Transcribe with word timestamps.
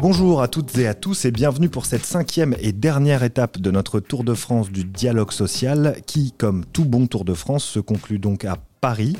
Bonjour 0.00 0.42
à 0.42 0.46
toutes 0.46 0.78
et 0.78 0.86
à 0.86 0.94
tous 0.94 1.24
et 1.24 1.32
bienvenue 1.32 1.68
pour 1.68 1.84
cette 1.84 2.06
cinquième 2.06 2.54
et 2.60 2.70
dernière 2.70 3.24
étape 3.24 3.58
de 3.58 3.72
notre 3.72 3.98
Tour 3.98 4.22
de 4.22 4.32
France 4.32 4.70
du 4.70 4.84
dialogue 4.84 5.32
social 5.32 5.96
qui, 6.06 6.30
comme 6.38 6.64
tout 6.64 6.84
bon 6.84 7.08
Tour 7.08 7.24
de 7.24 7.34
France, 7.34 7.64
se 7.64 7.80
conclut 7.80 8.20
donc 8.20 8.44
à 8.44 8.58
Paris. 8.80 9.16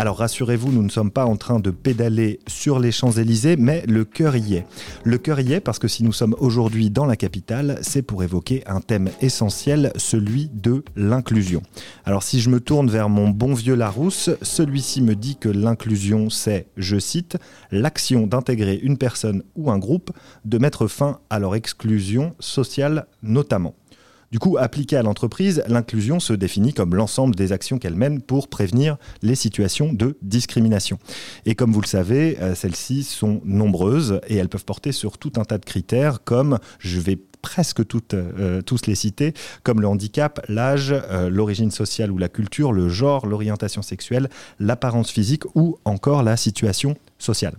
Alors 0.00 0.16
rassurez-vous, 0.16 0.72
nous 0.72 0.82
ne 0.82 0.88
sommes 0.88 1.10
pas 1.10 1.26
en 1.26 1.36
train 1.36 1.60
de 1.60 1.70
pédaler 1.70 2.40
sur 2.46 2.78
les 2.78 2.90
Champs-Élysées, 2.90 3.56
mais 3.58 3.84
le 3.86 4.06
cœur 4.06 4.34
y 4.34 4.54
est. 4.54 4.66
Le 5.04 5.18
cœur 5.18 5.40
y 5.40 5.52
est 5.52 5.60
parce 5.60 5.78
que 5.78 5.88
si 5.88 6.04
nous 6.04 6.12
sommes 6.14 6.34
aujourd'hui 6.38 6.88
dans 6.88 7.04
la 7.04 7.16
capitale, 7.16 7.78
c'est 7.82 8.00
pour 8.00 8.22
évoquer 8.22 8.62
un 8.66 8.80
thème 8.80 9.10
essentiel, 9.20 9.92
celui 9.96 10.48
de 10.54 10.84
l'inclusion. 10.96 11.60
Alors 12.06 12.22
si 12.22 12.40
je 12.40 12.48
me 12.48 12.60
tourne 12.60 12.88
vers 12.88 13.10
mon 13.10 13.28
bon 13.28 13.52
vieux 13.52 13.74
Larousse, 13.74 14.30
celui-ci 14.40 15.02
me 15.02 15.14
dit 15.14 15.36
que 15.36 15.50
l'inclusion, 15.50 16.30
c'est, 16.30 16.68
je 16.78 16.98
cite, 16.98 17.36
l'action 17.70 18.26
d'intégrer 18.26 18.80
une 18.82 18.96
personne 18.96 19.42
ou 19.54 19.70
un 19.70 19.76
groupe, 19.76 20.12
de 20.46 20.56
mettre 20.56 20.86
fin 20.86 21.18
à 21.28 21.38
leur 21.38 21.54
exclusion 21.54 22.34
sociale 22.40 23.06
notamment. 23.22 23.74
Du 24.30 24.38
coup, 24.38 24.56
appliquée 24.58 24.96
à 24.96 25.02
l'entreprise, 25.02 25.64
l'inclusion 25.66 26.20
se 26.20 26.32
définit 26.32 26.72
comme 26.72 26.94
l'ensemble 26.94 27.34
des 27.34 27.50
actions 27.50 27.78
qu'elle 27.78 27.96
mène 27.96 28.22
pour 28.22 28.46
prévenir 28.46 28.96
les 29.22 29.34
situations 29.34 29.92
de 29.92 30.16
discrimination. 30.22 31.00
Et 31.46 31.56
comme 31.56 31.72
vous 31.72 31.80
le 31.80 31.88
savez, 31.88 32.38
euh, 32.40 32.54
celles-ci 32.54 33.02
sont 33.02 33.40
nombreuses 33.44 34.20
et 34.28 34.36
elles 34.36 34.48
peuvent 34.48 34.64
porter 34.64 34.92
sur 34.92 35.18
tout 35.18 35.32
un 35.36 35.44
tas 35.44 35.58
de 35.58 35.64
critères 35.64 36.22
comme, 36.22 36.60
je 36.78 37.00
vais 37.00 37.18
presque 37.42 37.84
toutes, 37.84 38.14
euh, 38.14 38.62
tous 38.62 38.86
les 38.86 38.94
citer, 38.94 39.34
comme 39.64 39.80
le 39.80 39.88
handicap, 39.88 40.40
l'âge, 40.48 40.94
euh, 40.94 41.28
l'origine 41.28 41.72
sociale 41.72 42.12
ou 42.12 42.18
la 42.18 42.28
culture, 42.28 42.72
le 42.72 42.88
genre, 42.88 43.26
l'orientation 43.26 43.82
sexuelle, 43.82 44.28
l'apparence 44.60 45.10
physique 45.10 45.42
ou 45.56 45.76
encore 45.84 46.22
la 46.22 46.36
situation 46.36 46.96
sociale. 47.18 47.54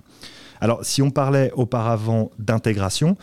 Alors, 0.62 0.86
si 0.86 1.02
on 1.02 1.10
parlait 1.10 1.52
auparavant 1.54 2.32
d'intégration, 2.40 3.18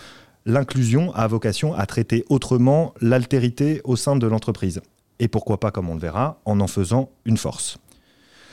l'inclusion 0.49 1.13
a 1.15 1.27
vocation 1.27 1.75
à 1.75 1.85
traiter 1.85 2.25
autrement 2.31 2.95
l'altérité 3.03 3.83
au 3.85 3.97
sein 3.97 4.17
de 4.17 4.27
l'entreprise. 4.27 4.81
Et 5.21 5.29
pourquoi 5.29 5.61
pas, 5.61 5.71
comme 5.71 5.91
on 5.91 5.95
le 5.95 6.01
verra, 6.01 6.41
en 6.47 6.59
en 6.61 6.67
faisant 6.67 7.11
une 7.27 7.37
force. 7.37 7.77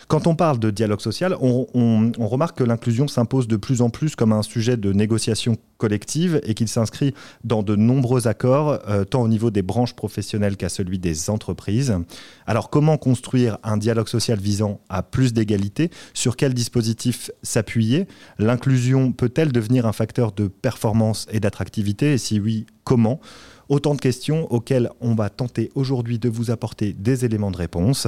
Quand 0.08 0.28
on 0.28 0.36
parle 0.36 0.59
de 0.59 0.70
dialogue 0.70 1.02
social, 1.02 1.36
on, 1.42 2.11
remarque 2.20 2.59
que 2.59 2.64
l'inclusion 2.64 3.08
s'impose 3.08 3.48
de 3.48 3.56
plus 3.56 3.81
en 3.81 3.89
plus 3.89 4.16
comme 4.16 4.34
un 4.34 4.44
sujet 4.44 4.78
de 4.78 4.94
négociation 4.94 5.58
collective 5.78 6.39
et 6.44 6.53
qu'il 6.53 6.67
s'inscrit 6.67 7.14
dans 7.44 7.64
de 7.64 7.75
nombreux 7.75 8.28
accords, 8.28 8.80
euh, 8.88 9.03
tant 9.03 9.22
au 9.22 9.28
niveau 9.28 9.52
des 9.52 9.61
branches 9.61 9.94
professionnelles 9.94 10.58
qu'à 10.58 10.70
celui 10.70 11.00
des 11.00 11.30
entreprises. 11.30 11.98
Alors 12.45 12.70
comment 12.70 12.98
construire 12.98 13.58
un 13.64 13.78
dialogue 13.78 14.08
social 14.08 14.39
visant 14.39 14.80
à 14.89 15.03
plus 15.03 15.33
d'égalité? 15.33 15.89
Sur 16.14 16.38
quel 16.38 16.53
dispositif 16.53 17.31
s'appuyer? 17.42 18.08
L'inclusion 18.38 19.11
peut-elle 19.11 19.52
devenir 19.52 19.86
un 19.86 19.94
facteur 19.94 20.31
de 20.31 20.48
performance 20.48 21.28
et 21.31 21.39
d'attractivité? 21.39 22.14
Et 22.14 22.17
si 22.17 22.39
oui, 22.39 22.66
comment 22.86 23.19
Autant 23.67 23.95
de 23.95 24.00
questions 24.00 24.45
auxquelles 24.53 24.91
on 25.02 25.16
va 25.16 25.31
tenter 25.31 25.72
aujourd'hui 25.73 26.19
de 26.19 26.30
vous 26.30 26.52
apporter 26.52 26.94
des 26.94 27.25
éléments 27.25 27.50
de 27.50 27.58
réponse. 27.58 28.08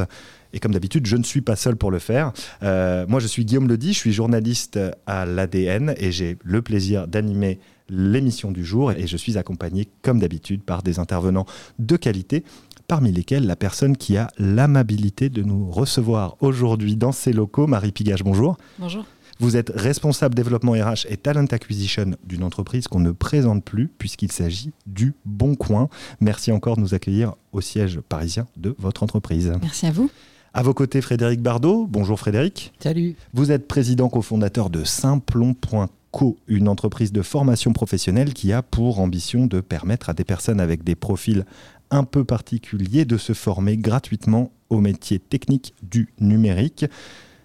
Et 0.54 0.60
comme 0.60 0.72
d'habitude, 0.72 1.08
je 1.08 1.18
ne 1.18 1.24
suis 1.24 1.42
pas 1.42 1.56
seul 1.56 1.76
pour 1.76 1.90
le 1.90 1.98
faire. 1.98 2.32
Euh, 2.62 3.06
moi, 3.08 3.20
je 3.20 3.26
suis 3.26 3.44
Guillaume 3.44 3.68
Ledy, 3.68 3.94
je 3.94 3.98
suis 3.98 4.14
journaliste 4.14 4.80
à 5.08 5.26
l'ADN 5.26 5.96
et 5.98 6.12
j'ai 6.12 6.38
le 6.44 6.62
plaisir 6.62 7.08
d'animer 7.08 7.60
l'émission 7.90 8.52
du 8.52 8.64
jour 8.64 8.92
et 8.92 9.08
je 9.08 9.18
suis 9.18 9.38
accompagné, 9.38 9.88
comme 10.04 10.20
d'habitude, 10.20 10.62
par 10.62 10.84
des 10.84 11.00
intervenants 11.00 11.48
de 11.80 11.98
qualité 11.98 12.44
parmi 12.88 13.12
lesquels 13.12 13.46
la 13.46 13.56
personne 13.56 13.98
qui 13.98 14.18
a 14.18 14.30
l'amabilité 14.38 15.30
de 15.30 15.44
nous 15.44 15.70
recevoir 15.70 16.38
aujourd'hui 16.40 16.96
dans 16.96 17.12
ses 17.12 17.34
locaux, 17.34 17.68
Marie 17.68 17.92
Pigage, 17.92 18.24
bonjour. 18.24 18.58
Bonjour. 18.80 19.06
Vous 19.40 19.56
êtes 19.56 19.72
responsable 19.76 20.34
développement 20.34 20.72
RH 20.72 21.06
et 21.10 21.18
talent 21.18 21.46
acquisition 21.52 22.16
d'une 22.24 22.44
entreprise 22.44 22.88
qu'on 22.88 23.00
ne 23.00 23.12
présente 23.12 23.64
plus 23.64 23.88
puisqu'il 23.88 24.32
s'agit 24.32 24.72
du 24.88 25.14
Bon 25.26 25.56
Coin. 25.56 25.90
Merci 26.20 26.52
encore 26.52 26.76
de 26.76 26.82
nous 26.82 26.96
accueillir 26.96 27.36
au 27.52 27.62
siège 27.62 28.00
parisien 28.10 28.48
de 28.58 28.76
votre 28.80 29.04
entreprise. 29.04 29.54
Merci 29.62 29.86
à 29.86 29.92
vous. 29.92 30.10
À 30.56 30.64
vos 30.64 30.74
côtés, 30.74 31.02
Frédéric 31.02 31.42
Bardot. 31.42 31.86
Bonjour 31.88 32.20
Frédéric. 32.20 32.74
Salut. 32.80 33.16
Vous 33.34 33.52
êtes 33.52 33.68
président 33.68 34.10
cofondateur 34.10 34.72
de 34.72 34.84
Simplon.co, 34.84 36.38
une 36.48 36.68
entreprise 36.68 37.12
de 37.12 37.22
formation 37.22 37.74
professionnelle 37.74 38.34
qui 38.34 38.52
a 38.54 38.64
pour 38.64 39.00
ambition 39.00 39.46
de 39.46 39.62
permettre 39.62 40.10
à 40.10 40.16
des 40.16 40.24
personnes 40.24 40.60
avec 40.60 40.84
des 40.84 40.96
profils 40.96 41.46
un 41.92 42.04
peu 42.04 42.24
particuliers 42.24 43.06
de 43.06 43.18
se 43.18 43.34
former 43.34 43.78
gratuitement 43.78 44.52
aux 44.72 44.82
métiers 44.82 45.20
techniques 45.20 45.76
du 45.84 46.10
numérique. 46.20 46.86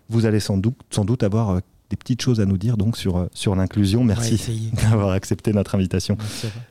Vous 0.09 0.25
allez 0.25 0.41
sans 0.41 0.57
doute, 0.57 0.77
sans 0.91 1.05
doute 1.05 1.23
avoir 1.23 1.61
des 1.93 1.97
petites 1.97 2.23
choses 2.23 2.41
à 2.41 2.47
nous 2.47 2.57
dire 2.57 2.79
donc 2.79 2.97
sur, 2.97 3.19
euh, 3.19 3.27
sur 3.35 3.55
l'inclusion. 3.55 4.03
Merci 4.03 4.73
d'avoir 4.91 5.11
accepté 5.11 5.53
notre 5.53 5.75
invitation. 5.75 6.17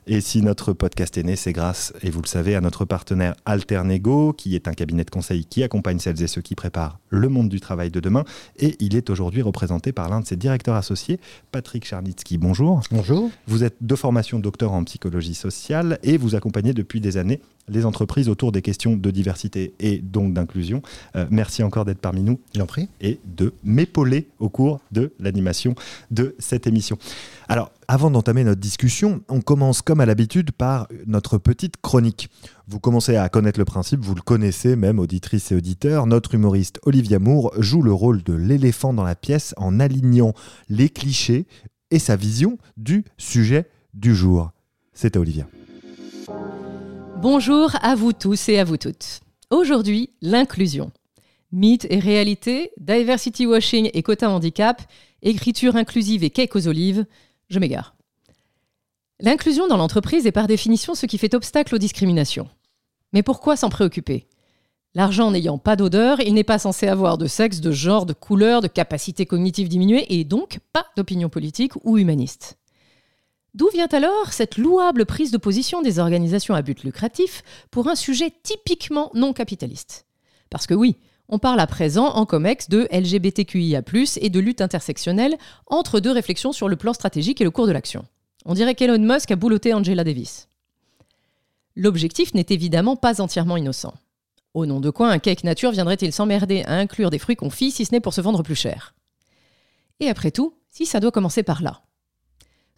et 0.08 0.20
si 0.20 0.42
notre 0.42 0.74
podcast 0.74 1.16
est 1.16 1.22
né, 1.22 1.36
c'est 1.36 1.54
grâce, 1.54 1.94
et 2.02 2.09
vous 2.09 2.24
le 2.24 2.28
savez, 2.28 2.56
à 2.56 2.62
notre 2.62 2.86
partenaire 2.86 3.36
Alternego, 3.46 4.34
qui 4.34 4.56
est 4.56 4.68
un 4.68 4.74
cabinet 4.74 5.04
de 5.04 5.12
conseil 5.12 5.46
qui 5.46 5.62
accompagne 5.62 6.00
celles 6.00 6.24
et 6.24 6.28
ceux 6.28 6.42
qui 6.42 6.56
préparent 6.56 7.00
le 7.09 7.30
monde 7.30 7.50
du 7.50 7.59
travail 7.59 7.92
de 7.92 8.00
demain. 8.00 8.24
Et 8.58 8.76
il 8.80 8.96
est 8.96 9.12
aujourd'hui 9.12 9.44
représenté 9.44 9.92
par 9.92 10.09
l'un 10.09 10.22
de 10.22 10.26
ses 10.26 10.38
directeurs 10.38 10.76
associés, 10.76 11.20
Patrick 11.52 11.86
Charnitsky. 11.86 12.40
Bonjour. 12.40 12.82
Bonjour. 12.90 13.30
Vous 13.46 13.64
êtes 13.64 13.76
de 13.80 13.96
formation 13.96 14.40
docteur 14.40 14.72
en 14.72 14.84
psychologie 14.86 15.36
sociale 15.36 16.00
et 16.02 16.18
vous 16.18 16.34
accompagnez 16.34 16.74
depuis 16.74 17.00
des 17.00 17.18
années 17.18 17.42
les 17.67 17.85
entreprises 17.85 18.29
autour 18.29 18.51
des 18.51 18.61
questions 18.61 18.95
de 18.95 19.11
diversité 19.11 19.73
et 19.79 19.99
donc 19.99 20.33
d'inclusion. 20.33 20.81
Euh, 21.16 21.25
merci 21.29 21.63
encore 21.63 21.85
d'être 21.85 21.99
parmi 21.99 22.22
nous. 22.22 22.39
J'en 22.55 22.66
prie. 22.66 22.89
Et 22.99 23.19
de 23.25 23.53
m'épauler 23.63 24.29
au 24.39 24.49
cours 24.49 24.79
de 24.91 25.13
l'animation 25.19 25.75
de 26.09 26.35
cette 26.39 26.67
émission. 26.67 26.97
Alors, 27.47 27.72
avant 27.88 28.11
d'entamer 28.11 28.44
notre 28.44 28.61
discussion, 28.61 29.22
on 29.29 29.41
commence 29.41 29.81
comme 29.81 29.99
à 29.99 30.05
l'habitude 30.05 30.51
par 30.51 30.88
notre 31.05 31.38
petite 31.38 31.75
chronique. 31.81 32.29
Vous 32.67 32.79
commencez 32.79 33.17
à 33.17 33.27
connaître 33.27 33.59
le 33.59 33.66
principe, 33.66 33.99
vous 34.01 34.16
le 34.16 34.22
connaissez 34.22 34.75
même, 34.75 34.99
auditrices 34.99 35.51
et 35.51 35.55
auditeurs. 35.55 36.07
Notre 36.07 36.35
humoriste 36.35 36.79
Olivia 36.85 37.19
Moore 37.19 37.51
joue 37.57 37.81
le 37.81 37.91
rôle 37.91 38.23
de 38.23 38.33
l'éléphant 38.33 38.93
dans 38.93 39.03
la 39.03 39.16
pièce 39.16 39.53
en 39.57 39.79
alignant 39.79 40.33
les 40.69 40.89
clichés 40.89 41.47
et 41.89 41.99
sa 41.99 42.16
vision 42.16 42.57
du 42.78 43.03
sujet 43.17 43.69
du 43.93 44.16
jour. 44.16 44.51
C'est 44.93 45.17
Olivia. 45.17 45.47
Bonjour 47.22 47.70
à 47.84 47.94
vous 47.94 48.14
tous 48.14 48.50
et 48.50 48.58
à 48.58 48.64
vous 48.64 48.78
toutes. 48.78 49.20
Aujourd'hui, 49.52 50.09
l'inclusion. 50.24 50.92
Mythe 51.52 51.86
et 51.92 52.00
réalité, 52.00 52.72
diversity 52.80 53.46
washing 53.46 53.92
et 53.94 54.02
quota 54.02 54.28
handicap, 54.28 54.82
écriture 55.22 55.76
inclusive 55.76 56.24
et 56.24 56.32
cake 56.32 56.56
aux 56.56 56.68
olives, 56.68 57.06
je 57.48 57.59
m'égare. 57.59 57.94
L'inclusion 59.20 59.68
dans 59.68 59.78
l'entreprise 59.78 60.26
est 60.26 60.32
par 60.32 60.48
définition 60.48 60.96
ce 60.96 61.06
qui 61.06 61.20
fait 61.20 61.36
obstacle 61.36 61.76
aux 61.76 61.78
discriminations. 61.78 62.50
Mais 63.14 63.22
pourquoi 63.22 63.56
s'en 63.56 63.70
préoccuper? 63.70 64.28
L'argent 64.96 65.30
n'ayant 65.30 65.59
pas 65.59 65.76
d'odeur, 65.76 66.22
il 66.22 66.34
n'est 66.34 66.44
pas 66.44 66.58
censé 66.58 66.88
avoir 66.88 67.20
de 67.20 67.28
sexe, 67.28 67.62
de 67.62 67.72
genre, 67.72 68.08
de 68.08 68.14
couleur, 68.14 68.62
de 68.62 68.68
capacité 68.68 69.28
cognitive 69.28 69.70
diminuée 69.70 70.08
et 70.09 70.24
donc 70.24 70.58
pas 70.74 70.88
d'opinion 70.98 71.30
politique 71.30 71.74
ou 71.84 72.00
humaniste. 72.00 72.58
D'où 73.53 73.67
vient 73.73 73.88
alors 73.88 74.31
cette 74.31 74.57
louable 74.57 75.06
prise 75.06 75.31
de 75.31 75.38
position 75.38 75.81
des 75.81 76.00
organisations 76.00 76.56
à 76.56 76.62
but 76.62 76.84
lucratif 76.84 77.44
pour 77.69 77.89
un 77.89 77.95
sujet 77.95 78.31
typiquement 78.44 79.12
non 79.13 79.34
capitaliste 79.34 80.06
Parce 80.50 80.67
que 80.67 80.73
oui, 80.73 80.95
on 81.28 81.38
parle 81.38 81.59
à 81.59 81.67
présent 81.67 82.07
en 82.07 82.25
COMEX 82.25 82.69
de 82.69 82.88
LGBTQIA, 82.91 83.81
et 84.22 84.29
de 84.29 84.40
lutte 84.40 84.61
intersectionnelle 84.61 85.38
entre 85.67 86.00
deux 86.00 86.11
réflexions 86.11 86.53
sur 86.53 86.69
le 86.69 86.78
plan 86.78 86.94
stratégique 86.94 87.41
et 87.41 87.44
le 87.44 87.51
cours 87.51 87.67
de 87.67 87.73
l'action. 87.73 88.06
On 88.45 88.53
dirait 88.53 88.75
qu'Elon 88.75 89.00
Musk 89.00 89.31
a 89.31 89.35
bouloté 89.35 89.73
Angela 89.73 90.06
Davis. 90.06 90.47
L'objectif 91.75 92.34
n'est 92.34 92.45
évidemment 92.50 92.95
pas 92.95 93.22
entièrement 93.22 93.57
innocent. 93.57 93.94
Au 94.53 94.66
nom 94.66 94.79
de 94.79 94.90
quoi 94.90 95.09
un 95.09 95.19
cake 95.19 95.44
nature 95.44 95.72
viendrait-il 95.72 96.11
s'emmerder 96.13 96.63
à 96.63 96.73
inclure 96.73 97.09
des 97.09 97.19
fruits 97.19 97.35
confits 97.35 97.72
si 97.72 97.85
ce 97.85 97.94
n'est 97.94 98.01
pour 98.01 98.13
se 98.13 98.22
vendre 98.22 98.43
plus 98.43 98.55
cher? 98.55 98.93
Et 99.99 100.09
après 100.09 100.31
tout, 100.31 100.55
si 100.70 100.85
ça 100.85 100.99
doit 100.99 101.11
commencer 101.11 101.43
par 101.43 101.61
là 101.61 101.81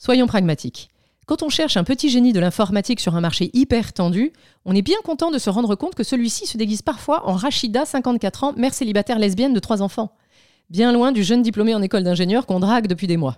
Soyons 0.03 0.27
pragmatiques. 0.27 0.89
Quand 1.27 1.43
on 1.43 1.49
cherche 1.49 1.77
un 1.77 1.85
petit 1.85 2.09
génie 2.09 2.33
de 2.33 2.41
l'informatique 2.41 2.99
sur 2.99 3.15
un 3.15 3.21
marché 3.21 3.49
hyper 3.53 3.93
tendu, 3.93 4.33
on 4.65 4.75
est 4.75 4.81
bien 4.81 4.97
content 5.01 5.31
de 5.31 5.37
se 5.37 5.49
rendre 5.49 5.75
compte 5.75 5.95
que 5.95 6.03
celui-ci 6.03 6.45
se 6.45 6.57
déguise 6.57 6.81
parfois 6.81 7.25
en 7.25 7.35
Rachida, 7.35 7.85
54 7.85 8.43
ans, 8.43 8.53
mère 8.57 8.73
célibataire 8.73 9.17
lesbienne 9.17 9.53
de 9.53 9.61
trois 9.61 9.81
enfants. 9.81 10.11
Bien 10.69 10.91
loin 10.91 11.13
du 11.13 11.23
jeune 11.23 11.41
diplômé 11.41 11.73
en 11.73 11.81
école 11.81 12.03
d'ingénieur 12.03 12.45
qu'on 12.45 12.59
drague 12.59 12.87
depuis 12.87 13.07
des 13.07 13.15
mois. 13.15 13.37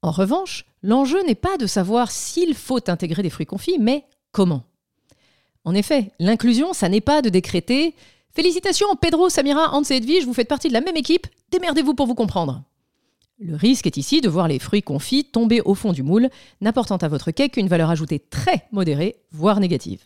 En 0.00 0.10
revanche, 0.10 0.64
l'enjeu 0.82 1.22
n'est 1.26 1.34
pas 1.34 1.58
de 1.58 1.66
savoir 1.66 2.10
s'il 2.10 2.54
faut 2.54 2.88
intégrer 2.88 3.22
des 3.22 3.28
fruits 3.28 3.44
confits, 3.44 3.76
mais 3.78 4.06
comment. 4.32 4.62
En 5.66 5.74
effet, 5.74 6.12
l'inclusion, 6.18 6.72
ça 6.72 6.88
n'est 6.88 7.02
pas 7.02 7.20
de 7.20 7.28
décréter 7.28 7.94
Félicitations, 8.32 8.96
Pedro, 8.98 9.28
Samira, 9.28 9.74
Hans 9.74 9.82
et 9.82 9.96
Edwige, 9.96 10.24
vous 10.24 10.32
faites 10.32 10.48
partie 10.48 10.68
de 10.68 10.72
la 10.72 10.80
même 10.80 10.96
équipe, 10.96 11.26
démerdez-vous 11.50 11.92
pour 11.92 12.06
vous 12.06 12.14
comprendre. 12.14 12.62
Le 13.38 13.54
risque 13.54 13.86
est 13.86 13.98
ici 13.98 14.20
de 14.20 14.28
voir 14.28 14.48
les 14.48 14.58
fruits 14.58 14.82
confits 14.82 15.24
tomber 15.24 15.60
au 15.60 15.74
fond 15.74 15.92
du 15.92 16.02
moule, 16.02 16.30
n'apportant 16.60 16.96
à 16.96 17.08
votre 17.08 17.30
cake 17.30 17.56
une 17.56 17.68
valeur 17.68 17.90
ajoutée 17.90 18.18
très 18.18 18.66
modérée, 18.72 19.16
voire 19.30 19.60
négative. 19.60 20.02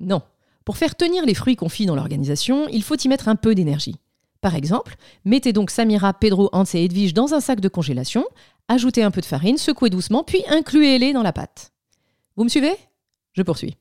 Non, 0.00 0.22
pour 0.64 0.76
faire 0.76 0.96
tenir 0.96 1.24
les 1.24 1.34
fruits 1.34 1.56
confits 1.56 1.86
dans 1.86 1.94
l'organisation, 1.94 2.66
il 2.68 2.82
faut 2.82 2.96
y 2.96 3.08
mettre 3.08 3.28
un 3.28 3.36
peu 3.36 3.54
d'énergie. 3.54 3.96
Par 4.40 4.56
exemple, 4.56 4.96
mettez 5.24 5.52
donc 5.52 5.70
Samira, 5.70 6.14
Pedro, 6.14 6.50
Hans 6.52 6.64
et 6.74 6.84
Edwige 6.84 7.14
dans 7.14 7.32
un 7.32 7.40
sac 7.40 7.60
de 7.60 7.68
congélation, 7.68 8.24
Ajoutez 8.68 9.02
un 9.02 9.10
peu 9.10 9.20
de 9.20 9.26
farine, 9.26 9.58
secouez 9.58 9.90
doucement, 9.90 10.24
puis 10.24 10.42
incluez-les 10.48 11.12
dans 11.12 11.22
la 11.22 11.32
pâte. 11.32 11.72
Vous 12.36 12.44
me 12.44 12.48
suivez? 12.48 12.74
Je 13.32 13.42
poursuis. 13.42 13.76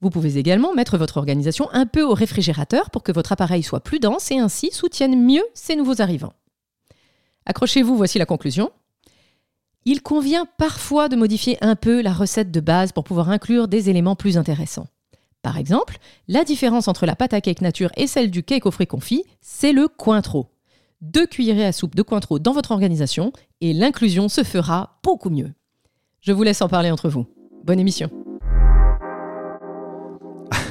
Vous 0.00 0.10
pouvez 0.10 0.36
également 0.36 0.74
mettre 0.74 0.98
votre 0.98 1.16
organisation 1.16 1.70
un 1.72 1.86
peu 1.86 2.02
au 2.02 2.12
réfrigérateur 2.12 2.90
pour 2.90 3.04
que 3.04 3.12
votre 3.12 3.32
appareil 3.32 3.62
soit 3.62 3.80
plus 3.80 4.00
dense 4.00 4.30
et 4.30 4.38
ainsi 4.38 4.70
soutienne 4.72 5.24
mieux 5.24 5.44
ces 5.54 5.76
nouveaux 5.76 6.02
arrivants. 6.02 6.34
Accrochez-vous, 7.46 7.96
voici 7.96 8.18
la 8.18 8.26
conclusion. 8.26 8.70
Il 9.84 10.02
convient 10.02 10.46
parfois 10.58 11.08
de 11.08 11.16
modifier 11.16 11.58
un 11.60 11.74
peu 11.74 12.02
la 12.02 12.12
recette 12.12 12.50
de 12.50 12.60
base 12.60 12.92
pour 12.92 13.04
pouvoir 13.04 13.30
inclure 13.30 13.66
des 13.66 13.90
éléments 13.90 14.14
plus 14.14 14.38
intéressants. 14.38 14.86
Par 15.42 15.58
exemple, 15.58 15.98
la 16.28 16.44
différence 16.44 16.86
entre 16.86 17.04
la 17.04 17.16
pâte 17.16 17.34
à 17.34 17.40
cake 17.40 17.62
nature 17.62 17.90
et 17.96 18.06
celle 18.06 18.30
du 18.30 18.44
cake 18.44 18.64
aux 18.64 18.70
fruits 18.70 18.86
confits, 18.86 19.24
c'est 19.40 19.72
le 19.72 19.88
cointreau. 19.88 20.46
Deux 21.00 21.26
cuillerées 21.26 21.66
à 21.66 21.72
soupe 21.72 21.96
de 21.96 22.02
cointreau 22.02 22.38
dans 22.38 22.52
votre 22.52 22.70
organisation 22.70 23.32
et 23.60 23.72
l'inclusion 23.72 24.28
se 24.28 24.44
fera 24.44 25.00
beaucoup 25.02 25.30
mieux. 25.30 25.50
Je 26.20 26.30
vous 26.30 26.44
laisse 26.44 26.62
en 26.62 26.68
parler 26.68 26.92
entre 26.92 27.08
vous. 27.08 27.26
Bonne 27.64 27.80
émission. 27.80 28.08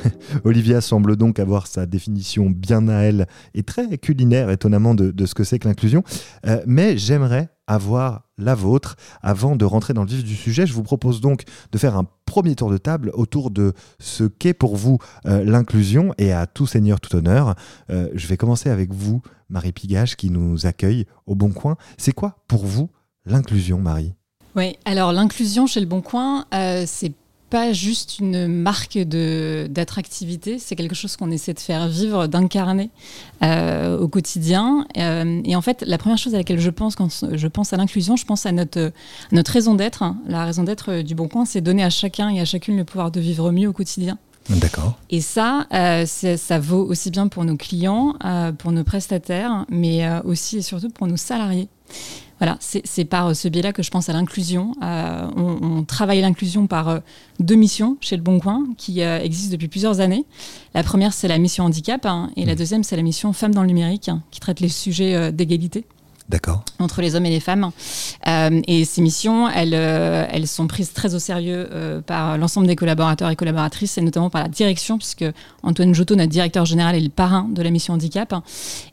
Olivia 0.43 0.81
semble 0.81 1.15
donc 1.15 1.39
avoir 1.39 1.67
sa 1.67 1.85
définition 1.85 2.49
bien 2.49 2.87
à 2.87 3.01
elle 3.01 3.27
et 3.53 3.63
très 3.63 3.97
culinaire, 3.97 4.49
étonnamment, 4.49 4.95
de, 4.95 5.25
ce 5.25 5.33
que 5.33 5.43
c'est 5.43 5.59
que 5.59 5.67
l'inclusion. 5.67 6.03
Euh, 6.45 6.61
mais 6.65 6.97
j'aimerais 6.97 7.49
avoir 7.67 8.23
la 8.37 8.55
vôtre. 8.55 8.95
Avant 9.21 9.55
de 9.55 9.65
rentrer 9.65 9.93
dans 9.93 10.03
le 10.03 10.09
vif 10.09 10.23
du 10.23 10.35
sujet, 10.35 10.65
je 10.65 10.73
vous 10.73 10.83
propose 10.83 11.21
donc 11.21 11.43
de 11.71 11.77
faire 11.77 11.95
un 11.95 12.05
premier 12.25 12.55
tour 12.55 12.69
de 12.69 12.77
table 12.77 13.11
autour 13.13 13.51
de 13.51 13.73
ce 13.99 14.23
qu'est 14.23 14.53
pour 14.53 14.75
vous 14.75 14.97
euh, 15.25 15.43
l'inclusion 15.43 16.13
et 16.17 16.31
à 16.31 16.47
tout 16.47 16.65
seigneur, 16.65 16.99
tout 16.99 17.15
honneur. 17.15 17.55
Euh, 17.89 18.09
je 18.13 18.27
vais 18.27 18.37
commencer 18.37 18.69
avec 18.69 18.93
vous, 18.93 19.21
Marie 19.49 19.71
Pigage, 19.71 20.15
qui 20.15 20.29
nous 20.29 20.65
accueille 20.65 21.05
au 21.25 21.35
Bon 21.35 21.51
Coin. 21.51 21.77
C'est 21.97 22.13
quoi 22.13 22.37
pour 22.47 22.65
vous 22.65 22.89
l'inclusion, 23.25 23.79
Marie? 23.79 24.13
Oui, 24.55 24.75
alors 24.83 25.13
l'inclusion 25.13 25.65
chez 25.65 25.79
Le 25.79 25.85
Bon 25.85 26.01
Coin, 26.01 26.45
c'est 26.85 27.13
pas 27.51 27.73
juste 27.73 28.19
une 28.19 28.47
marque 28.47 28.97
d'attractivité, 28.97 30.57
c'est 30.57 30.77
quelque 30.77 30.95
chose 30.95 31.17
qu'on 31.17 31.29
essaie 31.31 31.53
de 31.53 31.59
faire 31.59 31.89
vivre, 31.89 32.27
d'incarner 32.27 32.89
euh, 33.43 33.99
au 33.99 34.07
quotidien. 34.07 34.87
Euh, 34.97 35.41
et 35.43 35.55
en 35.57 35.61
fait, 35.61 35.83
la 35.85 35.97
première 35.97 36.17
chose 36.17 36.33
à 36.33 36.37
laquelle 36.37 36.61
je 36.61 36.69
pense 36.69 36.95
quand 36.95 37.09
je 37.29 37.47
pense 37.47 37.73
à 37.73 37.77
l'inclusion, 37.77 38.15
je 38.15 38.25
pense 38.25 38.45
à 38.45 38.53
notre, 38.53 38.93
notre 39.33 39.51
raison 39.51 39.75
d'être. 39.75 40.05
La 40.27 40.45
raison 40.45 40.63
d'être 40.63 41.01
du 41.01 41.13
Bon 41.13 41.27
Coin, 41.27 41.43
c'est 41.43 41.59
donner 41.59 41.83
à 41.83 41.89
chacun 41.89 42.29
et 42.29 42.39
à 42.39 42.45
chacune 42.45 42.77
le 42.77 42.85
pouvoir 42.85 43.11
de 43.11 43.19
vivre 43.19 43.51
mieux 43.51 43.67
au 43.67 43.73
quotidien. 43.73 44.17
D'accord. 44.49 44.97
Et 45.09 45.19
ça, 45.19 45.67
euh, 45.73 46.05
ça 46.05 46.59
vaut 46.59 46.85
aussi 46.85 47.11
bien 47.11 47.27
pour 47.27 47.43
nos 47.43 47.57
clients, 47.57 48.15
pour 48.59 48.71
nos 48.71 48.85
prestataires, 48.85 49.65
mais 49.69 50.07
aussi 50.23 50.57
et 50.57 50.61
surtout 50.61 50.89
pour 50.89 51.05
nos 51.05 51.17
salariés. 51.17 51.67
Voilà, 52.41 52.57
c'est 52.59 53.05
par 53.05 53.35
ce 53.35 53.47
biais-là 53.47 53.71
que 53.71 53.83
je 53.83 53.91
pense 53.91 54.09
à 54.09 54.13
l'inclusion. 54.13 54.73
Euh, 54.81 55.27
on, 55.35 55.83
travaille 55.83 56.21
l'inclusion 56.21 56.65
par 56.65 56.89
euh, 56.89 56.99
deux 57.39 57.53
missions 57.53 57.97
chez 58.01 58.17
Le 58.17 58.23
Bon 58.23 58.39
Coin 58.39 58.65
qui 58.79 59.03
euh, 59.03 59.19
existent 59.21 59.51
depuis 59.51 59.67
plusieurs 59.67 59.99
années. 59.99 60.25
La 60.73 60.81
première, 60.81 61.13
c'est 61.13 61.27
la 61.27 61.37
mission 61.37 61.65
handicap 61.65 62.03
hein, 62.07 62.31
et 62.35 62.45
la 62.45 62.53
mmh. 62.53 62.55
deuxième, 62.55 62.83
c'est 62.83 62.95
la 62.95 63.03
mission 63.03 63.31
femmes 63.31 63.53
dans 63.53 63.61
le 63.61 63.67
numérique 63.67 64.09
qui 64.31 64.39
traite 64.39 64.59
les 64.59 64.69
sujets 64.69 65.31
d'égalité. 65.31 65.85
D'accord. 66.31 66.63
Entre 66.79 67.01
les 67.01 67.15
hommes 67.15 67.25
et 67.25 67.29
les 67.29 67.41
femmes. 67.41 67.71
Euh, 68.25 68.61
et 68.65 68.85
ces 68.85 69.01
missions, 69.01 69.49
elles, 69.49 69.73
euh, 69.73 70.25
elles 70.31 70.47
sont 70.47 70.65
prises 70.65 70.93
très 70.93 71.13
au 71.13 71.19
sérieux 71.19 71.67
euh, 71.71 71.99
par 71.99 72.37
l'ensemble 72.37 72.67
des 72.67 72.77
collaborateurs 72.77 73.29
et 73.29 73.35
collaboratrices, 73.35 73.97
et 73.97 74.01
notamment 74.01 74.29
par 74.29 74.41
la 74.41 74.47
direction, 74.47 74.97
puisque 74.97 75.25
Antoine 75.61 75.93
Jotto, 75.93 76.15
notre 76.15 76.31
directeur 76.31 76.63
général, 76.63 76.95
est 76.95 77.01
le 77.01 77.09
parrain 77.09 77.49
de 77.51 77.61
la 77.61 77.69
mission 77.69 77.93
handicap. 77.95 78.33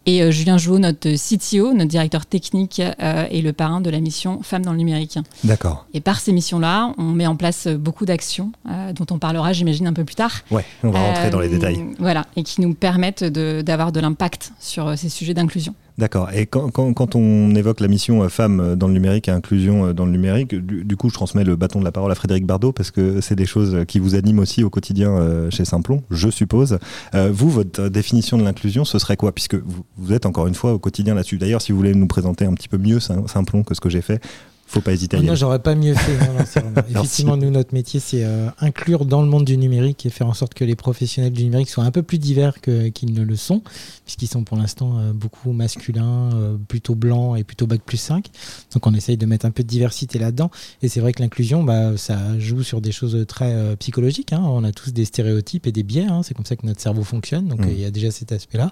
Et 0.04 0.32
Julien 0.32 0.58
Jouot, 0.58 0.80
notre 0.80 1.08
CTO, 1.10 1.74
notre 1.74 1.90
directeur 1.90 2.26
technique, 2.26 2.80
est 2.80 3.42
le 3.42 3.52
parrain 3.52 3.80
de 3.80 3.90
la 3.90 4.00
mission 4.00 4.40
Femmes 4.42 4.64
dans 4.64 4.72
le 4.72 4.78
numérique. 4.78 5.18
D'accord. 5.44 5.86
Et 5.94 6.00
par 6.00 6.18
ces 6.18 6.32
missions-là, 6.32 6.92
on 6.98 7.04
met 7.04 7.26
en 7.26 7.36
place 7.36 7.68
beaucoup 7.68 8.04
d'actions, 8.04 8.50
dont 8.94 9.06
on 9.10 9.18
parlera, 9.18 9.52
j'imagine, 9.52 9.86
un 9.86 9.92
peu 9.92 10.04
plus 10.04 10.16
tard. 10.16 10.32
Ouais, 10.50 10.64
on 10.82 10.90
va 10.90 10.98
rentrer 10.98 11.30
dans 11.30 11.40
les 11.40 11.48
détails. 11.48 11.84
Voilà, 12.00 12.26
et 12.36 12.42
qui 12.42 12.62
nous 12.62 12.74
permettent 12.74 13.22
d'avoir 13.22 13.92
de, 13.92 14.00
de 14.00 14.02
l'impact 14.02 14.52
sur 14.58 14.98
ces 14.98 15.08
sujets 15.08 15.34
d'inclusion. 15.34 15.74
D'accord. 15.98 16.30
Et 16.32 16.46
quand, 16.46 17.16
on 17.16 17.54
évoque 17.56 17.80
la 17.80 17.88
mission 17.88 18.22
euh, 18.22 18.28
femmes 18.28 18.60
euh, 18.60 18.76
dans 18.76 18.86
le 18.86 18.92
numérique 18.92 19.26
et 19.26 19.32
inclusion 19.32 19.86
euh, 19.86 19.92
dans 19.92 20.06
le 20.06 20.12
numérique, 20.12 20.54
du, 20.54 20.96
coup, 20.96 21.08
je 21.08 21.14
transmets 21.14 21.42
le 21.42 21.56
bâton 21.56 21.80
de 21.80 21.84
la 21.84 21.90
parole 21.90 22.12
à 22.12 22.14
Frédéric 22.14 22.46
Bardot 22.46 22.70
parce 22.70 22.92
que 22.92 23.20
c'est 23.20 23.34
des 23.34 23.46
choses 23.46 23.84
qui 23.88 23.98
vous 23.98 24.14
animent 24.14 24.38
aussi 24.38 24.62
au 24.62 24.70
quotidien 24.70 25.48
chez 25.50 25.64
Simplon, 25.64 26.02
je 26.10 26.28
suppose. 26.28 26.78
vous, 27.14 27.50
votre 27.50 27.88
définition 27.88 28.38
de 28.38 28.44
l'inclusion, 28.44 28.84
ce 28.84 28.98
serait 28.98 29.16
quoi? 29.16 29.32
Puisque 29.32 29.56
vous, 29.56 29.84
vous, 29.96 30.12
êtes 30.12 30.26
encore 30.26 30.46
une 30.46 30.54
fois 30.54 30.72
au 30.72 30.78
quotidien 30.78 31.14
là-dessus. 31.14 31.38
D'ailleurs, 31.38 31.62
si 31.62 31.72
vous 31.72 31.78
voulez 31.78 31.94
nous 31.94 32.06
présenter 32.06 32.44
un 32.44 32.54
petit 32.54 32.68
peu 32.68 32.78
mieux 32.78 33.00
Simplon 33.00 33.64
que 33.64 33.74
ce 33.74 33.80
que 33.80 33.88
j'ai 33.88 34.02
fait, 34.02 34.20
faut 34.68 34.82
pas 34.82 34.92
hésiter. 34.92 35.18
non, 35.20 35.34
j'aurais 35.34 35.60
pas 35.60 35.74
mieux 35.74 35.94
fait. 35.94 36.12
Effectivement, 36.90 37.38
nous, 37.38 37.50
notre 37.50 37.72
métier, 37.72 38.00
c'est 38.00 38.24
euh, 38.24 38.48
inclure 38.60 39.06
dans 39.06 39.22
le 39.22 39.28
monde 39.28 39.46
du 39.46 39.56
numérique 39.56 40.04
et 40.04 40.10
faire 40.10 40.26
en 40.26 40.34
sorte 40.34 40.52
que 40.52 40.64
les 40.64 40.76
professionnels 40.76 41.32
du 41.32 41.44
numérique 41.44 41.70
soient 41.70 41.84
un 41.84 41.90
peu 41.90 42.02
plus 42.02 42.18
divers 42.18 42.60
qu'ils 42.60 43.14
ne 43.14 43.22
le 43.22 43.36
sont, 43.36 43.62
puisqu'ils 44.04 44.26
sont 44.26 44.44
pour 44.44 44.58
l'instant 44.58 44.98
euh, 44.98 45.12
beaucoup 45.12 45.52
masculins, 45.52 46.30
euh, 46.34 46.56
plutôt 46.68 46.94
blancs 46.94 47.38
et 47.38 47.44
plutôt 47.44 47.66
bac 47.66 47.80
plus 47.80 47.96
5. 47.96 48.26
Donc, 48.74 48.86
on 48.86 48.92
essaye 48.92 49.16
de 49.16 49.24
mettre 49.24 49.46
un 49.46 49.50
peu 49.50 49.62
de 49.62 49.68
diversité 49.68 50.18
là-dedans. 50.18 50.50
Et 50.82 50.88
c'est 50.88 51.00
vrai 51.00 51.12
que 51.12 51.22
l'inclusion, 51.22 51.62
bah, 51.64 51.96
ça 51.96 52.38
joue 52.38 52.62
sur 52.62 52.82
des 52.82 52.92
choses 52.92 53.24
très 53.26 53.74
psychologiques. 53.76 54.34
Hein. 54.34 54.42
On 54.44 54.64
a 54.64 54.72
tous 54.72 54.92
des 54.92 55.06
stéréotypes 55.06 55.66
et 55.66 55.72
des 55.72 55.82
biais. 55.82 56.04
Hein. 56.04 56.22
C'est 56.22 56.34
comme 56.34 56.46
ça 56.46 56.56
que 56.56 56.66
notre 56.66 56.80
cerveau 56.80 57.04
fonctionne. 57.04 57.48
Donc, 57.48 57.60
mmh. 57.60 57.70
il 57.70 57.80
y 57.80 57.84
a 57.86 57.90
déjà 57.90 58.10
cet 58.10 58.32
aspect-là. 58.32 58.70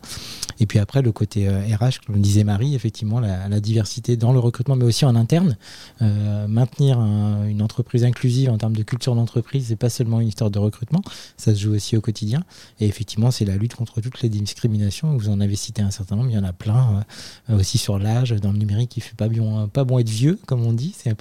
Et 0.60 0.66
puis 0.66 0.78
après, 0.78 1.00
le 1.00 1.12
côté 1.12 1.48
RH, 1.48 2.04
comme 2.06 2.20
disait 2.20 2.44
Marie, 2.44 2.74
effectivement, 2.74 3.18
la, 3.18 3.48
la 3.48 3.60
diversité 3.60 4.18
dans 4.18 4.32
le 4.32 4.38
recrutement, 4.38 4.76
mais 4.76 4.84
aussi 4.84 5.06
en 5.06 5.16
interne. 5.16 5.56
Euh, 6.02 6.46
maintenir 6.46 6.98
une 7.00 7.62
entreprise 7.62 8.04
inclusive 8.04 8.50
en 8.50 8.58
termes 8.58 8.76
de 8.76 8.82
culture 8.82 9.14
d'entreprise, 9.14 9.66
c'est 9.68 9.76
pas 9.76 9.90
seulement 9.90 10.20
une 10.20 10.28
histoire 10.28 10.50
de 10.50 10.58
recrutement, 10.58 11.02
ça 11.36 11.54
se 11.54 11.60
joue 11.60 11.74
aussi 11.74 11.96
au 11.96 12.00
quotidien. 12.00 12.44
Et 12.80 12.86
effectivement, 12.86 13.30
c'est 13.30 13.44
la 13.44 13.56
lutte 13.56 13.74
contre 13.74 14.00
toutes 14.00 14.20
les 14.22 14.28
discriminations. 14.28 15.16
Vous 15.16 15.28
en 15.28 15.40
avez 15.40 15.56
cité 15.56 15.82
un 15.82 15.90
certain 15.90 16.16
nombre, 16.16 16.30
il 16.30 16.34
y 16.34 16.38
en 16.38 16.44
a 16.44 16.52
plein 16.52 17.04
euh, 17.50 17.58
aussi 17.58 17.78
sur 17.78 17.98
l'âge, 17.98 18.30
dans 18.32 18.52
le 18.52 18.58
numérique, 18.58 18.96
il 18.96 19.00
fait 19.00 19.16
pas 19.16 19.28
bon, 19.28 19.68
pas 19.68 19.84
bon 19.84 19.98
être 19.98 20.08
vieux, 20.08 20.38
comme 20.46 20.64
on 20.66 20.72
dit. 20.72 20.94
C'est 20.96 21.16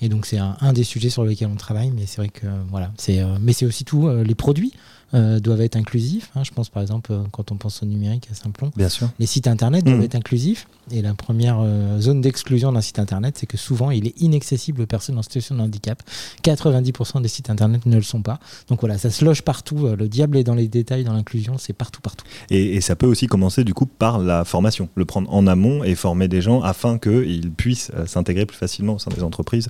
et 0.00 0.08
donc 0.08 0.26
c'est 0.26 0.38
un, 0.38 0.72
des 0.72 0.84
sujets 0.84 1.10
sur 1.10 1.24
lesquels 1.24 1.48
on 1.48 1.56
travaille. 1.56 1.90
Mais 1.90 2.06
c'est 2.06 2.18
vrai 2.18 2.28
que 2.28 2.46
voilà, 2.68 2.92
c'est 2.98 3.20
euh, 3.20 3.38
mais 3.40 3.52
c'est 3.52 3.66
aussi 3.66 3.84
tout 3.84 4.08
les 4.08 4.34
produits. 4.34 4.72
Euh, 5.14 5.38
doivent 5.38 5.60
être 5.60 5.76
inclusifs. 5.76 6.30
Hein. 6.34 6.42
Je 6.42 6.50
pense 6.50 6.68
par 6.70 6.82
exemple, 6.82 7.12
euh, 7.12 7.22
quand 7.30 7.52
on 7.52 7.56
pense 7.56 7.84
au 7.84 7.86
numérique 7.86 8.26
à 8.32 8.34
Simplon, 8.34 8.72
Bien 8.76 8.88
sûr. 8.88 9.08
les 9.20 9.26
sites 9.26 9.46
internet 9.46 9.84
doivent 9.84 10.00
mmh. 10.00 10.02
être 10.02 10.14
inclusifs. 10.16 10.66
Et 10.90 11.02
la 11.02 11.14
première 11.14 11.58
euh, 11.60 12.00
zone 12.00 12.20
d'exclusion 12.20 12.72
d'un 12.72 12.80
site 12.80 12.98
internet, 12.98 13.36
c'est 13.38 13.46
que 13.46 13.56
souvent 13.56 13.92
il 13.92 14.08
est 14.08 14.20
inaccessible 14.20 14.82
aux 14.82 14.86
personnes 14.86 15.16
en 15.16 15.22
situation 15.22 15.54
de 15.54 15.60
handicap. 15.60 16.02
90% 16.42 17.22
des 17.22 17.28
sites 17.28 17.48
internet 17.48 17.86
ne 17.86 17.94
le 17.94 18.02
sont 18.02 18.22
pas. 18.22 18.40
Donc 18.68 18.80
voilà, 18.80 18.98
ça 18.98 19.08
se 19.10 19.24
loge 19.24 19.42
partout. 19.42 19.86
Le 19.96 20.08
diable 20.08 20.36
est 20.36 20.44
dans 20.44 20.56
les 20.56 20.66
détails, 20.66 21.04
dans 21.04 21.12
l'inclusion, 21.12 21.58
c'est 21.58 21.74
partout, 21.74 22.00
partout. 22.00 22.24
Et, 22.50 22.74
et, 22.74 22.80
ça 22.80 22.96
peut 22.96 23.06
aussi 23.06 23.28
commencer 23.28 23.62
du 23.62 23.72
coup 23.72 23.86
par 23.86 24.18
la 24.18 24.44
formation, 24.44 24.88
le 24.96 25.04
prendre 25.04 25.32
en 25.32 25.46
amont 25.46 25.84
et 25.84 25.94
former 25.94 26.26
des 26.26 26.42
gens 26.42 26.60
afin 26.60 26.98
qu'ils 26.98 27.52
puissent 27.52 27.92
s'intégrer 28.06 28.46
plus 28.46 28.56
facilement 28.56 28.94
au 28.94 28.98
sein 28.98 29.12
des 29.14 29.22
entreprises. 29.22 29.68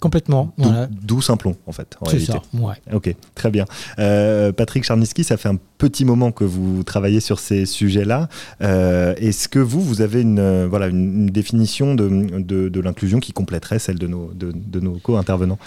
Complètement. 0.00 0.52
D'où 1.02 1.22
Simplon, 1.22 1.56
en 1.66 1.72
fait. 1.72 1.96
C'est 2.08 2.20
ça, 2.20 2.42
ouais. 2.54 2.74
Ok, 2.92 3.14
très 3.34 3.50
bien. 3.50 3.64
Euh, 3.98 4.52
Patrick 4.52 4.84
Charniski, 4.84 5.24
ça 5.24 5.36
fait 5.36 5.48
un 5.48 5.58
petit 5.78 6.04
moment 6.04 6.32
que 6.32 6.44
vous 6.44 6.82
travaillez 6.82 7.20
sur 7.20 7.38
ces 7.38 7.66
sujets-là. 7.66 8.28
Euh, 8.62 9.14
est-ce 9.16 9.48
que 9.48 9.58
vous, 9.58 9.80
vous 9.80 10.02
avez 10.02 10.22
une, 10.22 10.38
euh, 10.38 10.66
voilà, 10.68 10.88
une, 10.88 11.26
définition 11.26 11.94
de, 11.94 12.08
de, 12.08 12.80
l'inclusion 12.80 13.20
qui 13.20 13.32
compléterait 13.32 13.78
celle 13.78 13.98
de 13.98 14.06
nos, 14.06 14.32
de, 14.34 14.52
de 14.54 14.80
nos 14.80 14.98
co-intervenants? 14.98 15.58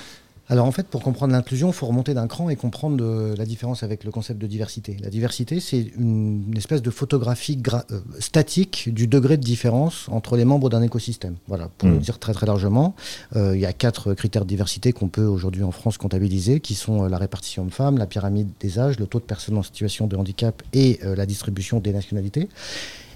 Alors 0.50 0.66
en 0.66 0.72
fait, 0.72 0.88
pour 0.88 1.04
comprendre 1.04 1.32
l'inclusion, 1.34 1.68
il 1.68 1.74
faut 1.74 1.86
remonter 1.86 2.16
d'un 2.16 2.28
cran 2.28 2.50
et 2.50 2.56
comprendre 2.56 3.36
la 3.38 3.46
différence 3.46 3.84
avec 3.84 4.04
le 4.04 4.10
concept 4.10 4.42
de 4.42 4.48
diversité. 4.48 4.98
La 5.00 5.12
diversité, 5.12 5.60
c'est 5.60 5.92
une, 5.96 6.58
espèce 6.58 6.82
de 6.82 6.90
photographie 6.90 7.62
euh, 7.72 8.00
statique 8.20 8.90
du 8.92 9.06
degré 9.06 9.38
de 9.38 9.44
différence 9.44 10.08
entre 10.10 10.36
les 10.36 10.46
membres 10.46 10.70
d'un 10.70 10.82
écosystème. 10.82 11.36
Voilà, 11.48 11.70
pour 11.78 11.88
le 11.88 11.96
mmh. 11.96 12.00
dire 12.00 12.18
très 12.18 12.34
très 12.34 12.48
largement, 12.48 12.96
euh, 13.36 13.56
il 13.56 13.62
y 13.62 13.66
a 13.68 13.74
quatre 13.74 14.16
critères 14.16 14.44
de 14.44 14.50
diversité 14.50 14.92
qu'on 14.92 15.08
peut 15.08 15.26
aujourd'hui 15.26 15.62
en 15.64 15.72
France 15.72 16.00
comptabiliser, 16.00 16.60
qui 16.60 16.74
sont 16.74 17.04
euh, 17.04 17.10
la 17.10 17.20
répartition 17.20 17.62
hommes-femmes, 17.62 18.00
la 18.00 18.08
pyramide 18.08 18.50
des 18.60 18.80
âges, 18.80 18.98
le 19.00 19.06
taux 19.06 19.20
de 19.20 19.26
personnes 19.26 19.58
en 19.58 19.64
situation 19.64 20.08
de 20.08 20.16
handicap 20.16 20.64
et 20.74 21.00
la 21.04 21.26
distribution 21.26 21.80
des 21.80 21.94
nationalités. 21.94 22.50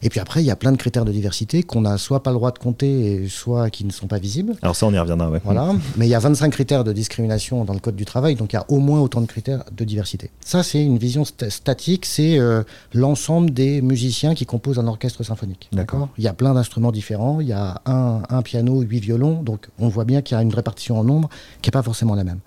Et 0.04 0.10
puis 0.10 0.20
après, 0.20 0.44
il 0.44 0.46
y 0.46 0.52
a 0.52 0.56
plein 0.56 0.72
de 0.72 0.78
critères 0.78 1.06
de 1.06 1.12
diversité 1.12 1.64
qu'on 1.64 1.82
n'a 1.82 1.98
soit 1.98 2.22
pas 2.22 2.32
le 2.32 2.36
droit 2.36 2.52
de 2.52 2.60
compter, 2.60 3.28
soit 3.30 3.70
qui 3.70 3.86
ne 3.86 3.92
sont 3.92 4.08
pas 4.08 4.20
visibles. 4.20 4.54
Alors 4.62 4.76
ça, 4.76 4.86
on 4.86 4.94
y 4.94 5.00
reviendra, 5.00 5.30
ouais. 5.30 5.42
Voilà. 5.44 5.74
Mais 5.96 6.06
il 6.06 6.10
y 6.10 6.16
a 6.16 6.20
25 6.20 6.50
critères 6.52 6.84
de 6.84 6.92
discrimination 6.92 7.64
dans 7.64 7.74
le 7.74 7.80
Code 7.80 7.96
du 7.96 8.06
travail, 8.06 8.36
donc 8.36 8.54
il 8.54 8.58
y 8.58 8.60
a 8.60 8.66
au 8.68 8.80
moins 8.80 9.00
autant 9.00 9.22
de 9.22 9.26
critères 9.26 9.64
de 9.72 9.84
diversité. 9.86 10.30
Ça, 10.42 10.62
c'est 10.62 10.84
une 10.84 10.98
vision 10.98 11.24
statique, 11.26 12.06
c'est 12.06 12.38
euh, 12.38 12.64
l'ensemble 12.94 13.52
des 13.52 13.82
musiciens 13.82 14.36
qui 14.36 14.46
composent 14.46 14.80
un 14.80 14.88
orchestre 14.88 15.24
symphonique. 15.24 15.70
D'accord. 15.72 16.10
Il 16.18 16.24
y 16.24 16.28
a 16.28 16.34
plein 16.34 16.54
d'instruments 16.54 16.92
différents, 16.92 17.40
il 17.40 17.48
y 17.48 17.54
a 17.54 17.82
un, 17.86 18.24
un 18.30 18.42
piano, 18.42 18.82
huit 18.82 19.00
violons, 19.00 19.42
donc 19.42 19.70
on 19.80 19.88
voit 19.88 20.06
bien 20.06 20.22
qu'il 20.22 20.36
y 20.36 20.40
a 20.40 20.44
une 20.44 20.54
répartition 20.54 21.00
en 21.00 21.04
nombre 21.04 21.30
qui 21.62 21.70
n'est 21.70 21.72
pas 21.72 21.84
forcément 21.84 22.16
la 22.16 22.26
même. 22.26 22.40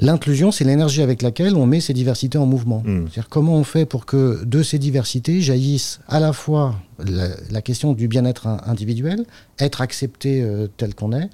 L'inclusion, 0.00 0.50
c'est 0.50 0.64
l'énergie 0.64 1.00
avec 1.00 1.22
laquelle 1.22 1.54
on 1.54 1.64
met 1.64 1.80
ces 1.80 1.92
diversités 1.92 2.36
en 2.38 2.46
mouvement. 2.46 2.82
Mm. 2.84 3.02
C'est-à-dire 3.04 3.28
comment 3.28 3.54
on 3.54 3.62
fait 3.62 3.86
pour 3.86 4.04
que 4.04 4.42
de 4.44 4.62
ces 4.64 4.78
diversités 4.80 5.40
jaillissent 5.40 6.00
à 6.08 6.18
la 6.18 6.32
fois 6.32 6.74
la, 6.98 7.28
la 7.52 7.62
question 7.62 7.92
du 7.92 8.08
bien-être 8.08 8.48
in- 8.48 8.60
individuel, 8.66 9.24
être 9.60 9.80
accepté 9.80 10.42
euh, 10.42 10.66
tel 10.76 10.96
qu'on 10.96 11.12
est, 11.12 11.30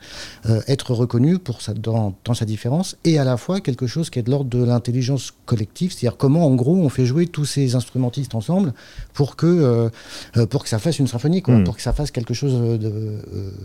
euh, 0.47 0.61
être 0.69 0.93
reconnu 0.93 1.39
pour 1.39 1.63
sa, 1.63 1.73
dans, 1.73 2.15
dans 2.27 2.35
sa 2.35 2.45
différence, 2.45 2.97
et 3.05 3.19
à 3.19 3.25
la 3.25 3.39
fois 3.39 3.61
quelque 3.61 3.87
chose 3.87 4.11
qui 4.11 4.19
est 4.19 4.23
de 4.23 4.31
l'ordre 4.31 4.51
de 4.51 4.63
l'intelligence 4.63 5.33
collective, 5.47 5.93
c'est-à-dire 5.93 6.19
comment 6.19 6.45
en 6.47 6.55
gros 6.55 6.77
on 6.77 6.91
fait 6.91 7.07
jouer 7.07 7.27
tous 7.27 7.47
ces 7.47 7.75
instrumentistes 7.75 8.35
ensemble 8.35 8.75
pour 9.15 9.37
que, 9.37 9.91
euh, 10.37 10.47
pour 10.47 10.63
que 10.63 10.69
ça 10.69 10.79
fasse 10.79 10.99
une 10.99 11.07
symphonie, 11.09 11.41
quoi, 11.41 11.55
Mm. 11.55 11.65
pour 11.65 11.77
que 11.77 11.83
ça 11.83 11.95
fasse 11.95 12.11
quelque 12.11 12.35
chose 12.35 12.79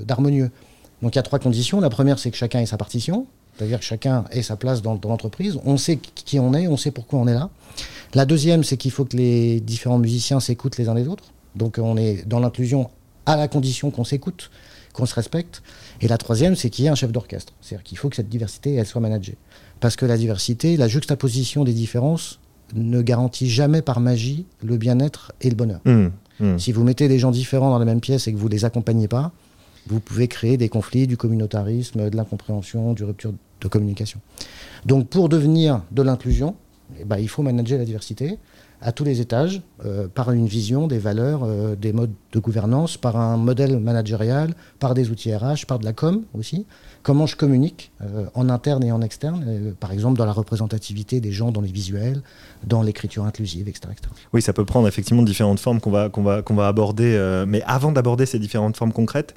d'harmonieux. 0.05 0.50
Donc 1.01 1.15
il 1.15 1.17
y 1.17 1.19
a 1.19 1.23
trois 1.23 1.39
conditions. 1.39 1.81
La 1.81 1.89
première, 1.89 2.19
c'est 2.19 2.31
que 2.31 2.38
chacun 2.38 2.59
ait 2.62 2.65
sa 2.65 2.77
partition, 2.77 3.25
c'est-à-dire 3.55 3.79
que 3.79 3.86
chacun 3.86 4.25
ait 4.31 4.41
sa 4.41 4.55
place 4.55 4.81
dans, 4.81 4.95
dans 4.95 5.10
l'entreprise. 5.10 5.60
On 5.65 5.77
sait 5.77 5.98
qui 5.98 6.39
on 6.39 6.53
est, 6.53 6.67
on 6.67 6.77
sait 6.77 6.91
pourquoi 6.91 7.19
on 7.19 7.27
est 7.27 7.33
là. 7.33 7.50
La 8.13 8.25
deuxième, 8.25 8.63
c'est 8.63 8.77
qu'il 8.77 8.91
faut 8.91 9.05
que 9.05 9.17
les 9.17 9.60
différents 9.60 9.98
musiciens 9.98 10.39
s'écoutent 10.39 10.77
les 10.77 10.89
uns 10.89 10.93
les 10.93 11.07
autres. 11.07 11.25
Donc 11.55 11.79
on 11.81 11.98
est 11.98 12.27
dans 12.27 12.39
l'inclusion 12.39 12.89
à 13.25 13.38
la 13.38 13.48
condition 13.48 13.91
qu'on 13.91 14.03
s'écoute, 14.03 14.51
qu'on 14.93 15.05
se 15.05 15.15
respecte. 15.15 15.62
Et 16.01 16.07
la 16.07 16.17
troisième, 16.17 16.55
c'est 16.55 16.69
qu'il 16.69 16.86
y 16.86 16.88
ait 16.88 16.91
un 16.91 16.95
chef 16.95 17.12
d'orchestre. 17.12 17.53
C'est-à-dire 17.62 17.83
qu'il 17.83 17.98
faut 17.98 18.10
que 18.10 18.15
cette 18.15 18.29
diversité, 18.29 18.75
elle 18.75 18.86
soit 18.86 19.01
managée. 19.01 19.38
Parce 19.79 19.95
que 19.95 20.05
la 20.05 20.17
diversité, 20.17 20.77
la 20.77 20.88
juxtaposition 20.88 21.63
des 21.63 21.74
différences 21.74 22.39
ne 22.75 23.01
garantit 23.01 23.50
jamais 23.50 23.81
par 23.81 24.00
magie 24.00 24.45
le 24.63 24.77
bien-être 24.77 25.31
et 25.41 25.50
le 25.50 25.55
bonheur. 25.55 25.81
Mm. 25.86 26.07
Mm. 26.39 26.60
Si 26.60 26.72
vous 26.72 26.83
mettez 26.83 27.07
des 27.07 27.19
gens 27.19 27.31
différents 27.31 27.69
dans 27.69 27.79
la 27.79 27.86
même 27.86 28.01
pièce 28.01 28.27
et 28.27 28.33
que 28.33 28.38
vous 28.38 28.48
les 28.48 28.65
accompagnez 28.65 29.07
pas, 29.07 29.31
vous 29.88 30.00
pouvez 30.00 30.28
créer 30.28 30.58
des 30.58 30.70
conflits, 30.70 31.08
du 31.08 31.18
communautarisme, 31.18 32.10
de 32.10 32.16
l'incompréhension, 32.16 32.94
du 32.94 33.04
rupture 33.04 33.34
de 33.62 33.68
communication. 33.68 34.20
Donc 34.86 35.10
pour 35.10 35.30
devenir 35.30 35.82
de 35.92 36.02
l'inclusion, 36.02 36.56
eh 37.00 37.06
ben, 37.06 37.18
il 37.18 37.30
faut 37.30 37.44
manager 37.44 37.78
la 37.78 37.86
diversité 37.86 38.38
à 38.84 38.92
tous 38.92 39.06
les 39.06 39.22
étages, 39.22 39.62
euh, 39.86 40.08
par 40.13 40.32
une 40.32 40.46
vision, 40.46 40.88
des 40.88 41.00
valeurs, 41.00 41.44
euh, 41.44 41.75
des 41.75 41.94
modes 41.94 42.12
de 42.34 42.40
gouvernance, 42.40 42.98
par 42.98 43.16
un 43.16 43.38
modèle 43.38 43.80
managérial, 43.80 44.54
par 44.80 44.94
des 44.94 45.10
outils 45.10 45.34
RH, 45.34 45.66
par 45.68 45.80
de 45.80 45.86
la 45.86 45.94
com 45.94 46.24
aussi. 46.34 46.66
Comment 47.03 47.25
je 47.25 47.36
communique 47.36 47.91
euh, 48.01 48.27
en 48.33 48.48
interne 48.48 48.81
et 48.81 48.93
en 48.93 49.01
externe, 49.01 49.43
euh, 49.45 49.72
par 49.77 49.91
exemple 49.91 50.17
dans 50.17 50.25
la 50.25 50.31
représentativité 50.31 51.19
des 51.19 51.33
gens 51.33 51.51
dans 51.51 51.60
les 51.60 51.72
visuels, 51.72 52.22
dans 52.65 52.81
l'écriture 52.81 53.25
inclusive, 53.25 53.67
etc. 53.67 53.89
Oui, 54.31 54.41
ça 54.41 54.53
peut 54.53 54.63
prendre 54.63 54.88
effectivement 54.88 55.22
différentes 55.22 55.60
formes 55.60 55.81
qu'on 55.81 55.91
va, 55.91 56.67
aborder. 56.67 57.13
euh, 57.15 57.45
mais 57.45 57.62
avant 57.63 57.91
d'aborder 57.91 58.25
ces 58.25 58.39
différentes 58.39 58.77
formes 58.77 58.93
concrètes, 58.93 59.36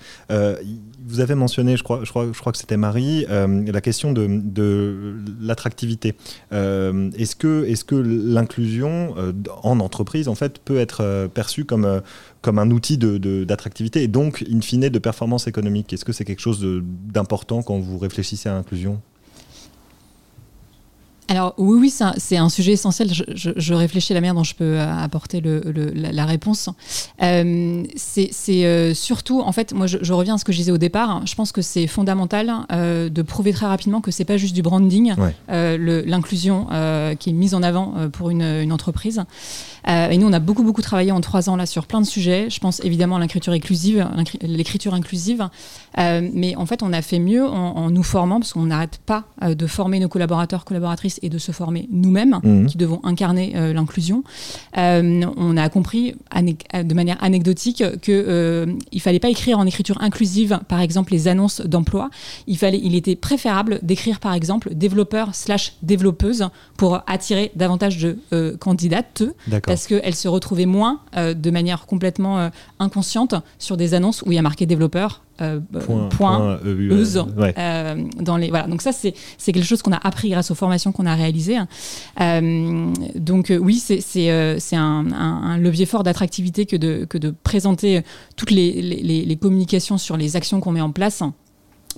vous 1.08 1.20
avez 1.20 1.34
mentionné, 1.34 1.76
je 1.76 1.82
crois, 1.82 2.02
que 2.02 2.58
c'était 2.58 2.76
Marie, 2.76 3.26
la 3.28 3.80
question 3.80 4.12
de, 4.12 4.26
de 4.28 5.16
l'attractivité. 5.40 6.14
Est-ce 6.52 7.36
que, 7.36 7.64
est-ce 7.64 7.84
que 7.84 7.94
l'inclusion 7.94 9.14
en 9.62 9.80
entreprise, 9.80 10.28
en 10.28 10.34
fait, 10.34 10.58
peut 10.58 10.78
être 10.78 11.28
perçue 11.32 11.64
comme, 11.64 12.02
comme 12.42 12.58
un 12.58 12.70
outil 12.70 12.98
de, 12.98 13.18
de- 13.18 13.44
d'attractivité 13.44 14.02
et 14.02 14.08
donc, 14.08 14.44
in 14.50 14.60
fine, 14.60 14.88
de 14.88 14.98
performance 14.98 15.46
économique. 15.46 15.92
Est-ce 15.92 16.04
que 16.04 16.12
c'est 16.12 16.24
quelque 16.24 16.40
chose 16.40 16.64
d'important 17.12 17.62
quand 17.62 17.78
vous 17.78 17.98
réfléchissez 17.98 18.48
à 18.48 18.54
l'inclusion? 18.54 19.00
Alors 21.28 21.54
oui, 21.58 21.78
oui, 21.80 21.90
c'est 22.18 22.36
un, 22.36 22.48
sujet 22.48 22.72
essentiel. 22.72 23.12
Je, 23.12 23.24
je- 23.34 23.50
je 23.56 23.74
réfléchis 23.74 24.12
à 24.12 24.14
la 24.14 24.20
manière 24.20 24.34
dont 24.34 24.44
je 24.44 24.54
peux 24.54 24.64
euh, 24.78 24.92
apporter 25.02 25.40
le- 25.40 25.60
le- 25.74 25.90
la, 25.92 26.12
la 26.12 26.24
réponse. 26.24 26.68
Euh, 27.22 27.82
c'est 27.96 28.30
euh, 28.64 28.94
surtout, 28.94 29.40
en 29.40 29.50
fait, 29.50 29.72
moi 29.72 29.86
je, 29.88 29.98
je 30.02 30.12
reviens 30.12 30.36
à 30.36 30.38
ce 30.38 30.44
que 30.44 30.52
je 30.52 30.58
disais 30.58 30.70
au 30.72 30.78
départ. 30.78 31.26
Je 31.26 31.34
pense 31.34 31.50
que 31.50 31.62
c'est 31.62 31.88
fondamental 31.88 32.52
euh, 32.70 33.08
de 33.08 33.22
prouver 33.22 33.52
très 33.52 33.66
rapidement 33.66 34.00
que 34.00 34.10
c'est 34.12 34.24
pas 34.24 34.36
juste 34.36 34.54
du 34.54 34.62
branding, 34.62 35.14
Ouais. 35.16 35.78
l'inclusion 36.06 36.66
qui 37.18 37.30
est 37.30 37.32
mise 37.32 37.54
en 37.54 37.62
avant 37.62 37.94
pour 38.12 38.30
une, 38.30 38.42
une 38.42 38.72
entreprise. 38.72 39.22
Et 39.88 40.18
nous, 40.18 40.26
on 40.26 40.32
a 40.32 40.40
beaucoup 40.40 40.62
beaucoup 40.64 40.82
travaillé 40.82 41.12
en 41.12 41.20
trois 41.20 41.48
ans 41.48 41.54
là 41.56 41.64
sur 41.66 41.86
plein 41.86 42.00
de 42.00 42.06
sujets. 42.06 42.48
Je 42.50 42.58
pense 42.60 42.80
évidemment 42.84 43.16
à 43.16 43.20
l'écriture 43.20 43.52
inclusive, 43.52 44.06
l'écriture 44.42 44.94
inclusive. 44.94 45.48
Mais 45.96 46.54
en 46.56 46.66
fait, 46.66 46.82
on 46.82 46.92
a 46.92 47.02
fait 47.02 47.18
mieux 47.18 47.46
en, 47.46 47.76
en 47.76 47.90
nous 47.90 48.02
formant 48.02 48.40
parce 48.40 48.52
qu'on 48.52 48.64
n'arrête 48.66 49.00
pas 49.06 49.24
de 49.42 49.66
former 49.66 49.98
nos 50.00 50.08
collaborateurs, 50.08 50.64
collaboratrices 50.64 51.15
et 51.22 51.28
de 51.28 51.38
se 51.38 51.52
former 51.52 51.88
nous-mêmes 51.90 52.38
Mhm. 52.42 52.66
qui 52.66 52.76
devons 52.78 53.00
incarner 53.04 53.52
euh, 53.56 53.72
l'inclusion. 53.72 54.22
Euh, 54.76 55.22
on 55.36 55.56
a 55.56 55.68
compris 55.68 56.14
ane- 56.30 56.56
de 56.84 56.94
manière 56.94 57.22
anecdotique 57.22 57.82
que 58.02 58.12
euh, 58.12 58.66
il 58.92 59.00
fallait 59.00 59.18
pas 59.20 59.28
écrire 59.30 59.58
en 59.58 59.66
écriture 59.66 59.96
inclusive, 60.00 60.60
par 60.68 60.80
exemple 60.80 61.12
les 61.12 61.28
annonces 61.28 61.60
d'emploi. 61.60 62.10
Il 62.46 62.58
fallait, 62.58 62.80
il 62.82 62.94
était 62.94 63.16
préférable 63.16 63.78
d'écrire 63.82 64.20
par 64.20 64.34
exemple 64.34 64.74
développeur 64.74 65.34
slash 65.34 65.74
développeuse 65.82 66.48
pour 66.76 67.00
attirer 67.06 67.52
davantage 67.54 67.98
de 67.98 68.18
euh, 68.32 68.56
candidates 68.56 69.22
parce 69.66 69.86
qu'elles 69.86 70.14
se 70.14 70.28
retrouvaient 70.28 70.66
moins 70.66 71.00
euh, 71.16 71.34
de 71.34 71.50
manière 71.50 71.86
complètement 71.86 72.38
euh, 72.38 72.48
inconsciente 72.78 73.34
sur 73.58 73.76
des 73.76 73.94
annonces 73.94 74.22
où 74.22 74.32
il 74.32 74.34
y 74.34 74.38
a 74.38 74.42
marqué 74.42 74.66
développeur. 74.66 75.22
Euh, 75.40 75.60
point, 76.10 76.58
EU, 76.64 76.90
euse. 76.92 77.16
euh, 77.18 77.40
ouais. 77.40 77.54
euh, 77.58 77.96
dans 78.20 78.36
les 78.36 78.48
voilà 78.50 78.66
donc 78.66 78.82
ça 78.82 78.92
c'est 78.92 79.14
c'est 79.38 79.52
quelque 79.52 79.64
chose 79.66 79.82
qu'on 79.82 79.92
a 79.92 80.00
appris 80.02 80.30
grâce 80.30 80.50
aux 80.50 80.54
formations 80.54 80.92
qu'on 80.92 81.06
a 81.06 81.14
réalisées 81.14 81.58
Euh, 82.20 82.92
donc 83.14 83.50
euh, 83.50 83.58
oui 83.58 83.74
c'est 83.76 84.00
c'est 84.00 84.30
euh, 84.30 84.58
c'est 84.58 84.76
un, 84.76 85.06
un- 85.12 85.42
un 85.42 85.58
levier 85.58 85.86
fort 85.86 86.02
d'attractivité 86.02 86.66
que 86.66 86.76
de 86.76 87.04
que 87.04 87.18
de 87.18 87.30
présenter 87.42 88.02
toutes 88.36 88.50
les, 88.50 88.72
les, 88.82 89.24
les- 89.24 89.36
communications 89.36 89.98
sur 89.98 90.16
les 90.16 90.36
actions 90.36 90.60
qu'on 90.60 90.72
met 90.72 90.80
en 90.80 90.90
place 90.92 91.20
Mais 91.22 91.32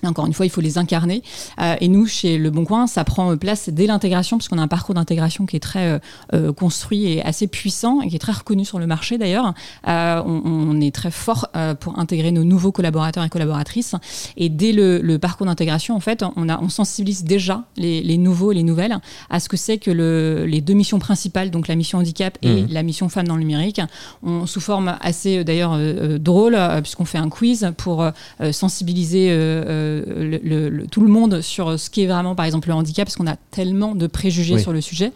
encore 0.04 0.26
une 0.26 0.32
fois, 0.32 0.46
il 0.46 0.50
faut 0.50 0.60
les 0.60 0.78
incarner. 0.78 1.22
Euh, 1.60 1.74
et 1.80 1.88
nous, 1.88 2.06
chez 2.06 2.38
Le 2.38 2.50
Bon 2.50 2.64
Coin, 2.64 2.86
ça 2.86 3.04
prend 3.04 3.36
place 3.36 3.68
dès 3.68 3.86
l'intégration, 3.86 4.38
puisqu'on 4.38 4.58
a 4.58 4.62
un 4.62 4.68
parcours 4.68 4.94
d'intégration 4.94 5.46
qui 5.46 5.56
est 5.56 5.60
très 5.60 5.88
euh, 5.88 5.98
euh, 6.34 6.52
construit 6.52 7.06
et 7.06 7.22
assez 7.24 7.46
puissant, 7.46 8.00
et 8.00 8.08
qui 8.08 8.16
est 8.16 8.20
très 8.20 8.32
reconnu 8.32 8.64
sur 8.64 8.78
le 8.78 8.86
marché 8.86 9.18
d'ailleurs. 9.18 9.54
Euh, 9.86 10.22
on, 10.24 10.42
on 10.44 10.80
est 10.80 10.94
très 10.94 11.10
fort 11.10 11.48
euh, 11.56 11.74
pour 11.74 11.98
intégrer 11.98 12.30
nos 12.32 12.44
nouveaux 12.44 12.72
collaborateurs 12.72 13.24
et 13.24 13.28
collaboratrices. 13.28 13.94
Et 14.36 14.48
dès 14.48 14.72
le, 14.72 14.98
le 15.00 15.18
parcours 15.18 15.46
d'intégration, 15.46 15.96
en 15.96 16.00
fait, 16.00 16.24
on, 16.36 16.48
a, 16.48 16.60
on 16.60 16.68
sensibilise 16.68 17.24
déjà 17.24 17.64
les, 17.76 18.02
les 18.02 18.18
nouveaux 18.18 18.52
et 18.52 18.54
les 18.54 18.62
nouvelles 18.62 18.98
à 19.30 19.40
ce 19.40 19.48
que 19.48 19.56
c'est 19.56 19.78
que 19.78 19.90
le, 19.90 20.46
les 20.46 20.60
deux 20.60 20.74
missions 20.74 20.98
principales, 20.98 21.50
donc 21.50 21.68
la 21.68 21.74
mission 21.76 21.98
handicap 21.98 22.36
et 22.42 22.48
Mhm. 22.48 22.68
la 22.70 22.82
mission 22.82 23.08
femme 23.08 23.26
dans 23.28 23.34
le 23.36 23.40
numérique, 23.40 23.80
on, 24.22 24.46
sous 24.46 24.60
forme 24.60 24.96
assez 25.00 25.38
euh, 25.38 25.44
d'ailleurs 25.44 25.74
euh, 25.74 25.78
euh, 26.16 26.18
drôle, 26.18 26.54
euh, 26.54 26.80
puisqu'on 26.80 27.04
fait 27.04 27.18
un 27.18 27.28
quiz 27.28 27.70
pour 27.76 28.02
euh, 28.02 28.10
euh, 28.40 28.52
sensibiliser 28.52 29.30
euh, 29.30 29.34
euh, 29.66 29.87
le- 30.06 30.40
le- 30.42 30.68
le- 30.68 30.86
tout 30.86 31.00
le 31.00 31.08
monde 31.08 31.40
sur 31.40 31.78
ce 31.78 31.90
qui 31.90 32.02
est 32.02 32.06
vraiment, 32.06 32.34
par 32.34 32.46
exemple, 32.46 32.68
le 32.68 32.74
handicap, 32.74 33.06
parce 33.06 33.16
qu'on 33.16 33.26
a 33.26 33.36
tellement 33.50 33.94
de 33.94 34.06
préjugés 34.06 34.54
Oui. 34.54 34.62
sur 34.62 34.72
le 34.72 34.80
sujet. 34.80 35.12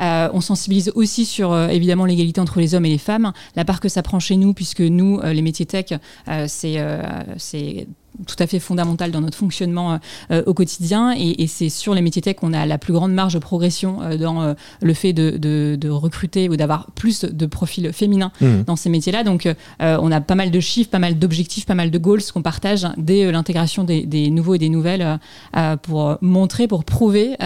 Euh, 0.00 0.28
on 0.32 0.40
sensibilise 0.40 0.90
aussi 0.94 1.24
sur, 1.24 1.52
euh, 1.52 1.68
évidemment, 1.68 2.04
l'égalité 2.04 2.40
entre 2.40 2.58
les 2.60 2.74
hommes 2.74 2.84
et 2.86 2.90
les 2.90 2.98
femmes, 2.98 3.32
la 3.56 3.64
part 3.64 3.80
que 3.80 3.88
ça 3.88 4.02
prend 4.02 4.18
chez 4.20 4.36
nous, 4.36 4.54
puisque 4.54 4.80
nous, 4.80 5.18
euh, 5.20 5.32
les 5.32 5.42
métiers 5.42 5.66
tech, 5.66 5.86
c'est 6.46 7.86
tout 8.26 8.36
à 8.38 8.46
fait 8.46 8.58
fondamental 8.58 9.10
dans 9.10 9.20
notre 9.20 9.36
fonctionnement 9.36 9.92
euh, 9.94 9.96
euh, 10.30 10.42
au 10.46 10.54
quotidien 10.54 11.14
et, 11.16 11.42
et 11.42 11.46
c'est 11.46 11.68
sur 11.68 11.94
les 11.94 12.02
métiers 12.02 12.22
tech 12.22 12.36
qu'on 12.36 12.52
a 12.52 12.66
la 12.66 12.78
plus 12.78 12.92
grande 12.92 13.12
marge 13.12 13.34
de 13.34 13.38
progression 13.38 14.02
euh, 14.02 14.16
dans 14.16 14.42
euh, 14.42 14.54
le 14.82 14.94
fait 14.94 15.12
de, 15.12 15.36
de- 15.36 15.76
de 15.78 15.88
recruter 15.90 16.48
ou 16.48 16.56
d'avoir 16.56 16.90
plus 16.92 17.24
de 17.24 17.46
profils 17.46 17.92
féminins 17.92 18.32
Mhm. 18.40 18.64
dans 18.64 18.76
ces 18.76 18.88
métiers-là. 18.90 19.24
Donc, 19.24 19.48
on 19.80 20.12
a 20.12 20.20
pas 20.20 20.34
mal 20.34 20.50
de 20.50 20.60
chiffres, 20.60 20.90
pas 20.90 20.98
mal 20.98 21.18
d'objectifs, 21.18 21.66
pas 21.66 21.74
mal 21.74 21.90
de 21.90 21.98
goals 21.98 22.22
qu'on 22.32 22.42
partage 22.42 22.86
dès 22.96 23.30
l'intégration 23.32 23.84
des, 23.84 24.04
des 24.06 24.30
nouveaux 24.30 24.54
et 24.54 24.58
des 24.58 24.68
nouvelles 24.68 25.18
pour 25.82 26.18
montrer, 26.20 26.66
pour 26.68 26.84
prouver 26.84 27.36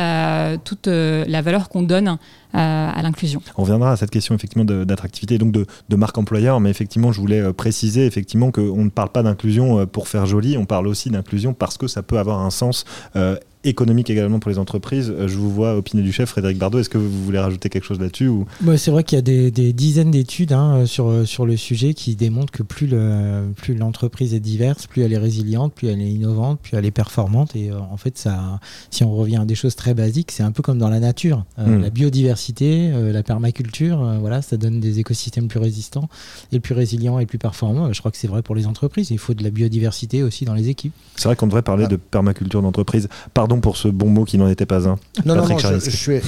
toute 0.65 0.87
la 0.87 1.43
valeur 1.43 1.69
qu'on 1.69 1.83
donne 1.83 2.19
à 2.53 3.01
l'inclusion. 3.03 3.41
On 3.57 3.63
reviendra 3.63 3.93
à 3.93 3.97
cette 3.97 4.11
question 4.11 4.35
effectivement 4.35 4.65
d'attractivité 4.65 5.37
et 5.37 5.39
donc 5.39 5.53
de, 5.53 5.67
de 5.89 5.97
marque 5.97 6.19
employeur, 6.19 6.59
mais 6.61 6.71
effectivement, 6.71 7.13
je 7.13 7.21
voulais 7.21 7.53
préciser 7.53 8.07
effectivement 8.07 8.51
qu'on 8.51 8.85
ne 8.85 8.91
parle 8.91 9.11
pas 9.11 9.23
d'inclusion 9.23 9.87
pour 9.87 10.09
faire 10.09 10.27
joli, 10.27 10.57
on 10.61 10.67
parle 10.67 10.87
aussi 10.87 11.11
d'inclusion 11.11 11.55
parce 11.55 11.77
que 11.77 11.87
ça 11.87 12.03
peut 12.03 12.19
avoir 12.19 12.41
un 12.41 12.51
sens 12.51 12.85
euh, 13.17 13.37
économique 13.65 14.09
également 14.11 14.39
pour 14.41 14.51
les 14.51 14.59
entreprises. 14.59 15.13
Euh, 15.15 15.29
Je 15.29 15.37
vous 15.37 15.51
vois 15.51 15.77
opiner 15.77 16.03
du 16.03 16.13
chef, 16.13 16.31
Frédéric 16.31 16.59
Bardot. 16.59 16.79
Est-ce 16.79 16.89
que 16.89 16.99
vous 16.99 17.25
voulez 17.25 17.39
rajouter 17.39 17.69
quelque 17.69 17.85
chose 17.85 18.01
là-dessus 18.01 18.29
ou... 18.29 18.47
Ouais, 18.65 18.79
c'est 18.79 18.91
vrai 18.91 19.05
qu'il 19.05 19.17
y 19.17 19.19
a 19.19 19.23
des, 19.23 19.51
des 19.51 19.73
dizaines 19.73 20.11
d'études 20.11 20.53
hein, 20.53 20.87
sur, 20.87 21.09
euh, 21.09 21.25
sur 21.25 21.45
le 21.47 21.57
sujet 21.57 21.95
qui 21.95 22.17
démontrent 22.17 22.53
que 22.53 22.63
plus 22.63 22.87
le- 22.87 23.51
plus 23.57 23.75
l'entreprise 23.75 24.33
est 24.35 24.41
diverse, 24.41 24.87
plus 24.87 25.03
elle 25.03 25.13
est 25.13 25.19
résiliente, 25.19 25.75
plus 25.75 25.89
elle 25.89 26.01
est 26.01 26.11
innovante, 26.11 26.61
plus 26.61 26.77
elle 26.77 26.87
est 26.87 26.91
performante. 26.91 27.55
Et 27.57 27.71
euh, 27.71 27.79
en 27.91 27.97
fait, 27.97 28.17
ça, 28.19 28.61
si 28.91 29.05
on 29.05 29.15
revient 29.15 29.37
à 29.37 29.45
des 29.45 29.55
choses 29.55 29.77
très 29.77 29.95
basiques, 29.95 30.31
c'est 30.33 30.43
un 30.43 30.53
peu 30.53 30.63
comme 30.63 30.79
dans 30.79 30.91
la 30.91 31.01
nature. 31.01 31.45
Euh, 31.59 31.67
Mm. 31.79 31.83
La 31.83 31.91
biodiversité, 31.91 32.91
euh, 32.93 33.13
la 33.13 33.23
permaculture, 33.23 34.03
euh, 34.03 34.19
voilà, 34.19 34.43
ça 34.43 34.57
donne 34.57 34.81
des 34.81 34.99
écosystèmes 34.99 35.49
plus 35.49 35.61
résistants 35.61 36.09
et 36.53 36.61
plus 36.61 36.75
résilients 36.75 37.19
et 37.19 37.27
plus 37.27 37.39
performants. 37.39 37.93
Je 37.93 37.99
crois 38.01 38.11
que 38.11 38.17
c'est 38.17 38.27
vrai 38.29 38.43
pour 38.43 38.55
les 38.55 38.67
entreprises. 38.67 39.11
Il 39.11 39.19
faut 39.19 39.35
de 39.35 39.43
la 39.45 39.51
biodiversité 39.51 40.23
aussi 40.23 40.45
dans 40.45 40.55
les 40.55 40.69
équipes. 40.69 40.93
C'est 41.17 41.29
vrai 41.29 41.37
qu'on 41.37 41.47
devrait 41.47 41.63
parler 41.63 41.85
Ah. 41.87 41.89
de 41.89 41.97
permaculture 41.97 42.63
d'entreprise. 42.63 43.09
Pardon 43.35 43.50
pardon 43.51 43.61
pour 43.61 43.77
ce 43.77 43.89
bon 43.89 44.09
mot 44.09 44.25
qui 44.25 44.39
n'en 44.39 44.49
était 44.49 44.67
pas 44.67 44.89
un. 44.89 44.97
Non, 45.27 45.35
non, 45.35 45.49
non, 45.49 45.59
je, 45.59 45.91
suis, 45.91 46.21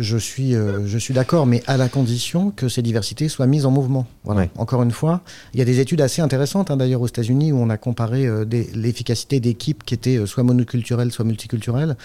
je, 0.00 0.16
suis, 0.16 0.54
euh, 0.56 0.86
je 0.86 0.98
suis 0.98 1.14
d'accord, 1.14 1.46
mais 1.46 1.62
à 1.66 1.76
la 1.76 1.88
condition 1.88 2.50
que 2.50 2.68
ces 2.68 2.82
diversités 2.82 3.28
soient 3.28 3.46
mises 3.46 3.64
en 3.64 3.70
mouvement. 3.70 4.06
Voilà. 4.24 4.48
Encore 4.58 4.82
une 4.82 4.90
fois, 4.90 5.20
il 5.52 5.60
y 5.60 5.62
a 5.62 5.64
des 5.64 5.78
études 5.78 6.00
assez 6.00 6.20
intéressantes 6.20 6.70
hein, 6.70 6.76
d'ailleurs 6.76 7.00
aux 7.00 7.06
États-Unis 7.06 7.52
où 7.52 7.58
on 7.58 7.70
a 7.70 7.76
comparé 7.76 8.26
euh, 8.26 8.44
l'efficacité 8.74 9.38
d'équipes 9.38 9.84
qui 9.84 9.94
étaient 9.94 10.26
soit 10.26 10.42
monoculturelles, 10.42 11.12
soit 11.12 11.24
multiculturelles. 11.24 11.96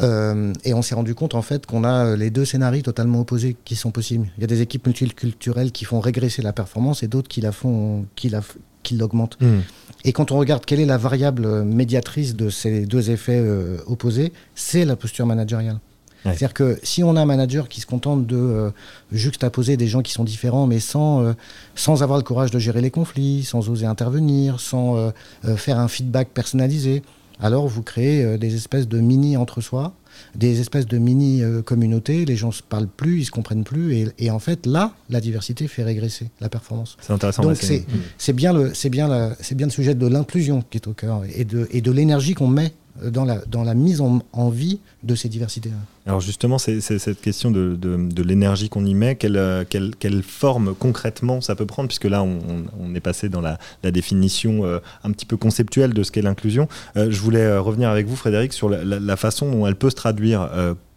et 0.00 0.74
on 0.74 0.82
s'est 0.82 0.94
rendu 0.94 1.14
compte 1.14 1.34
en 1.34 1.42
fait 1.42 1.66
qu'on 1.66 1.84
a 1.84 2.16
les 2.16 2.30
deux 2.30 2.44
scénarios 2.44 2.82
totalement 2.82 3.20
opposés 3.20 3.56
qui 3.64 3.76
sont 3.76 3.92
possibles. 3.92 4.26
Il 4.38 4.40
y 4.40 4.44
a 4.44 4.48
des 4.48 4.62
équipes 4.62 4.86
multiculturelles 4.86 5.70
qui 5.70 5.84
font 5.84 6.00
régresser 6.00 6.42
la 6.42 6.52
performance 6.52 7.02
et 7.02 7.08
d'autres 7.08 7.28
qui 7.28 7.40
la 7.40 7.52
font, 7.52 8.06
qui 8.16 8.28
la, 8.28 8.40
qui 8.82 8.96
l'augmentent. 8.96 9.38
Hmm. 9.40 9.60
Et 10.04 10.12
quand 10.12 10.30
on 10.32 10.38
regarde 10.38 10.64
quelle 10.64 10.80
est 10.80 10.86
la 10.86 10.96
variable 10.98 11.64
médiatrice 11.64 12.36
de 12.36 12.50
ces 12.50 12.86
deux 12.86 13.10
effets 13.10 13.40
euh, 13.40 13.78
opposés, 13.86 14.32
c'est 14.54 14.84
la 14.84 14.96
posture 14.96 15.26
managériale. 15.26 15.78
C'est-à-dire 16.24 16.52
que 16.52 16.78
si 16.82 17.02
on 17.02 17.16
a 17.16 17.22
un 17.22 17.26
manager 17.26 17.68
qui 17.68 17.80
se 17.80 17.86
contente 17.86 18.26
de 18.26 18.36
euh, 18.36 18.70
juxtaposer 19.12 19.78
des 19.78 19.86
gens 19.86 20.02
qui 20.02 20.12
sont 20.12 20.24
différents, 20.24 20.66
mais 20.66 20.78
sans, 20.78 21.22
euh, 21.22 21.32
sans 21.74 22.02
avoir 22.02 22.18
le 22.18 22.24
courage 22.24 22.50
de 22.50 22.58
gérer 22.58 22.82
les 22.82 22.90
conflits, 22.90 23.44
sans 23.44 23.70
oser 23.70 23.86
intervenir, 23.86 24.60
sans 24.60 25.12
faire 25.56 25.78
un 25.78 25.88
feedback 25.88 26.28
personnalisé, 26.28 27.02
alors 27.40 27.66
vous 27.66 27.82
créez 27.82 28.36
des 28.36 28.56
espèces 28.56 28.88
de 28.88 28.98
mini 28.98 29.36
entre-soi 29.36 29.94
des 30.34 30.60
espèces 30.60 30.86
de 30.86 30.98
mini-communautés, 30.98 32.24
les 32.24 32.36
gens 32.36 32.48
ne 32.48 32.52
se 32.52 32.62
parlent 32.62 32.88
plus, 32.88 33.20
ils 33.20 33.24
se 33.24 33.30
comprennent 33.30 33.64
plus, 33.64 34.12
et, 34.18 34.30
en 34.30 34.38
fait, 34.38 34.66
là, 34.66 34.94
la 35.10 35.20
diversité 35.20 35.68
fait 35.68 35.82
régresser 35.82 36.28
la 36.40 36.48
performance. 36.48 36.96
C'est 37.00 37.12
intéressant. 37.12 37.42
Donc 37.42 37.56
c'est 37.56 38.32
bien, 38.32 38.52
le, 38.52 38.72
bien, 38.88 39.34
bien 39.52 39.66
le 39.66 39.72
sujet 39.72 39.94
de 39.94 40.06
l'inclusion 40.06 40.62
qui 40.70 40.78
est 40.78 40.86
au 40.86 40.92
cœur, 40.92 41.22
et 41.34 41.44
de, 41.44 41.68
et 41.70 41.80
de 41.80 41.90
l'énergie 41.90 42.34
qu'on 42.34 42.48
met 42.48 42.72
dans 43.02 43.24
la, 43.24 43.38
dans 43.46 43.64
la 43.64 43.74
mise 43.74 44.00
en, 44.00 44.48
vie 44.50 44.80
de 45.02 45.14
ces 45.14 45.28
diversités. 45.28 45.70
Alors 46.08 46.20
justement, 46.20 46.58
c'est 46.58 46.80
cette 46.80 47.20
question 47.20 47.50
de, 47.50 48.22
l'énergie 48.22 48.68
qu'on 48.68 48.84
y 48.84 48.94
met, 48.94 49.14
quelle, 49.16 49.64
quelle, 49.68 50.22
forme 50.22 50.74
concrètement 50.74 51.40
ça 51.40 51.54
peut 51.54 51.66
prendre, 51.66 51.88
puisque 51.88 52.04
là 52.04 52.22
on, 52.22 52.94
est 52.94 53.00
passé 53.00 53.28
dans 53.28 53.42
la, 53.42 53.58
définition 53.82 54.64
euh, 54.64 54.78
un 55.04 55.12
petit 55.12 55.26
peu 55.26 55.36
conceptuelle 55.36 55.92
de 55.92 56.02
ce 56.02 56.10
qu'est 56.10 56.22
l'inclusion. 56.22 56.66
Euh, 56.96 57.10
je 57.10 57.20
voulais 57.20 57.44
euh, 57.44 57.60
revenir 57.60 57.90
avec 57.90 58.06
vous, 58.06 58.16
Frédéric, 58.16 58.52
sur 58.52 58.68
la, 58.68 59.16
façon 59.16 59.50
dont 59.50 59.66
elle 59.66 59.76
peut 59.76 59.90
se 59.90 59.96
traduire 59.96 60.48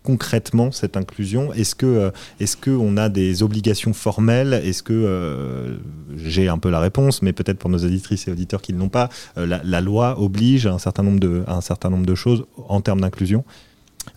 concrètement 0.03 0.71
cette 0.71 0.97
inclusion. 0.97 1.53
Est-ce 1.53 1.75
que 1.75 1.85
euh, 1.85 2.77
on 2.77 2.97
a 2.97 3.09
des 3.09 3.43
obligations 3.43 3.93
formelles? 3.93 4.53
Est-ce 4.53 4.83
que 4.83 4.93
euh, 4.93 5.77
j'ai 6.15 6.47
un 6.47 6.57
peu 6.57 6.69
la 6.69 6.79
réponse, 6.79 7.21
mais 7.21 7.33
peut-être 7.33 7.59
pour 7.59 7.69
nos 7.69 7.79
auditrices 7.79 8.27
et 8.27 8.31
auditeurs 8.31 8.61
qui 8.61 8.73
ne 8.73 8.79
l'ont 8.79 8.89
pas, 8.89 9.09
euh, 9.37 9.59
la, 9.63 9.81
loi 9.81 10.19
oblige 10.19 10.67
un 10.67 10.79
certain 10.79 11.03
nombre 11.03 11.19
de 11.19 12.15
choses 12.15 12.45
en 12.67 12.81
termes 12.81 13.01
d'inclusion? 13.01 13.43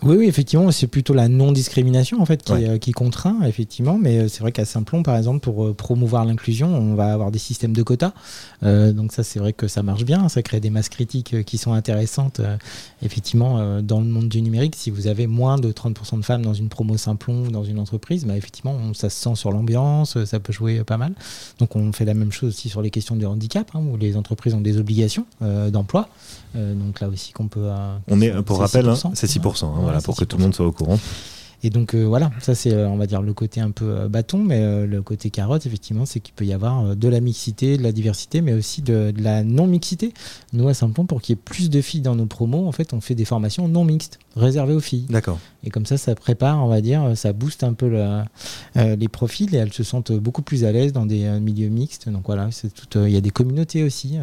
Oui, 0.01 0.17
oui, 0.17 0.25
effectivement, 0.27 0.71
c'est 0.71 0.87
plutôt 0.87 1.13
la 1.13 1.27
non-discrimination 1.27 2.21
en 2.21 2.25
fait 2.25 2.43
qui, 2.43 2.53
euh, 2.53 2.77
qui, 2.77 2.91
contraint, 2.91 3.41
effectivement. 3.43 3.97
Mais 3.99 4.19
euh, 4.19 4.27
c'est 4.27 4.41
vrai 4.41 4.51
qu'à 4.51 4.65
Simplon, 4.65 5.03
par 5.03 5.15
exemple, 5.15 5.39
pour 5.39 5.65
euh, 5.65 5.73
promouvoir 5.73 6.25
l'inclusion, 6.25 6.67
on 6.67 6.95
va 6.95 7.13
avoir 7.13 7.31
des 7.31 7.39
systèmes 7.39 7.73
de 7.73 7.83
quotas. 7.83 8.13
donc 8.61 9.11
ça, 9.11 9.23
c'est 9.23 9.39
vrai 9.39 9.53
que 9.53 9.67
ça 9.67 9.83
marche 9.83 10.03
bien. 10.03 10.27
Ça 10.29 10.41
crée 10.41 10.59
des 10.59 10.69
masses 10.69 10.89
critiques 10.89 11.43
qui 11.43 11.57
sont 11.57 11.73
intéressantes. 11.73 12.41
effectivement, 13.01 13.81
dans 13.81 13.99
le 13.99 14.07
monde 14.07 14.27
du 14.27 14.41
numérique, 14.41 14.75
si 14.75 14.89
vous 14.89 15.07
avez 15.07 15.27
moins 15.27 15.57
de 15.57 15.71
30% 15.71 16.19
de 16.19 16.25
femmes 16.25 16.41
dans 16.41 16.53
une 16.53 16.69
promo 16.69 16.97
Simplon 16.97 17.45
ou 17.47 17.51
dans 17.51 17.63
une 17.63 17.79
entreprise, 17.79 18.25
bah, 18.25 18.35
effectivement, 18.35 18.77
ça 18.93 19.09
se 19.09 19.21
sent 19.21 19.35
sur 19.35 19.51
l'ambiance, 19.51 20.23
ça 20.25 20.39
peut 20.39 20.53
jouer 20.53 20.83
pas 20.83 20.97
mal. 20.97 21.13
Donc 21.59 21.75
on 21.75 21.91
fait 21.91 22.05
la 22.05 22.13
même 22.13 22.31
chose 22.31 22.49
aussi 22.49 22.69
sur 22.69 22.81
les 22.81 22.89
questions 22.89 23.15
de 23.15 23.25
handicap, 23.25 23.69
hein, 23.73 23.81
où 23.91 23.97
les 23.97 24.17
entreprises 24.17 24.53
ont 24.53 24.61
des 24.61 24.77
obligations 24.77 25.25
d'emploi. 25.41 26.09
donc 26.55 27.01
là 27.01 27.07
aussi 27.07 27.31
qu'on 27.33 27.47
peut... 27.47 27.69
on 28.07 28.21
est, 28.21 28.41
pour 28.43 28.59
rappel, 28.59 28.87
hein, 28.89 28.95
c'est 29.13 29.27
6%. 29.27 29.65
Hein, 29.65 29.74
voilà, 29.81 30.01
pour 30.01 30.15
que 30.15 30.25
tout 30.25 30.37
le 30.37 30.43
monde 30.43 30.55
soit 30.55 30.65
au 30.65 30.71
courant. 30.71 30.99
Et 31.65 31.71
donc 31.71 31.95
euh, 31.95 32.03
voilà, 32.03 32.29
ça 32.41 32.53
c'est 32.53 32.73
euh, 32.73 32.87
on 32.87 32.95
va 32.95 33.07
dire 33.07 33.23
le 33.23 33.33
côté 33.33 33.59
un 33.59 33.71
peu 33.71 33.85
euh, 33.85 34.07
bâton, 34.07 34.37
mais 34.37 34.85
le 34.85 35.01
côté 35.01 35.31
carotte 35.31 35.65
effectivement, 35.65 36.05
c'est 36.05 36.19
qu'il 36.19 36.35
peut 36.35 36.45
y 36.45 36.53
avoir 36.53 36.95
de 36.95 37.07
la 37.07 37.19
mixité, 37.19 37.77
de 37.77 37.81
la 37.81 37.91
diversité, 37.91 38.41
mais 38.41 38.53
aussi 38.53 38.83
de, 38.83 39.11
la 39.17 39.43
non 39.43 39.65
mixité. 39.65 40.13
Nous 40.53 40.67
à 40.67 40.75
Saint-Plon, 40.75 41.07
pour 41.07 41.23
qu'il 41.23 41.35
y 41.35 41.39
ait 41.39 41.41
plus 41.43 41.71
de 41.71 41.81
filles 41.81 42.01
dans 42.01 42.15
nos 42.15 42.27
promos, 42.27 42.67
en 42.67 42.71
fait, 42.71 42.93
on 42.93 43.01
fait 43.01 43.15
des 43.15 43.25
formations 43.25 43.67
non 43.67 43.83
mixtes, 43.83 44.19
réservées 44.35 44.73
aux 44.73 44.79
filles. 44.79 45.05
D'accord. 45.09 45.39
Et 45.63 45.69
comme 45.69 45.85
ça, 45.85 45.97
ça 45.97 46.13
prépare, 46.15 46.63
on 46.63 46.67
va 46.67 46.81
dire, 46.81 47.11
ça 47.15 47.33
booste 47.33 47.63
un 47.63 47.73
peu 47.73 47.91
les 48.75 49.07
profils 49.07 49.53
et 49.55 49.57
elles 49.57 49.73
se 49.73 49.83
sentent 49.83 50.11
beaucoup 50.11 50.41
plus 50.41 50.63
à 50.63 50.71
l'aise 50.71 50.93
dans 50.93 51.05
des 51.05 51.27
milieux 51.39 51.69
mixtes. 51.69 52.09
Donc 52.09 52.23
voilà, 52.25 52.49
tout. 52.89 52.99
Il 53.05 53.11
y 53.11 53.17
a 53.17 53.21
des 53.21 53.31
communautés 53.31 53.83
aussi 53.83 54.17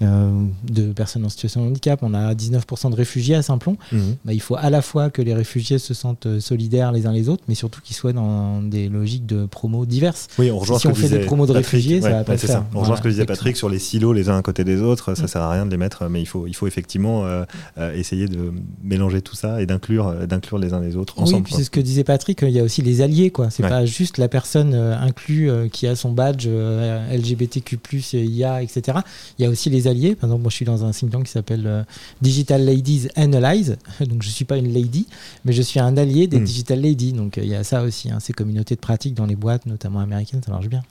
de 0.00 0.92
personnes 0.92 1.24
en 1.24 1.28
situation 1.28 1.62
de 1.62 1.70
handicap. 1.70 2.00
On 2.02 2.12
a 2.14 2.34
19% 2.34 2.90
de 2.90 2.96
réfugiés 2.96 3.36
à 3.36 3.42
Saint-Plon. 3.42 3.76
Mhm. 3.92 4.16
Bah, 4.24 4.32
il 4.32 4.40
faut 4.40 4.56
à 4.56 4.70
la 4.70 4.82
fois 4.82 5.10
que 5.10 5.22
les 5.22 5.34
réfugiés 5.34 5.78
se 5.78 5.94
sentent 5.94 6.40
solidaires 6.40 6.92
les 6.92 7.06
uns 7.06 7.12
les 7.12 7.28
autres, 7.28 7.44
mais 7.48 7.54
surtout 7.54 7.80
qu'ils 7.80 7.96
soient 7.96 8.12
dans 8.12 8.62
des 8.62 8.88
logiques 8.88 9.26
de 9.26 9.46
promo 9.46 9.86
diverses. 9.86 10.28
Oui, 10.38 10.50
on 10.50 10.58
rejoint 10.58 10.78
si 10.78 10.86
on 10.86 10.94
fait 10.94 11.08
des 11.08 11.20
promos 11.20 11.46
de 11.46 11.52
réfugiés, 11.52 12.00
ça 12.00 12.10
va 12.10 12.24
pas 12.24 12.36
faire. 12.36 12.64
On 12.74 12.80
rejoint 12.80 12.96
ce 12.96 13.02
que 13.02 13.08
disait 13.08 13.26
Patrick 13.26 13.56
sur 13.56 13.68
les 13.68 13.78
silos 13.78 14.12
les 14.12 14.28
uns 14.28 14.38
à 14.38 14.42
côté 14.42 14.64
des 14.64 14.82
autres. 14.82 15.14
Ça 15.14 15.22
ne 15.22 15.26
mm. 15.26 15.30
sert 15.30 15.42
à 15.42 15.50
rien 15.50 15.66
de 15.66 15.70
les 15.70 15.76
mettre, 15.76 16.08
mais 16.08 16.20
il 16.20 16.26
faut, 16.26 16.46
il 16.46 16.54
faut 16.54 16.66
effectivement 16.66 17.24
euh, 17.24 17.44
euh, 17.78 17.94
essayer 17.94 18.26
de 18.26 18.52
mélanger 18.82 19.22
tout 19.22 19.35
ça 19.36 19.62
et 19.62 19.66
d'inclure, 19.66 20.08
euh, 20.08 20.26
d'inclure 20.26 20.58
les 20.58 20.72
uns 20.72 20.80
les 20.80 20.96
autres 20.96 21.20
ensemble. 21.20 21.36
Oui, 21.36 21.42
puis 21.44 21.54
c'est 21.54 21.64
ce 21.64 21.70
que 21.70 21.80
disait 21.80 22.04
Patrick. 22.04 22.42
Il 22.42 22.50
y 22.50 22.60
a 22.60 22.64
aussi 22.64 22.82
les 22.82 23.00
alliés, 23.00 23.30
quoi. 23.30 23.50
C'est 23.50 23.62
pas 23.62 23.86
juste 23.86 24.18
la 24.18 24.28
personne 24.28 24.74
inclue 24.74 25.50
qui 25.70 25.86
a 25.86 25.94
son 25.94 26.12
badge 26.12 26.48
LGBTQ+, 26.48 27.78
IA, 28.12 28.62
etc. 28.62 28.98
Il 29.38 29.44
y 29.44 29.46
a 29.46 29.50
aussi 29.50 29.70
les 29.70 29.86
alliés. 29.86 30.14
Par 30.14 30.28
exemple, 30.28 30.42
moi, 30.42 30.50
je 30.50 30.56
suis 30.56 30.64
dans 30.64 30.84
un 30.84 30.90
think 30.90 31.12
tank 31.12 31.24
qui 31.24 31.32
s'appelle 31.32 31.86
Digital 32.20 32.64
Ladies 32.64 33.08
Analyze. 33.14 33.76
Donc, 34.00 34.22
je 34.22 34.28
suis 34.28 34.44
pas 34.44 34.56
une 34.56 34.72
lady, 34.72 35.06
mais 35.44 35.52
je 35.52 35.62
suis 35.62 35.80
un 35.80 35.96
allié 35.96 36.26
des 36.26 36.40
mm. 36.40 36.44
Digital 36.44 36.80
Lady. 36.80 37.12
Donc 37.12 37.38
euh, 37.38 37.42
il 37.42 37.48
y 37.48 37.54
a 37.54 37.64
ça 37.64 37.82
aussi, 37.82 38.10
hein, 38.10 38.18
ces 38.20 38.32
communautés 38.32 38.74
de 38.74 38.80
pratique 38.80 39.14
dans 39.14 39.26
les 39.26 39.36
boîtes, 39.36 39.66
notamment 39.66 40.00
américaines, 40.00 40.40
ça 40.44 40.52
marche 40.52 40.68
bien. 40.68 40.82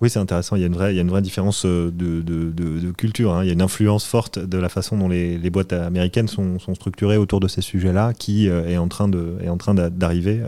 Oui, 0.00 0.10
c'est 0.10 0.18
intéressant. 0.18 0.56
Il 0.56 0.60
y, 0.60 0.64
a 0.64 0.66
une 0.66 0.74
vraie, 0.74 0.92
il 0.92 0.96
y 0.96 0.98
a 0.98 1.02
une 1.02 1.10
vraie 1.10 1.22
différence 1.22 1.64
euh, 1.66 1.90
de, 1.90 2.20
de, 2.22 2.50
de, 2.50 2.90
culture. 2.92 3.34
Hein. 3.34 3.44
Il 3.44 3.46
y 3.46 3.50
a 3.50 3.52
une 3.52 3.62
influence 3.62 4.04
forte 4.04 4.38
de 4.38 4.58
la 4.58 4.68
façon 4.68 4.96
dont 4.96 5.08
les, 5.08 5.38
les 5.38 5.50
boîtes 5.50 5.72
américaines 5.72 6.28
sont, 6.28 6.58
sont, 6.58 6.74
structurées 6.74 7.16
autour 7.16 7.40
de 7.40 7.48
ces 7.48 7.62
sujets-là, 7.90 8.12
qui 8.14 8.48
euh, 8.48 8.68
est 8.68 8.76
en 8.76 8.88
train 8.88 9.08
de, 9.08 9.36
est 9.42 9.48
en 9.48 9.56
train 9.56 9.74
d'arriver 9.74 10.40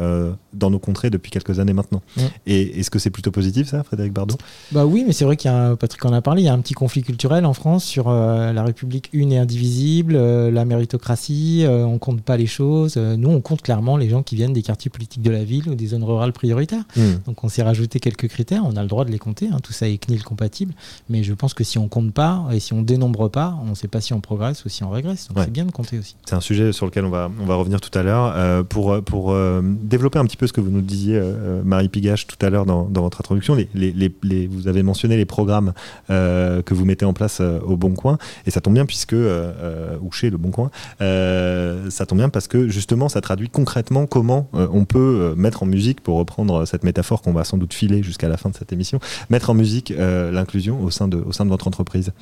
dans 0.53 0.71
nos 0.71 0.79
contrées 0.79 1.11
depuis 1.11 1.31
quelques 1.31 1.59
années 1.59 1.73
maintenant. 1.73 2.03
Et 2.47 2.81
est-ce 2.81 2.91
que 2.91 2.99
c'est 2.99 3.11
plutôt 3.11 3.31
positif 3.31 3.69
ça, 3.69 3.83
Frédéric 3.83 4.13
Bardot? 4.13 4.37
Bah 4.71 4.87
oui, 4.87 5.05
mais 5.07 5.13
c'est 5.13 5.25
vrai 5.25 5.37
qu'il 5.37 5.51
y 5.51 5.55
a, 5.55 5.77
Patrick 5.77 6.05
en 6.05 6.13
a 6.13 6.21
parlé, 6.21 6.43
il 6.43 6.45
y 6.45 6.49
a 6.49 6.53
un 6.53 6.61
petit 6.61 6.75
conflit 6.75 7.03
culturel 7.03 7.47
en 7.47 7.55
France 7.55 7.85
sur 7.85 8.11
la 8.11 8.63
République 8.63 9.09
une 9.13 9.33
et 9.33 9.39
indivisible, 9.39 10.17
la 10.17 10.65
méritocratie. 10.65 11.65
on 11.69 11.99
compte 11.99 12.23
pas 12.23 12.37
les 12.37 12.47
choses. 12.47 12.97
nous, 12.97 13.31
on 13.31 13.41
compte 13.41 13.63
clairement 13.63 13.97
les 13.97 14.09
gens 14.09 14.23
qui 14.23 14.37
viennent 14.37 14.53
des 14.53 14.63
quartiers 14.63 14.91
politiques 14.91 15.23
de 15.23 15.31
la 15.31 15.45
ville 15.45 15.69
ou 15.69 15.75
des 15.75 15.89
zones 15.89 16.05
rurales 16.05 16.33
prioritaires. 16.33 16.85
Hmm. 16.97 17.15
Donc 17.27 17.45
on 17.45 17.49
s'est 17.49 17.63
rajouté 17.63 18.01
quelques 18.01 18.29
critères, 18.29 18.63
on 18.65 18.77
a 18.77 18.83
le 18.83 18.89
droit 18.89 19.05
de 19.05 19.11
les 19.11 19.19
compter, 19.19 19.49
hein. 19.49 19.59
tout 19.63 19.73
ça 19.73 19.89
est 19.89 19.99
CNIL 19.99 20.23
compatible, 20.23 20.75
mais 21.09 21.23
je 21.23 21.35
pense 21.35 21.55
que 21.55 21.65
si 21.65 21.79
on 21.79 21.89
compte 21.89 22.13
pas 22.13 22.47
et 22.53 22.61
si 22.61 22.73
on 22.73 22.83
dénombre 22.83 23.31
pas, 23.31 23.59
on 23.63 23.71
ne 23.71 23.75
sait 23.75 23.89
pas 23.89 24.01
si 24.01 24.13
on 24.13 24.21
progresse 24.21 24.65
ou 24.65 24.69
si 24.69 24.85
on 24.85 24.91
régresse. 24.91 25.29
Donc 25.29 25.45
c'est 25.45 25.53
bien 25.53 25.65
de 25.65 25.73
compter 25.73 25.99
aussi. 25.99 26.17
C'est 26.25 26.35
un 26.35 26.41
sujet 26.41 26.73
sur 26.73 26.87
lequel 26.87 27.05
on 27.05 27.11
va, 27.11 27.31
on 27.41 27.45
va 27.45 27.55
revenir 27.55 27.81
tout 27.81 27.97
à 27.99 28.03
l'heure. 28.03 28.33
Euh, 28.37 28.63
pour 28.63 28.93
euh, 29.33 29.61
développer 29.63 30.19
un 30.19 30.25
petit 30.25 30.37
peu 30.37 30.47
ce 30.47 30.53
que 30.53 30.61
vous 30.61 30.71
nous 30.71 30.81
disiez, 30.81 31.17
euh, 31.17 31.63
Marie 31.65 31.89
Pigache, 31.89 32.27
tout 32.27 32.45
à 32.45 32.51
l'heure 32.51 32.67
dans, 32.67 32.85
votre 32.85 33.21
introduction, 33.21 33.57
vous 33.57 34.69
avez 34.69 34.83
mentionné 34.83 35.17
les 35.17 35.25
programmes 35.25 35.73
que 36.09 36.75
vous 36.75 36.85
mettez 36.85 37.05
en 37.05 37.13
place 37.13 37.41
au 37.41 37.77
Bon 37.77 37.95
Coin, 37.95 38.19
et 38.47 38.51
ça 38.51 38.61
tombe 38.61 38.75
bien 38.75 38.87
puisque, 38.87 39.15
ou 39.15 40.13
chez 40.13 40.31
le 40.31 40.37
Bon 40.37 40.51
Coin, 40.51 40.71
ça 40.99 42.07
tombe 42.07 42.19
bien 42.19 42.29
parce 42.29 42.49
que 42.49 42.69
justement 42.69 43.09
ça 43.09 43.21
traduit 43.21 43.49
concrètement 43.49 44.07
comment 44.07 44.49
on 44.53 44.85
peut 44.85 45.35
mettre 45.37 45.63
en 45.63 45.67
musique, 45.67 46.01
pour 46.01 46.17
reprendre 46.19 46.65
cette 46.65 46.85
métaphore 46.85 47.23
qu'on 47.23 47.33
va 47.33 47.45
sans 47.45 47.59
doute 47.59 47.75
filer 47.75 48.03
jusqu'à 48.03 48.29
la 48.29 48.37
fin 48.37 48.51
de 48.51 48.57
cette 48.57 48.73
émission, 48.73 49.01
mettre 49.31 49.51
en 49.51 49.55
musique 49.55 49.93
l'inclusion 49.97 50.83
au 50.83 50.91
sein 50.91 51.09
de 51.09 51.49
votre 51.49 51.67
entreprise 51.67 52.13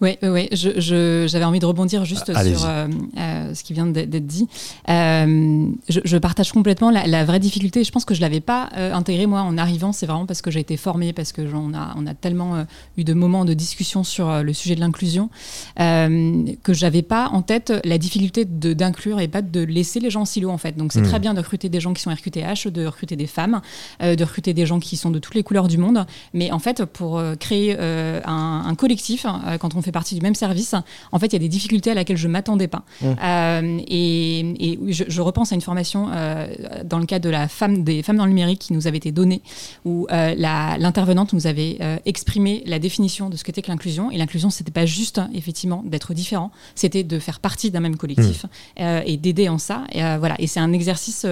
oui, 0.00 0.18
oui, 0.22 0.48
j'avais 0.52 1.44
envie 1.44 1.60
de 1.60 1.66
rebondir 1.66 2.04
juste 2.04 2.26
sur 2.26 2.66
euh, 2.66 2.88
euh, 3.18 3.54
ce 3.54 3.62
qui 3.62 3.72
vient 3.72 3.86
d'être 3.86 4.26
dit. 4.26 4.48
Euh, 4.88 5.68
je, 5.88 6.18
partage 6.18 6.52
complètement 6.52 6.90
la, 6.90 7.24
vraie 7.24 7.40
difficulté. 7.40 7.84
Je 7.84 7.92
pense 7.92 8.04
que 8.04 8.14
je 8.14 8.20
ne 8.20 8.24
l'avais 8.24 8.40
pas 8.40 8.70
intégré 8.74 9.26
moi 9.26 9.42
en 9.42 9.56
arrivant. 9.56 9.92
C'est 9.92 10.06
vraiment 10.06 10.26
parce 10.26 10.42
que 10.42 10.50
j'ai 10.50 10.60
été 10.60 10.76
formée, 10.76 11.12
parce 11.12 11.32
que 11.32 11.42
on 11.54 11.74
a, 11.74 11.94
on 11.96 12.06
a 12.06 12.14
tellement 12.14 12.64
eu 12.96 13.04
de 13.04 13.14
moments 13.14 13.44
de 13.44 13.54
discussion 13.54 14.04
sur 14.04 14.42
le 14.42 14.52
sujet 14.52 14.74
de 14.74 14.80
l'inclusion 14.80 15.30
que 15.76 16.72
j'avais 16.72 17.02
pas 17.02 17.28
en 17.28 17.42
tête 17.42 17.72
la 17.84 17.98
difficulté 17.98 18.44
d'inclure 18.44 19.20
et 19.20 19.28
pas 19.28 19.42
de 19.42 19.60
laisser 19.60 20.00
les 20.00 20.10
gens 20.10 20.22
en 20.22 20.26
silo 20.26 20.50
en 20.50 20.58
fait. 20.58 20.76
Donc 20.76 20.92
c'est 20.92 21.00
hmm. 21.00 21.08
très 21.08 21.18
bien 21.18 21.34
de 21.34 21.38
recruter 21.38 21.68
des 21.68 21.80
gens 21.80 21.94
qui 21.94 22.02
sont 22.02 22.10
RQTH, 22.10 22.68
de 22.68 22.86
recruter 22.86 23.16
des 23.16 23.26
femmes, 23.26 23.60
de 24.00 24.22
recruter 24.24 24.54
des 24.54 24.66
gens 24.66 24.80
qui 24.80 24.96
sont 24.96 25.10
de 25.10 25.18
toutes 25.18 25.34
les 25.34 25.42
couleurs 25.42 25.68
du 25.68 25.78
monde. 25.78 26.06
Mais 26.32 26.50
en 26.50 26.58
fait, 26.58 26.84
pour 26.84 27.22
créer 27.38 27.78
un, 27.78 28.64
un, 28.66 28.74
collectif, 28.74 29.26
quand 29.58 29.74
on 29.74 29.82
fait 29.82 29.92
partie 29.92 30.14
du 30.14 30.20
même 30.20 30.34
service, 30.34 30.74
en 31.12 31.18
fait, 31.18 31.26
il 31.26 31.32
y 31.34 31.36
a 31.36 31.40
des 31.40 31.48
difficultés 31.48 31.90
à 31.90 31.94
laquelle 31.94 32.16
je 32.16 32.28
m'attendais 32.28 32.68
pas. 32.68 32.84
Mmh. 33.00 33.06
Euh, 33.22 33.78
et, 33.88 34.78
je, 34.88 35.20
repense 35.20 35.52
à 35.52 35.54
une 35.54 35.60
formation 35.60 36.08
euh, 36.12 36.46
dans 36.84 36.98
le 36.98 37.06
cadre 37.06 37.24
de 37.24 37.30
la 37.30 37.48
femme 37.48 37.84
des 37.84 38.02
femmes 38.02 38.16
dans 38.16 38.24
le 38.24 38.30
numérique 38.30 38.60
qui 38.60 38.72
nous 38.72 38.86
avait 38.86 38.98
été 38.98 39.12
donnée, 39.12 39.42
où 39.84 40.06
l'intervenante 40.10 41.32
nous 41.32 41.46
avait 41.46 41.78
exprimé 42.04 42.62
la 42.66 42.78
définition 42.78 43.30
de 43.30 43.36
ce 43.36 43.44
qu'était 43.44 43.62
que 43.62 43.68
l'inclusion. 43.68 44.10
Et 44.10 44.18
l'inclusion, 44.18 44.50
c'était 44.50 44.72
pas 44.72 44.86
juste 44.86 45.20
effectivement 45.32 45.82
d'être 45.86 46.14
différent, 46.14 46.50
c'était 46.74 47.04
de 47.04 47.18
faire 47.18 47.40
partie 47.40 47.70
d'un 47.70 47.80
même 47.80 47.96
collectif 47.96 48.44
mmh. 48.78 48.82
et 49.06 49.16
d'aider 49.16 49.48
en 49.48 49.58
ça. 49.58 49.84
Et, 49.92 50.00
voilà. 50.18 50.36
Et 50.38 50.46
c'est 50.46 50.60
un 50.60 50.72
exercice 50.72 51.26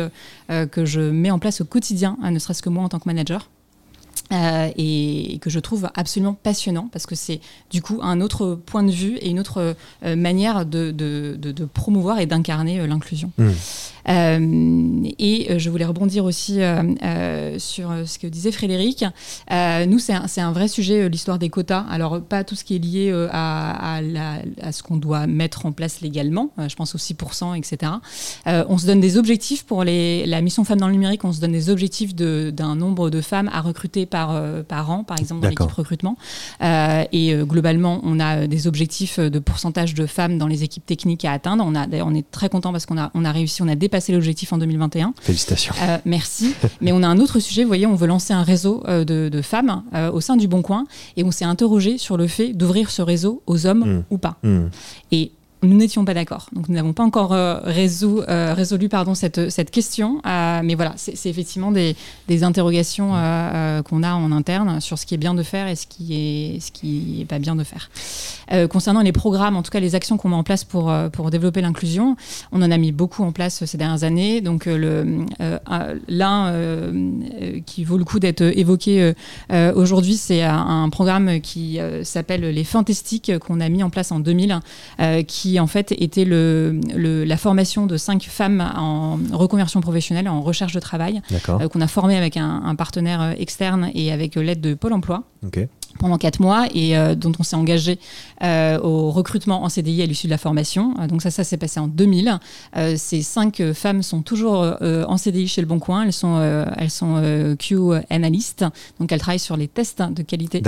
que 0.48 0.84
je 0.84 1.00
mets 1.00 1.30
en 1.30 1.38
place 1.38 1.60
au 1.60 1.64
quotidien, 1.64 2.16
ne 2.22 2.38
serait-ce 2.38 2.62
que 2.62 2.70
moi 2.70 2.84
en 2.84 2.88
tant 2.88 2.98
que 2.98 3.08
manager. 3.08 3.48
Euh, 4.32 4.70
et, 4.76 5.38
que 5.42 5.50
je 5.50 5.58
trouve 5.58 5.88
absolument 5.94 6.34
passionnant 6.34 6.88
parce 6.92 7.06
que 7.06 7.14
c'est 7.14 7.40
du 7.70 7.82
coup 7.82 7.98
un 8.02 8.20
autre 8.20 8.54
point 8.54 8.82
de 8.82 8.90
vue 8.90 9.16
et 9.16 9.28
une 9.28 9.40
autre 9.40 9.74
euh, 10.04 10.16
manière 10.16 10.64
de, 10.64 11.64
promouvoir 11.74 12.18
et 12.18 12.26
d'incarner 12.26 12.80
euh, 12.80 12.86
l'inclusion. 12.86 13.30
Mmh. 13.36 13.48
Euh, 14.08 15.00
et 15.18 15.48
euh, 15.50 15.58
je 15.58 15.70
voulais 15.70 15.84
rebondir 15.84 16.24
aussi 16.24 16.60
euh, 16.60 17.58
sur 17.58 17.92
ce 18.06 18.18
que 18.18 18.26
disait 18.26 18.52
Frédéric. 18.52 19.04
nous, 19.50 19.98
c'est 19.98 20.12
un, 20.14 20.26
un, 20.36 20.52
vrai 20.52 20.68
sujet, 20.68 21.08
l'histoire 21.08 21.38
des 21.38 21.48
quotas. 21.48 21.84
Alors, 21.90 22.20
pas 22.20 22.44
tout 22.44 22.54
ce 22.54 22.64
qui 22.64 22.76
est 22.76 22.78
lié 22.78 23.12
à, 23.30 23.98
à, 23.98 24.72
ce 24.72 24.82
qu'on 24.82 24.96
doit 24.96 25.26
mettre 25.26 25.66
en 25.66 25.72
place 25.72 26.00
légalement, 26.00 26.50
je 26.68 26.74
pense 26.74 26.94
aux 26.94 26.98
6%, 26.98 27.56
etc. 27.56 27.92
on 28.46 28.78
se 28.78 28.86
donne 28.86 29.00
des 29.00 29.16
objectifs 29.16 29.64
pour 29.64 29.84
les, 29.84 30.26
la 30.26 30.40
mission 30.40 30.64
Femmes 30.64 30.80
dans 30.80 30.86
le 30.86 30.92
numérique, 30.92 31.24
on 31.24 31.32
se 31.32 31.40
donne 31.40 31.52
des 31.52 31.70
objectifs 31.70 32.14
d'un 32.14 32.76
nombre 32.76 33.10
de 33.10 33.20
femmes 33.20 33.50
à 33.52 33.60
recruter 33.60 34.06
par, 34.06 34.40
par 34.64 34.90
an, 34.90 35.04
par 35.04 35.18
exemple 35.18 35.42
dans 35.42 35.48
l'équipe 35.48 35.70
recrutement. 35.70 36.16
et 36.60 37.34
globalement, 37.42 38.00
on 38.04 38.20
a 38.20 38.46
des 38.46 38.66
objectifs 38.66 39.18
de 39.18 39.38
pourcentage 39.38 39.94
de 39.94 40.06
femmes 40.06 40.38
dans 40.38 40.46
les 40.46 40.64
équipes 40.64 40.86
techniques 40.86 41.24
à 41.24 41.32
atteindre. 41.32 41.64
On, 41.66 41.74
a, 41.74 41.86
on 42.02 42.14
est 42.14 42.30
très 42.30 42.48
content 42.48 42.72
parce 42.72 42.86
qu'on 42.86 42.98
a, 42.98 43.10
on 43.14 43.24
a 43.24 43.32
réussi, 43.32 43.62
on 43.62 43.68
a 43.68 43.74
dépassé 43.92 44.12
l'objectif 44.12 44.50
en 44.54 44.58
2021. 44.58 45.12
Félicitations. 45.20 45.74
Euh, 45.82 45.98
merci. 46.06 46.54
Mais 46.80 46.92
on 46.92 47.02
a 47.02 47.06
un 47.06 47.18
autre 47.18 47.40
sujet, 47.40 47.62
vous 47.62 47.68
voyez, 47.68 47.86
on 47.86 47.94
veut 47.94 48.06
lancer 48.06 48.32
un 48.32 48.42
réseau 48.42 48.82
euh, 48.88 49.04
de, 49.04 49.42
femmes 49.42 49.82
euh, 49.94 50.10
au 50.10 50.22
sein 50.22 50.36
du 50.36 50.48
Bon 50.48 50.62
Coin 50.62 50.84
et 51.18 51.24
on 51.24 51.30
s'est 51.30 51.44
interrogé 51.44 51.98
sur 51.98 52.16
le 52.16 52.26
fait 52.26 52.54
d'ouvrir 52.54 52.90
ce 52.90 53.02
réseau 53.02 53.42
aux 53.46 53.66
hommes 53.66 53.84
hmm. 53.84 54.04
ou 54.10 54.18
pas. 54.18 54.38
Hmm. 54.42 54.68
Et 55.10 55.32
nous 55.62 55.76
n'étions 55.76 56.04
pas 56.04 56.14
d'accord. 56.14 56.46
Donc 56.52 56.68
nous 56.68 56.74
n'avons 56.74 56.92
pas 56.92 57.04
encore 57.04 57.32
euh, 57.32 57.60
euh, 57.64 58.54
résolu 58.54 58.88
pardon, 58.88 59.14
cette, 59.14 59.48
cette 59.48 59.70
question. 59.70 60.20
Euh, 60.26 60.60
mais 60.64 60.74
voilà, 60.74 60.94
c'est 60.96 61.28
effectivement 61.28 61.70
des, 61.70 61.94
des 62.28 62.42
interrogations 62.42 63.10
qu'on 63.88 64.02
a 64.02 64.12
en 64.12 64.32
interne 64.32 64.80
sur 64.80 64.98
ce 64.98 65.06
qui 65.06 65.14
est 65.14 65.18
bien 65.18 65.34
de 65.34 65.42
faire 65.42 65.68
et 65.68 65.76
ce 65.76 65.86
qui 65.86 66.14
est, 66.14 66.60
ce 66.60 66.72
qui 66.72 67.20
est 67.20 67.24
pas 67.24 67.38
bien 67.38 67.54
de 67.54 67.64
faire. 67.64 67.90
concernant 68.68 69.02
les 69.02 69.12
programmes, 69.12 69.56
en 69.56 69.62
tout 69.62 69.70
cas 69.70 69.80
les 69.80 69.94
actions 69.94 70.16
qu'on 70.16 70.30
met 70.30 70.36
en 70.36 70.42
place 70.42 70.64
pour, 70.64 70.92
pour 71.12 71.30
développer 71.30 71.60
l'inclusion, 71.60 72.16
on 72.50 72.62
en 72.62 72.70
a 72.70 72.78
mis 72.78 72.92
beaucoup 72.92 73.22
en 73.22 73.32
place 73.32 73.64
ces 73.64 73.78
dernières 73.78 74.04
années. 74.04 74.40
Donc 74.40 74.68
l'un 76.08 76.52
qui 77.66 77.84
vaut 77.84 77.98
le 77.98 78.04
coup 78.04 78.18
d'être 78.18 78.42
évoqué 78.42 79.12
aujourd'hui, 79.74 80.16
c'est 80.16 80.42
un, 80.42 80.88
programme 80.90 81.40
qui 81.40 81.78
s'appelle 82.02 82.42
les 82.42 82.64
Fantastiques 82.64 83.38
qu'on 83.38 83.60
a 83.60 83.68
mis 83.68 83.82
en 83.82 83.90
place 83.90 84.12
en 84.12 84.20
2000, 84.20 84.60
qui 85.26 85.51
en 85.60 85.66
fait 85.66 85.92
était 85.92 86.24
le, 86.24 86.80
la 86.96 87.36
formation 87.36 87.86
de 87.86 87.96
cinq 87.96 88.24
femmes 88.24 88.60
en 88.76 89.18
reconversion 89.32 89.80
professionnelle, 89.80 90.28
en 90.28 90.42
recherche 90.42 90.72
de 90.72 90.80
travail, 90.80 91.22
euh, 91.48 91.68
qu'on 91.68 91.80
a 91.80 91.86
formé 91.86 92.16
avec 92.16 92.36
un, 92.36 92.74
partenaire 92.76 93.20
euh, 93.20 93.32
externe 93.38 93.90
et 93.94 94.12
avec 94.12 94.36
euh, 94.36 94.42
l'aide 94.42 94.60
de 94.60 94.74
Pôle 94.74 94.92
Emploi 94.92 95.24
pendant 95.98 96.18
quatre 96.18 96.40
mois 96.40 96.66
et 96.74 96.96
euh, 96.96 97.14
dont 97.14 97.32
on 97.38 97.42
s'est 97.42 97.56
engagé 97.56 97.98
euh, 98.42 98.78
au 98.80 99.10
recrutement 99.10 99.62
en 99.64 99.68
CDI 99.68 100.02
à 100.02 100.06
l'issue 100.06 100.26
de 100.26 100.32
la 100.32 100.38
formation. 100.38 100.94
Euh, 101.00 101.06
donc 101.06 101.22
ça, 101.22 101.30
ça 101.30 101.44
s'est 101.44 101.56
passé 101.56 101.80
en 101.80 101.86
2000. 101.86 102.38
ces 102.96 103.22
cinq 103.22 103.62
femmes 103.74 104.02
sont 104.02 104.22
toujours 104.22 104.76
en 104.82 105.16
CDI 105.16 105.48
chez 105.48 105.60
Le 105.60 105.66
Bon 105.66 105.78
Coin. 105.78 106.04
Elles 106.04 106.12
sont, 106.12 106.40
elles 106.76 106.90
sont 106.90 107.56
Q 107.58 107.76
analystes, 108.10 108.64
donc 108.98 109.12
elles 109.12 109.20
travaillent 109.20 109.38
sur 109.38 109.56
les 109.56 109.68
tests 109.68 110.02
de 110.02 110.22
qualité 110.22 110.62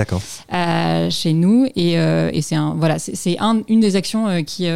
chez 1.09 1.33
nous. 1.33 1.67
Et, 1.75 1.93
et 1.93 2.41
c'est 2.41 2.55
un, 2.55 2.75
voilà, 2.75 2.99
c'est 2.99 3.37
un, 3.39 3.61
une 3.67 3.79
des 3.79 3.95
actions 3.95 4.43
qui 4.43 4.67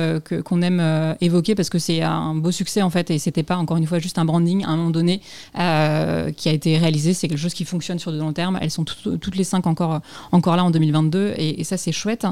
qu'on 0.46 0.62
aime 0.62 1.16
évoquer 1.22 1.56
parce 1.56 1.70
que 1.70 1.80
c'est 1.80 2.02
un 2.02 2.36
beau 2.36 2.52
succès 2.52 2.82
en 2.82 2.90
fait 2.90 3.12
et 3.12 3.20
c'était 3.20 3.44
pas 3.44 3.58
encore 3.58 3.78
une 3.78 3.88
fois 3.88 4.00
juste 4.00 4.18
un 4.18 4.26
branding 4.26 4.64
à 4.66 4.70
un 4.70 4.78
moment 4.78 4.90
donné 4.90 5.20
qui 5.54 5.60
a 6.50 6.52
été 6.52 6.78
réalisé. 6.78 7.14
C'est 7.14 7.28
quelque 7.28 7.40
chose 7.40 7.54
qui 7.54 7.66
fonctionne 7.66 8.00
sur 8.00 8.12
de 8.12 8.18
long 8.18 8.34
terme. 8.34 8.58
Elles 8.62 8.72
sont 8.72 8.84
toutes 8.84 9.36
les 9.36 9.44
cinq 9.44 9.68
encore 9.68 10.02
encore 10.40 10.56
là 10.56 10.64
en 10.64 10.72
2022 10.72 11.34
et, 11.38 11.64
ça 11.64 11.78
c'est 11.78 11.92
chouette. 11.92 12.26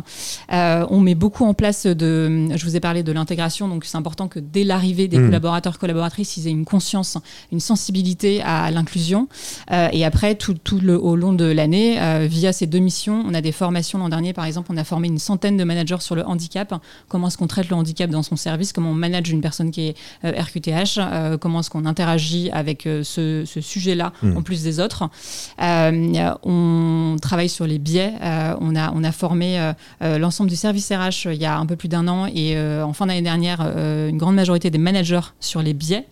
Euh, 0.51 0.85
on 0.89 0.99
met 0.99 1.13
beaucoup 1.13 1.45
en 1.45 1.53
place 1.53 1.85
de, 1.85 2.47
je 2.55 2.65
vous 2.65 2.75
ai 2.75 2.79
parlé 2.79 3.03
de 3.03 3.11
l'intégration, 3.11 3.67
donc 3.67 3.85
c'est 3.85 3.97
important 3.97 4.27
que 4.27 4.39
dès 4.39 4.63
l'arrivée 4.63 5.07
des 5.07 5.19
mmh. 5.19 5.25
collaborateurs 5.25 5.77
collaboratrices, 5.77 6.37
ils 6.37 6.47
aient 6.47 6.51
une 6.51 6.65
conscience, 6.65 7.17
une 7.51 7.59
sensibilité 7.59 8.41
à 8.41 8.71
l'inclusion. 8.71 9.27
Euh, 9.71 9.89
et 9.91 10.05
après, 10.05 10.35
tout, 10.35 10.53
tout 10.53 10.79
le, 10.79 10.97
au 10.99 11.15
long 11.15 11.33
de 11.33 11.45
l'année, 11.45 11.99
euh, 11.99 12.25
via 12.29 12.53
ces 12.53 12.65
deux 12.65 12.79
missions, 12.79 13.23
on 13.27 13.33
a 13.33 13.41
des 13.41 13.51
formations. 13.51 13.99
L'an 13.99 14.09
dernier, 14.09 14.33
par 14.33 14.45
exemple, 14.45 14.71
on 14.73 14.77
a 14.77 14.83
formé 14.83 15.07
une 15.07 15.19
centaine 15.19 15.57
de 15.57 15.63
managers 15.63 15.99
sur 15.99 16.15
le 16.15 16.25
handicap. 16.25 16.73
Comment 17.09 17.27
est-ce 17.27 17.37
qu'on 17.37 17.47
traite 17.47 17.69
le 17.69 17.75
handicap 17.75 18.09
dans 18.09 18.23
son 18.23 18.37
service? 18.37 18.71
Comment 18.71 18.91
on 18.91 18.95
manage 18.95 19.29
une 19.29 19.41
personne 19.41 19.71
qui 19.71 19.89
est 19.89 19.95
RQTH 20.23 20.99
Comment 21.41 21.59
est-ce 21.59 21.69
qu'on 21.69 21.85
interagit 21.85 22.49
avec 22.51 22.83
ce, 22.83 23.43
sujet-là 23.45 24.13
mmh. 24.23 24.37
en 24.37 24.41
plus 24.41 24.63
des 24.63 24.79
autres? 24.79 25.09
On 25.59 27.15
travaille 27.21 27.49
sur 27.49 27.67
les 27.67 27.79
biais 27.79 27.96
euh, 27.99 28.55
on, 28.60 28.75
a, 28.75 28.91
on 28.93 29.03
a 29.03 29.12
formé 29.12 29.60
euh, 29.60 29.73
euh, 30.01 30.17
l'ensemble 30.17 30.49
du 30.49 30.55
service 30.55 30.91
RH 30.91 31.27
il 31.31 31.41
y 31.41 31.45
a 31.45 31.57
un 31.57 31.65
peu 31.65 31.75
plus 31.75 31.88
d'un 31.88 32.07
an 32.07 32.27
et 32.27 32.57
en 32.57 32.93
fin 32.93 33.05
d'année 33.05 33.21
dernière, 33.21 33.62
une 33.62 34.17
grande 34.17 34.36
majorité 34.36 34.69
des 34.69 34.77
managers 34.77 35.33
sur 35.39 35.62
les 35.62 35.73
biais. 35.73 36.05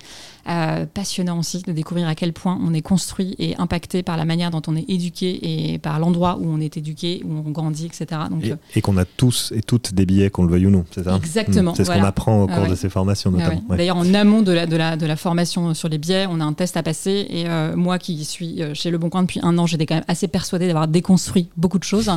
Euh, 0.48 0.86
passionnant 0.86 1.40
aussi 1.40 1.64
de 1.64 1.72
découvrir 1.72 2.08
à 2.08 2.14
quel 2.14 2.32
point 2.32 2.60
on 2.62 2.72
est 2.76 2.84
construit 2.84 3.34
et 3.40 3.56
impacté 3.58 4.04
par 4.04 4.16
la 4.16 4.26
manière 4.26 4.52
dont 4.52 4.62
on 4.68 4.76
est 4.76 4.88
éduqué 4.88 5.74
et 5.74 5.80
par 5.80 5.98
l'endroit 5.98 6.38
où 6.40 6.48
on 6.48 6.60
est 6.60 6.78
éduqué, 6.78 7.24
où 7.26 7.34
on 7.34 7.50
grandit, 7.50 7.88
etc. 7.88 8.22
Donc, 8.30 8.44
et, 8.76 8.82
qu'on 8.82 8.96
a 8.98 9.06
tous 9.06 9.52
et 9.56 9.64
toutes 9.64 9.96
des 9.96 10.06
billets, 10.06 10.30
qu'on 10.30 10.44
le 10.44 10.52
veuille 10.52 10.68
ou 10.68 10.70
non, 10.70 10.86
c'est 10.92 11.06
ça 11.06 11.16
Exactement. 11.16 11.74
C'est 11.74 11.86
ce 11.86 11.92
qu'on 11.92 12.04
apprend 12.04 12.44
au 12.44 12.48
cours 12.48 12.68
de 12.68 12.76
ces 12.76 12.90
formations 12.90 13.34
ah 13.34 13.40
notamment. 13.40 13.64
D'ailleurs, 13.70 13.98
en 13.98 14.14
amont 14.14 14.44
de 14.44 14.52
la, 14.52 14.68
de, 14.68 14.76
la, 14.76 14.96
de 14.98 15.08
la 15.08 15.16
formation 15.16 15.74
sur 15.74 15.90
les 15.90 15.98
billets, 15.98 16.28
on 16.30 16.40
a 16.40 16.44
un 16.44 16.54
test 16.54 16.78
à 16.78 16.84
passer 16.84 17.26
et 17.28 17.48
euh, 17.48 17.76
moi 17.76 17.98
qui 17.98 18.24
suis 18.24 18.62
euh, 18.62 18.76
chez 18.76 18.92
Le 18.92 19.00
Bon 19.00 19.10
Coin 19.10 19.24
depuis 19.24 19.40
un 19.42 19.58
an, 19.58 19.66
j'étais 19.66 19.88
quand 19.88 19.96
même 19.96 20.06
assez 20.08 20.28
persuadée 20.28 20.68
d'avoir 20.68 20.88
déconstruit 20.88 21.50
beaucoup 21.58 21.80
de 21.80 21.84
choses. 21.84 22.12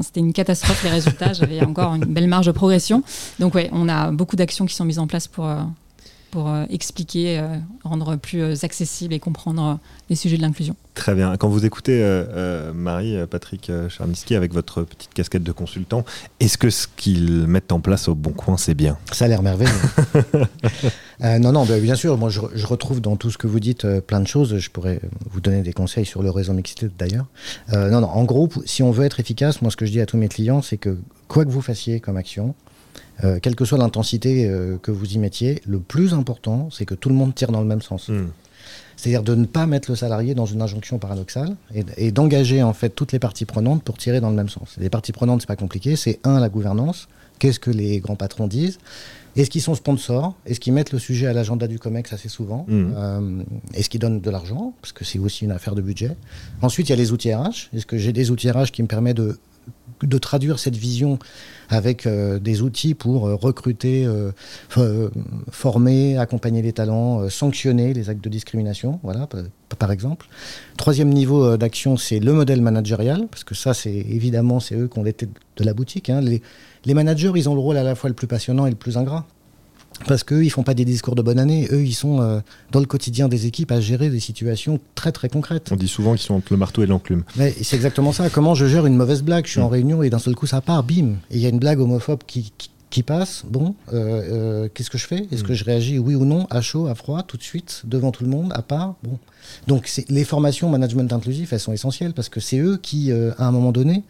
C'était 0.00 0.20
une 0.20 0.32
catastrophe 0.32 0.84
les 0.84 0.90
résultats, 0.90 1.32
j'avais 1.32 1.64
encore 1.64 1.96
une 1.96 2.04
belle 2.04 2.28
marge 2.28 2.46
de 2.46 2.52
progression. 2.52 3.02
Donc 3.40 3.56
ouais, 3.56 3.70
on 3.72 3.88
a 3.88 4.12
beaucoup 4.12 4.36
d'actions 4.36 4.66
qui 4.66 4.74
sont 4.76 4.84
mises 4.84 5.00
en 5.00 5.08
place 5.08 5.26
pour 5.26 5.48
pour 6.30 6.48
euh, 6.48 6.64
expliquer, 6.70 7.38
euh, 7.38 7.56
rendre 7.84 8.16
plus 8.16 8.42
euh, 8.42 8.54
accessible 8.62 9.14
et 9.14 9.18
comprendre 9.18 9.78
les 10.10 10.16
sujets 10.16 10.36
de 10.36 10.42
l'inclusion. 10.42 10.76
Très 10.94 11.14
bien. 11.14 11.36
Quand 11.36 11.48
vous 11.48 11.66
écoutez 11.66 12.02
Marie, 12.74 13.18
Patrick 13.30 13.70
Charniski 13.90 14.34
avec 14.34 14.54
votre 14.54 14.82
petite 14.82 15.12
casquette 15.12 15.42
de 15.42 15.52
consultant, 15.52 16.06
est-ce 16.40 16.56
que 16.56 16.70
ce 16.70 16.86
qu'ils 16.96 17.46
mettent 17.46 17.70
en 17.70 17.80
place 17.80 18.08
au 18.08 18.14
Bon 18.14 18.30
Coin, 18.30 18.56
c'est 18.56 18.72
bien? 18.72 18.96
Ça 19.12 19.26
a 19.26 19.28
l'air 19.28 19.42
merveilleux. 19.42 19.70
non, 21.20 21.52
non, 21.52 21.66
bah, 21.66 21.78
bien 21.80 21.96
sûr. 21.96 22.16
Moi, 22.16 22.30
je, 22.30 22.66
retrouve 22.66 23.02
dans 23.02 23.16
tout 23.16 23.30
ce 23.30 23.36
que 23.36 23.46
vous 23.46 23.60
dites 23.60 23.86
plein 24.00 24.20
de 24.20 24.26
choses. 24.26 24.56
Je 24.56 24.70
pourrais 24.70 25.00
vous 25.30 25.42
donner 25.42 25.60
des 25.60 25.74
conseils 25.74 26.06
sur 26.06 26.22
le 26.22 26.30
réseau 26.30 26.54
mixité 26.54 26.88
d'ailleurs. 26.98 27.26
non, 27.72 28.00
non. 28.00 28.08
En 28.08 28.24
gros, 28.24 28.48
si 28.64 28.82
on 28.82 28.90
veut 28.90 29.04
être 29.04 29.20
efficace, 29.20 29.60
moi, 29.60 29.70
ce 29.70 29.76
que 29.76 29.84
je 29.84 29.92
dis 29.92 30.00
à 30.00 30.06
tous 30.06 30.16
mes 30.16 30.28
clients, 30.28 30.62
c'est 30.62 30.78
que 30.78 30.96
quoi 31.28 31.44
que 31.44 31.50
vous 31.50 31.60
fassiez 31.62 32.00
comme 32.00 32.16
action, 32.16 32.54
euh, 33.24 33.38
quelle 33.40 33.56
que 33.56 33.64
soit 33.64 33.78
l'intensité 33.78 34.46
euh, 34.46 34.76
que 34.78 34.90
vous 34.90 35.14
y 35.14 35.18
mettiez, 35.18 35.62
le 35.66 35.78
plus 35.78 36.12
important, 36.14 36.68
c'est 36.70 36.84
que 36.84 36.94
tout 36.94 37.08
le 37.08 37.14
monde 37.14 37.34
tire 37.34 37.50
dans 37.50 37.60
le 37.60 37.66
même 37.66 37.82
sens. 37.82 38.08
Hmm. 38.08 38.26
C'est-à-dire 38.96 39.22
de 39.22 39.34
ne 39.34 39.44
pas 39.44 39.66
mettre 39.66 39.90
le 39.90 39.96
salarié 39.96 40.34
dans 40.34 40.46
une 40.46 40.62
injonction 40.62 40.98
paradoxale 40.98 41.56
et, 41.96 42.12
d'engager 42.12 42.62
en 42.62 42.72
fait 42.72 42.88
toutes 42.88 43.12
les 43.12 43.18
parties 43.18 43.44
prenantes 43.44 43.82
pour 43.82 43.98
tirer 43.98 44.20
dans 44.20 44.30
le 44.30 44.36
même 44.36 44.48
sens. 44.48 44.76
Les 44.78 44.88
parties 44.88 45.12
prenantes, 45.12 45.42
c'est 45.42 45.46
pas 45.46 45.56
compliqué. 45.56 45.96
C'est 45.96 46.18
un 46.24 46.40
la 46.40 46.48
gouvernance. 46.48 47.08
Qu'est-ce 47.38 47.60
que 47.60 47.70
les 47.70 48.00
grands 48.00 48.16
patrons 48.16 48.46
disent 48.46 48.78
Est-ce 49.36 49.50
qu'ils 49.50 49.60
sont 49.60 49.74
sponsors 49.74 50.34
Est-ce 50.46 50.60
qu'ils 50.60 50.72
mettent 50.72 50.92
le 50.92 50.98
sujet 50.98 51.26
à 51.26 51.34
l'agenda 51.34 51.68
du 51.68 51.78
Comex 51.78 52.14
assez 52.14 52.30
souvent 52.30 52.64
hmm. 52.68 52.94
euh, 52.96 53.42
Est-ce 53.74 53.90
qu'ils 53.90 54.00
donnent 54.00 54.20
de 54.20 54.30
l'argent 54.30 54.72
Parce 54.80 54.94
que 54.94 55.04
c'est 55.04 55.18
aussi 55.18 55.44
une 55.44 55.52
affaire 55.52 55.74
de 55.74 55.82
budget. 55.82 56.16
Ensuite, 56.62 56.88
il 56.88 56.90
y 56.90 56.94
a 56.94 56.96
les 56.96 57.12
outils 57.12 57.34
RH. 57.34 57.68
Est-ce 57.74 57.84
que 57.84 57.98
j'ai 57.98 58.14
des 58.14 58.30
outils 58.30 58.50
RH 58.50 58.72
qui 58.72 58.82
me 58.82 58.88
permettent 58.88 59.18
de 59.18 59.38
de 60.02 60.18
traduire 60.18 60.58
cette 60.58 60.76
vision 60.76 61.18
avec 61.68 62.06
euh, 62.06 62.38
des 62.38 62.62
outils 62.62 62.94
pour 62.94 63.26
euh, 63.26 63.34
recruter, 63.34 64.06
euh, 64.06 64.30
former, 65.50 66.18
accompagner 66.18 66.62
les 66.62 66.72
talents, 66.72 67.28
sanctionner 67.28 67.92
les 67.92 68.10
actes 68.10 68.22
de 68.22 68.28
discrimination, 68.28 69.00
voilà, 69.02 69.28
par, 69.78 69.90
exemple. 69.90 70.28
Troisième 70.76 71.10
niveau 71.10 71.56
d'action, 71.56 71.96
c'est 71.96 72.20
le 72.20 72.32
modèle 72.32 72.62
managérial, 72.62 73.26
parce 73.30 73.44
que 73.44 73.54
ça, 73.54 73.74
c'est 73.74 73.94
évidemment, 73.94 74.60
c'est 74.60 74.74
eux 74.74 74.88
qui 74.88 74.98
ont 74.98 75.02
l'été 75.02 75.26
de 75.26 75.64
la 75.64 75.74
boutique. 75.74 76.10
Hein. 76.10 76.20
Les, 76.20 76.42
les, 76.84 76.94
managers, 76.94 77.32
ils 77.34 77.48
ont 77.48 77.54
le 77.54 77.60
rôle 77.60 77.76
à 77.76 77.82
la 77.82 77.94
fois 77.94 78.08
le 78.08 78.14
plus 78.14 78.26
passionnant 78.26 78.66
et 78.66 78.70
le 78.70 78.76
plus 78.76 78.96
ingrat. 78.96 79.26
Parce 80.06 80.24
qu'eux, 80.24 80.44
ils 80.44 80.50
font 80.50 80.62
pas 80.62 80.74
des 80.74 80.84
discours 80.84 81.14
de 81.14 81.22
bonne 81.22 81.38
année. 81.38 81.68
Eux, 81.72 81.84
ils 81.84 81.94
sont 81.94 82.20
euh, 82.20 82.40
dans 82.72 82.80
le 82.80 82.86
quotidien 82.86 83.28
des 83.28 83.46
équipes 83.46 83.72
à 83.72 83.80
gérer 83.80 84.10
des 84.10 84.20
situations 84.20 84.80
très 84.94 85.12
très 85.12 85.28
concrètes. 85.28 85.70
On 85.72 85.76
dit 85.76 85.88
souvent 85.88 86.12
qu'ils 86.12 86.22
sont 86.26 86.34
entre 86.34 86.52
le 86.52 86.58
marteau 86.58 86.82
et 86.82 86.86
l'enclume. 86.86 87.24
Mais 87.36 87.54
c'est 87.62 87.76
exactement 87.76 88.12
ça. 88.12 88.30
Comment 88.30 88.54
je 88.54 88.66
gère 88.66 88.86
une 88.86 88.96
mauvaise 88.96 89.22
blague? 89.22 89.46
Je 89.46 89.52
suis 89.52 89.60
en 89.60 89.68
mm. 89.68 89.72
réunion 89.72 90.02
et 90.02 90.10
d'un 90.10 90.18
seul 90.18 90.34
coup 90.34 90.46
ça 90.46 90.60
part, 90.60 90.82
bim. 90.82 91.14
Et 91.30 91.36
il 91.36 91.40
y 91.40 91.46
a 91.46 91.48
une 91.48 91.58
blague 91.58 91.80
homophobe 91.80 92.20
qui, 92.26 92.52
qui, 92.58 92.70
passe. 93.02 93.44
Bon, 93.48 93.74
euh, 93.92 94.64
euh, 94.64 94.68
qu'est-ce 94.72 94.90
que 94.90 94.98
je 94.98 95.06
fais? 95.06 95.26
Est-ce 95.30 95.42
mm. 95.42 95.46
que 95.46 95.54
je 95.54 95.64
réagis 95.64 95.98
oui 95.98 96.14
ou 96.14 96.24
non, 96.24 96.46
à 96.50 96.60
chaud, 96.60 96.86
à 96.86 96.94
froid, 96.94 97.22
tout 97.22 97.36
de 97.36 97.42
suite, 97.42 97.82
devant 97.84 98.10
tout 98.10 98.24
le 98.24 98.30
monde, 98.30 98.52
à 98.54 98.62
part 98.62 98.94
Bon. 99.02 99.18
Donc 99.68 99.90
les 100.08 100.24
formations 100.24 100.68
management 100.68 101.12
inclusif, 101.12 101.52
elles 101.52 101.60
sont 101.60 101.72
essentielles 101.72 102.12
parce 102.14 102.28
que 102.28 102.40
c'est 102.40 102.58
eux 102.58 102.78
qui, 102.78 103.12
euh, 103.12 103.32
à 103.38 103.46
un 103.46 103.52
moment 103.52 103.70
donné, 103.72 104.02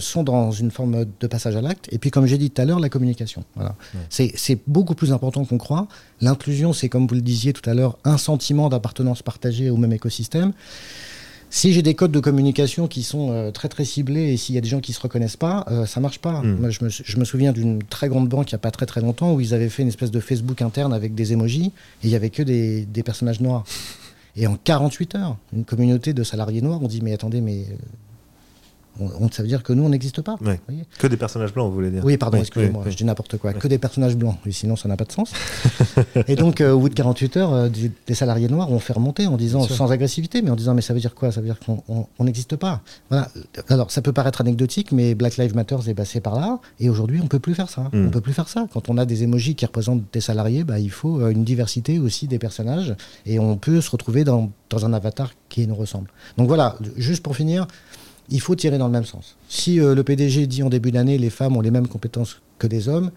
sont 0.00 0.22
dans 0.22 0.50
une 0.52 0.70
forme 0.70 1.04
de 1.20 1.26
passage 1.26 1.56
à 1.56 1.60
l'acte. 1.60 1.88
Et 1.90 1.98
puis, 1.98 2.10
comme 2.10 2.26
j'ai 2.26 2.38
dit 2.38 2.50
tout 2.50 2.62
à 2.62 2.64
l'heure, 2.64 2.80
la 2.80 2.88
communication. 2.88 3.44
Voilà. 3.56 3.74
C'est 4.08 4.58
beaucoup 4.66 4.94
plus 4.94 5.12
important 5.12 5.44
qu'on 5.44 5.58
croit. 5.58 5.88
L'inclusion, 6.20 6.72
c'est, 6.72 6.88
comme 6.88 7.06
vous 7.06 7.14
le 7.14 7.20
disiez 7.20 7.52
tout 7.52 7.68
à 7.68 7.74
l'heure, 7.74 7.98
un 8.04 8.18
sentiment 8.18 8.68
d'appartenance 8.68 9.22
partagée 9.22 9.70
au 9.70 9.76
même 9.76 9.92
écosystème. 9.92 10.52
Si 11.56 11.72
j'ai 11.72 11.80
des 11.80 11.94
codes 11.94 12.12
de 12.12 12.20
communication 12.20 12.86
qui 12.86 13.02
sont 13.02 13.32
euh, 13.32 13.50
très 13.50 13.70
très 13.70 13.86
ciblés 13.86 14.30
et 14.30 14.36
s'il 14.36 14.54
y 14.54 14.58
a 14.58 14.60
des 14.60 14.68
gens 14.68 14.80
qui 14.80 14.92
se 14.92 15.00
reconnaissent 15.00 15.38
pas, 15.38 15.64
ça 15.86 16.00
marche 16.00 16.18
pas. 16.18 16.42
Hmm. 16.42 16.58
Moi, 16.60 16.68
je 16.68 16.84
me, 16.84 16.90
je 16.90 17.16
me 17.16 17.24
souviens 17.24 17.52
d'une 17.52 17.82
très 17.82 18.08
grande 18.08 18.28
banque 18.28 18.52
il 18.52 18.54
n'y 18.54 18.56
a 18.56 18.58
pas 18.58 18.70
très 18.70 18.84
très 18.84 19.00
longtemps 19.00 19.32
où 19.32 19.40
ils 19.40 19.54
avaient 19.54 19.70
fait 19.70 19.80
une 19.80 19.88
espèce 19.88 20.10
de 20.10 20.20
Facebook 20.20 20.60
interne 20.60 20.92
avec 20.92 21.14
des 21.14 21.32
emojis 21.32 21.72
et 22.02 22.08
il 22.08 22.10
y 22.10 22.14
avait 22.14 22.28
que 22.28 22.42
des, 22.42 22.84
des 22.84 23.02
personnages 23.02 23.40
noirs. 23.40 23.64
Et 24.36 24.46
en 24.46 24.58
48 24.62 25.14
heures, 25.14 25.38
une 25.54 25.64
communauté 25.64 26.12
de 26.12 26.22
salariés 26.22 26.60
noirs 26.60 26.82
ont 26.82 26.88
dit 26.88 27.00
Mais 27.00 27.14
attendez, 27.14 27.40
mais 27.40 27.64
on, 29.00 29.30
ça 29.30 29.42
veut 29.42 29.48
dire 29.48 29.62
que 29.62 29.72
nous, 29.72 29.84
on 29.84 29.88
n'existe 29.88 30.22
pas. 30.22 30.36
que 30.98 31.06
des 31.06 31.16
personnages 31.16 31.52
blancs, 31.52 31.68
vous 31.68 31.74
voulez 31.74 31.90
dire 31.90 32.04
Oui, 32.04 32.16
pardon, 32.16 32.38
excusez-moi, 32.38 32.84
je 32.88 32.96
dis 32.96 33.04
n'importe 33.04 33.36
quoi. 33.38 33.52
Que 33.52 33.68
des 33.68 33.78
personnages 33.78 34.16
blancs, 34.16 34.36
sinon 34.50 34.76
ça 34.76 34.88
n'a 34.88 34.96
pas 34.96 35.04
de 35.04 35.12
sens. 35.12 35.32
et 36.28 36.36
donc, 36.36 36.60
euh, 36.60 36.72
au 36.72 36.80
bout 36.80 36.88
de 36.88 36.94
48 36.94 37.36
heures, 37.36 37.52
euh, 37.52 37.68
des, 37.68 38.14
salariés 38.14 38.48
noirs 38.48 38.70
ont 38.70 38.78
fait 38.78 38.92
remonter 38.92 39.26
en 39.26 39.36
disant, 39.36 39.62
sans 39.62 39.92
agressivité, 39.92 40.42
mais 40.42 40.50
en 40.50 40.56
disant, 40.56 40.74
mais 40.74 40.82
ça 40.82 40.94
veut 40.94 41.00
dire 41.00 41.14
quoi? 41.14 41.32
Ça 41.32 41.40
veut 41.40 41.46
dire 41.46 41.58
qu'on 41.60 42.24
n'existe 42.24 42.56
pas. 42.56 42.80
Voilà. 43.10 43.28
Alors, 43.68 43.90
ça 43.90 44.02
peut 44.02 44.12
paraître 44.12 44.40
anecdotique, 44.40 44.92
mais 44.92 45.14
Black 45.14 45.36
Lives 45.36 45.54
Matter 45.54 45.76
est 45.86 45.94
passé 45.94 46.20
par 46.20 46.38
là, 46.38 46.58
et 46.80 46.88
aujourd'hui, 46.88 47.20
on 47.20 47.24
ne 47.24 47.28
peut 47.28 47.38
plus 47.38 47.54
faire 47.54 47.68
ça. 47.68 47.88
On 47.92 47.96
hmm. 47.96 48.06
On 48.06 48.10
peut 48.10 48.20
plus 48.20 48.32
faire 48.32 48.48
ça. 48.48 48.66
Quand 48.72 48.88
on 48.88 48.98
a 48.98 49.04
des 49.04 49.24
émojis 49.24 49.56
qui 49.56 49.66
représentent 49.66 50.04
des 50.12 50.20
salariés, 50.20 50.64
bah, 50.64 50.78
il 50.78 50.90
faut 50.90 51.20
euh, 51.20 51.30
une 51.30 51.44
diversité 51.44 51.98
aussi 51.98 52.28
des 52.28 52.38
personnages, 52.38 52.94
et 53.26 53.38
on 53.38 53.56
peut 53.56 53.80
se 53.80 53.90
retrouver 53.90 54.24
dans, 54.24 54.50
dans 54.70 54.86
un 54.86 54.92
avatar 54.92 55.32
qui 55.48 55.66
nous 55.66 55.74
ressemble. 55.74 56.10
Donc 56.38 56.48
voilà, 56.48 56.76
juste 56.96 57.22
pour 57.22 57.36
finir, 57.36 57.66
il 58.30 58.40
faut 58.40 58.54
tirer 58.54 58.78
dans 58.78 58.86
le 58.86 58.92
même 58.92 59.04
sens. 59.04 59.36
Si 59.48 59.80
euh, 59.80 59.94
le 59.94 60.02
PDG 60.02 60.46
dit 60.46 60.62
en 60.62 60.68
début 60.68 60.90
d'année 60.90 61.18
les 61.18 61.30
femmes 61.30 61.56
ont 61.56 61.60
les 61.60 61.70
mêmes 61.70 61.88
compétences 61.88 62.40
que 62.58 62.66
des 62.66 62.88
hommes, 62.88 63.10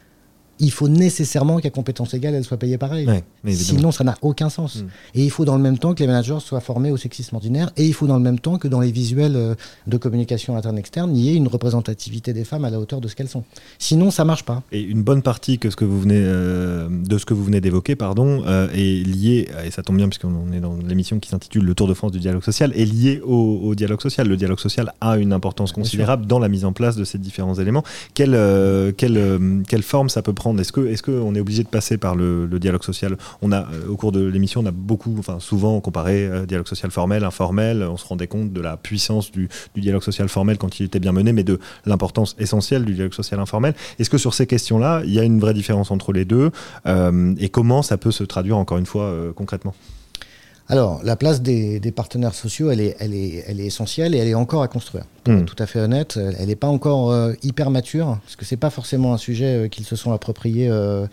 il 0.60 0.72
faut 0.72 0.90
nécessairement 0.90 1.60
qu'à 1.60 1.70
compétence 1.70 2.14
égale, 2.14 2.36
elle 2.36 2.44
soit 2.44 2.58
payée 2.58 2.78
pareil. 2.78 3.08
Sinon, 3.48 3.92
ça 3.92 4.04
n'a 4.04 4.16
aucun 4.22 4.50
sens. 4.50 4.78
Mm. 4.78 4.88
Et 5.16 5.24
il 5.24 5.32
faut 5.32 5.46
dans 5.46 5.56
le 5.56 5.62
même 5.62 5.78
temps 5.78 5.94
que 5.94 6.02
les 6.02 6.08
managers 6.08 6.40
soient 6.40 6.60
formés 6.60 6.92
au 6.92 6.98
sexisme 6.98 7.36
ordinaire, 7.36 7.72
et 7.78 7.86
il 7.86 7.94
faut 7.94 8.08
dans 8.08 8.18
le 8.18 8.24
même 8.24 8.40
temps 8.40 8.58
que 8.58 8.68
dans 8.68 8.82
les 8.82 8.92
visuels 8.92 9.36
euh, 9.36 9.56
de 9.88 9.98
communication 9.98 10.58
interne-externe, 10.58 11.16
il 11.16 11.24
y 11.24 11.30
ait 11.30 11.36
une 11.36 11.48
représentativité 11.48 12.34
des 12.34 12.44
femmes 12.44 12.66
à 12.66 12.70
la 12.70 12.80
hauteur 12.80 13.00
de 13.00 13.08
ce 13.08 13.16
qu'elles 13.16 13.30
sont. 13.30 13.44
Sinon, 13.78 14.12
ça 14.12 14.26
marche 14.26 14.44
pas. 14.44 14.64
Et 14.72 14.82
une 14.82 15.02
bonne 15.02 15.22
partie 15.22 15.60
que 15.60 15.70
ce 15.70 15.76
que 15.76 15.86
vous 15.86 16.00
venez, 16.00 16.22
euh, 16.22 16.90
de 16.90 17.18
ce 17.18 17.26
que 17.26 17.34
vous 17.34 17.44
venez 17.44 17.62
d'évoquer 17.62 17.96
pardon, 17.96 18.44
euh, 18.46 18.68
est 18.74 19.06
liée, 19.06 19.50
et 19.66 19.72
ça 19.72 19.82
tombe 19.82 19.98
bien 19.98 20.10
puisqu'on 20.10 20.52
est 20.52 20.60
dans 20.60 20.76
l'émission 20.76 21.20
qui 21.20 21.30
s'intitule 21.30 21.64
Le 21.64 21.74
Tour 21.74 21.88
de 21.88 21.94
France 21.94 22.12
du 22.12 22.20
dialogue 22.20 22.44
social, 22.44 22.74
est 22.76 22.86
liée 22.86 23.22
au, 23.24 23.74
dialogue 23.76 24.02
social. 24.02 24.28
Le 24.28 24.36
dialogue 24.36 24.60
social 24.60 24.94
a 25.00 25.18
une 25.18 25.32
importance 25.32 25.72
considérable 25.72 26.26
dans 26.26 26.40
la 26.40 26.50
mise 26.50 26.66
en 26.66 26.74
place 26.74 26.96
de 26.96 27.04
ces 27.06 27.18
différents 27.18 27.56
éléments. 27.56 27.84
Quelle, 28.14 28.38
quelle, 28.98 29.64
quelle 29.68 29.84
forme 29.84 30.10
ça 30.10 30.22
peut 30.22 30.34
prendre 30.34 30.49
est-ce 30.58 30.72
que 30.72 30.88
est-ce 30.88 31.04
est 31.10 31.40
obligé 31.40 31.64
de 31.64 31.68
passer 31.68 31.98
par 31.98 32.16
le, 32.16 32.48
dialogue 32.60 32.84
social? 32.84 33.18
Euh, 33.44 33.64
au 33.90 33.96
cours 33.96 34.12
de 34.12 34.26
l'émission, 34.26 34.62
on 34.62 34.66
a 34.66 34.72
beaucoup, 34.72 35.22
souvent 35.40 35.80
comparé 35.82 36.26
euh, 36.26 36.46
dialogue 36.46 36.68
social 36.68 36.92
formel, 36.92 37.24
informel. 37.24 37.84
On 37.84 37.98
se 37.98 38.06
rendait 38.06 38.28
compte 38.28 38.54
de 38.54 38.62
la 38.62 38.78
puissance 38.78 39.32
du, 39.32 39.50
dialogue 39.76 40.04
social 40.04 40.30
formel 40.30 40.58
quand 40.58 40.80
il 40.80 40.86
était 40.86 41.00
bien 41.00 41.12
mené, 41.12 41.34
mais 41.34 41.44
de 41.44 41.60
l'importance 41.86 42.36
essentielle 42.40 42.86
du 42.86 42.94
dialogue 42.94 43.14
social 43.14 43.40
informel. 43.40 43.74
Est-ce 44.00 44.10
que 44.10 44.18
sur 44.18 44.34
ces 44.34 44.48
questions-là, 44.48 45.02
il 45.06 45.14
y 45.14 45.20
a 45.20 45.24
une 45.24 45.40
vraie 45.40 45.54
différence 45.54 45.92
entre 45.92 46.14
les 46.14 46.26
deux 46.26 46.52
euh, 46.86 47.34
et 47.40 47.50
comment 47.50 47.82
ça 47.82 47.98
peut 47.98 48.12
se 48.12 48.24
traduire 48.24 48.58
encore 48.58 48.78
une 48.78 48.86
fois 48.86 49.14
concrètement? 49.36 49.74
Alors, 50.72 51.02
la 51.04 51.16
place 51.16 51.42
des, 51.42 51.92
partenaires 51.96 52.36
sociaux, 52.36 52.70
elle 52.70 52.80
est, 52.80 52.96
elle, 53.00 53.16
est, 53.16 53.44
elle 53.48 53.60
est 53.60 53.66
essentielle 53.66 54.14
et 54.14 54.20
elle 54.20 54.28
est 54.28 54.36
encore 54.36 54.62
à 54.62 54.68
construire. 54.68 55.06
Pour 55.24 55.34
être 55.34 55.42
hmm. 55.42 55.46
tout 55.46 55.56
à 55.58 55.66
fait 55.66 55.80
honnête, 55.80 56.20
elle 56.38 56.48
n'est 56.48 56.56
pas 56.56 56.68
encore 56.68 57.12
euh, 57.12 57.34
hyper 57.42 57.72
mature, 57.72 58.20
parce 58.24 58.36
que 58.36 58.46
c'est 58.46 58.56
pas 58.56 58.70
forcément 58.70 59.12
un 59.14 59.18
sujet 59.18 59.66
euh, 59.66 59.68
qu'ils 59.68 59.86
se 59.86 59.96
sont 59.96 60.14
appropriés 60.14 60.70
euh, 60.70 61.08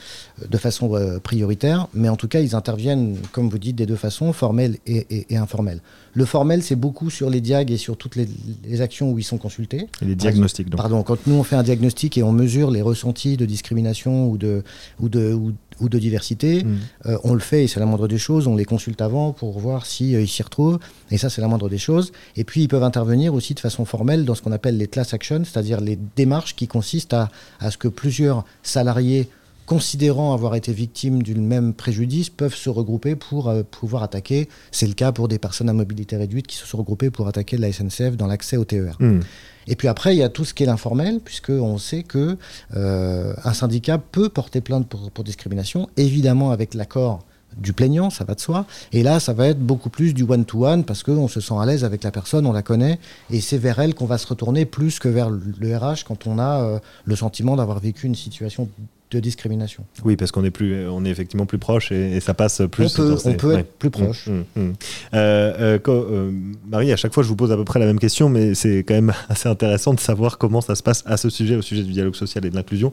de 0.46 0.58
façon 0.58 1.18
prioritaire, 1.22 1.88
mais 1.94 2.10
en 2.10 2.16
tout 2.16 2.28
cas, 2.28 2.40
ils 2.40 2.54
interviennent, 2.54 3.16
comme 3.32 3.48
vous 3.48 3.58
dites, 3.58 3.76
des 3.76 3.86
deux 3.86 3.96
façons, 3.96 4.34
formelle 4.34 4.76
et, 4.86 5.32
et, 5.32 5.36
informelle. 5.38 5.80
Le 6.16 6.24
formel, 6.24 6.62
c'est 6.62 6.76
beaucoup 6.76 7.10
sur 7.10 7.28
les 7.28 7.42
diags 7.42 7.70
et 7.70 7.76
sur 7.76 7.98
toutes 7.98 8.16
les, 8.16 8.80
actions 8.80 9.12
où 9.12 9.18
ils 9.18 9.24
sont 9.24 9.36
consultés. 9.36 9.86
Et 10.00 10.06
les 10.06 10.14
diagnostics, 10.14 10.70
donc. 10.70 10.80
Pardon, 10.80 11.02
quand 11.02 11.26
nous 11.26 11.34
on 11.34 11.42
fait 11.42 11.56
un 11.56 11.62
diagnostic 11.62 12.16
et 12.16 12.22
on 12.22 12.32
mesure 12.32 12.70
les 12.70 12.80
ressentis 12.80 13.36
de 13.36 13.44
discrimination 13.44 14.26
ou 14.30 14.38
de, 14.38 14.62
ou 14.98 15.10
de, 15.10 15.34
ou, 15.34 15.52
ou 15.78 15.90
de 15.90 15.98
diversité. 15.98 16.64
Mm. 16.64 16.76
Euh, 17.04 17.18
on 17.22 17.34
le 17.34 17.40
fait 17.40 17.64
et 17.64 17.68
c'est 17.68 17.80
la 17.80 17.86
moindre 17.86 18.08
des 18.08 18.16
choses. 18.16 18.46
On 18.46 18.56
les 18.56 18.64
consulte 18.64 19.02
avant 19.02 19.32
pour 19.32 19.58
voir 19.58 19.84
s'ils 19.84 20.16
euh, 20.16 20.26
s'y 20.26 20.42
retrouvent. 20.42 20.78
Et 21.10 21.18
ça, 21.18 21.28
c'est 21.28 21.42
la 21.42 21.48
moindre 21.48 21.68
des 21.68 21.76
choses. 21.76 22.12
Et 22.34 22.44
puis, 22.44 22.62
ils 22.62 22.68
peuvent 22.68 22.82
intervenir 22.82 23.34
aussi 23.34 23.52
de 23.52 23.60
façon 23.60 23.84
formelle 23.84 24.24
dans 24.24 24.34
ce 24.34 24.40
qu'on 24.40 24.52
appelle 24.52 24.78
les 24.78 24.86
class 24.86 25.12
actions, 25.12 25.44
c'est-à-dire 25.44 25.82
les 25.82 25.98
démarches 26.16 26.56
qui 26.56 26.66
consistent 26.66 27.12
à, 27.12 27.28
à 27.60 27.70
ce 27.70 27.76
que 27.76 27.88
plusieurs 27.88 28.46
salariés 28.62 29.28
considérant 29.66 30.32
avoir 30.32 30.54
été 30.54 30.72
victimes 30.72 31.22
d'une 31.22 31.44
même 31.44 31.74
préjudice, 31.74 32.30
peuvent 32.30 32.54
se 32.54 32.70
regrouper 32.70 33.16
pour 33.16 33.48
euh, 33.48 33.62
pouvoir 33.68 34.02
attaquer. 34.02 34.48
C'est 34.70 34.86
le 34.86 34.94
cas 34.94 35.12
pour 35.12 35.28
des 35.28 35.38
personnes 35.38 35.68
à 35.68 35.72
mobilité 35.72 36.16
réduite 36.16 36.46
qui 36.46 36.56
se 36.56 36.66
sont 36.66 36.78
regroupées 36.78 37.10
pour 37.10 37.28
attaquer 37.28 37.56
la 37.58 37.70
SNCF 37.72 38.16
dans 38.16 38.26
l'accès 38.26 38.56
au 38.56 38.64
TER. 38.64 38.96
Mm. 39.00 39.20
Et 39.68 39.76
puis 39.76 39.88
après, 39.88 40.14
il 40.14 40.18
y 40.18 40.22
a 40.22 40.28
tout 40.28 40.44
ce 40.44 40.54
qui 40.54 40.62
est 40.62 40.66
l'informel, 40.66 41.20
puisqu'on 41.20 41.78
sait 41.78 42.04
que 42.04 42.36
euh, 42.76 43.34
un 43.44 43.52
syndicat 43.52 43.98
peut 43.98 44.28
porter 44.28 44.60
plainte 44.60 44.88
pour, 44.88 45.24
discrimination, 45.24 45.88
évidemment 45.96 46.52
avec 46.52 46.74
l'accord 46.74 47.24
du 47.56 47.72
plaignant, 47.72 48.10
ça 48.10 48.24
va 48.24 48.34
de 48.34 48.40
soi. 48.40 48.66
Et 48.92 49.02
là, 49.02 49.18
ça 49.18 49.32
va 49.32 49.48
être 49.48 49.58
beaucoup 49.58 49.88
plus 49.88 50.12
du 50.12 50.24
one-to-one 50.24 50.84
parce 50.84 51.02
qu'on 51.02 51.26
se 51.26 51.40
sent 51.40 51.54
à 51.58 51.64
l'aise 51.64 51.84
avec 51.84 52.04
la 52.04 52.10
personne, 52.10 52.46
on 52.46 52.52
la 52.52 52.62
connaît, 52.62 52.98
et 53.30 53.40
c'est 53.40 53.56
vers 53.58 53.78
elle 53.78 53.94
qu'on 53.94 54.04
va 54.04 54.18
se 54.18 54.26
retourner 54.26 54.66
plus 54.66 54.98
que 54.98 55.08
vers 55.08 55.30
le 55.30 55.76
RH 55.76 56.04
quand 56.06 56.26
on 56.26 56.38
a 56.38 56.60
euh, 56.60 56.78
le 57.04 57.16
sentiment 57.16 57.56
d'avoir 57.56 57.80
vécu 57.80 58.06
une 58.06 58.14
situation 58.14 58.68
de 59.12 59.20
discrimination. 59.20 59.84
Oui, 60.04 60.16
parce 60.16 60.32
qu'on 60.32 60.44
est 60.44 60.50
plus, 60.50 60.88
on 60.88 61.04
est 61.04 61.10
effectivement 61.10 61.46
plus 61.46 61.58
proche 61.58 61.92
et, 61.92 62.18
ça 62.20 62.34
passe 62.34 62.62
plus. 62.70 62.98
On 62.98 63.02
peut, 63.02 63.16
on 63.24 63.32
peut 63.34 63.58
être 63.58 63.72
plus 63.78 63.90
proche. 63.90 64.26
Mmh, 64.26 64.32
mmh, 64.32 64.60
mmh. 64.60 64.72
Euh, 65.14 65.78
euh, 65.78 65.78
euh, 65.88 66.32
Marie, 66.68 66.92
à 66.92 66.96
chaque 66.96 67.14
fois, 67.14 67.22
je 67.22 67.28
vous 67.28 67.36
pose 67.36 67.52
à 67.52 67.56
peu 67.56 67.64
près 67.64 67.78
la 67.78 67.86
même 67.86 68.00
question, 68.00 68.28
mais 68.28 68.54
c'est 68.54 68.78
quand 68.78 68.94
même 68.94 69.12
assez 69.28 69.48
intéressant 69.48 69.94
de 69.94 70.00
savoir 70.00 70.38
comment 70.38 70.60
ça 70.60 70.74
se 70.74 70.82
passe 70.82 71.04
à 71.06 71.16
ce 71.16 71.30
sujet, 71.30 71.54
au 71.54 71.62
sujet 71.62 71.84
du 71.84 71.92
dialogue 71.92 72.16
social 72.16 72.44
et 72.46 72.50
de 72.50 72.56
l'inclusion. 72.56 72.92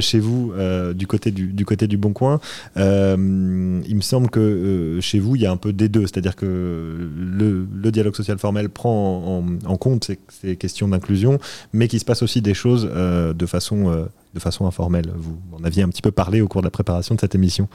chez 0.00 0.18
vous, 0.18 0.52
du 0.94 1.06
côté 1.06 1.30
du, 1.30 1.46
du, 1.46 1.64
côté 1.64 1.86
du 1.86 1.96
Bon 1.96 2.12
Coin, 2.12 2.40
il 2.76 2.82
me 2.82 4.02
semble 4.02 4.28
que 4.28 4.98
chez 5.00 5.18
vous, 5.18 5.36
il 5.36 5.42
y 5.42 5.46
a 5.46 5.50
un 5.50 5.56
peu 5.56 5.72
des 5.72 5.88
deux, 5.88 6.02
c'est-à-dire 6.02 6.36
que 6.36 6.44
le, 6.46 7.66
le, 7.74 7.90
dialogue 7.90 8.16
social 8.16 8.38
formel 8.38 8.68
prend 8.68 9.40
en, 9.40 9.70
en 9.70 9.76
compte 9.76 10.04
ces, 10.04 10.18
ces 10.28 10.56
questions 10.56 10.88
d'inclusion, 10.88 11.38
mais 11.72 11.88
qu'il 11.88 12.00
se 12.00 12.04
passe 12.04 12.22
aussi 12.22 12.42
des 12.42 12.54
choses 12.54 12.84
de 12.84 13.46
façon 13.46 14.06
de 14.34 14.40
façon 14.40 14.66
informelle. 14.66 15.12
Vous 15.16 15.38
en 15.52 15.64
aviez 15.64 15.82
un 15.82 15.88
petit 15.88 16.02
peu 16.02 16.10
parlé 16.10 16.40
au 16.40 16.48
cours 16.48 16.60
de 16.60 16.66
la 16.66 16.70
préparation 16.70 17.14
de 17.14 17.20
cette 17.20 17.34
émission. 17.34 17.68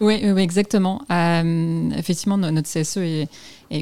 Oui, 0.00 0.14
exactement. 0.36 1.02
Euh, 1.10 1.90
effectivement, 1.96 2.38
notre 2.38 2.68
CSE 2.68 2.98
est, 2.98 3.28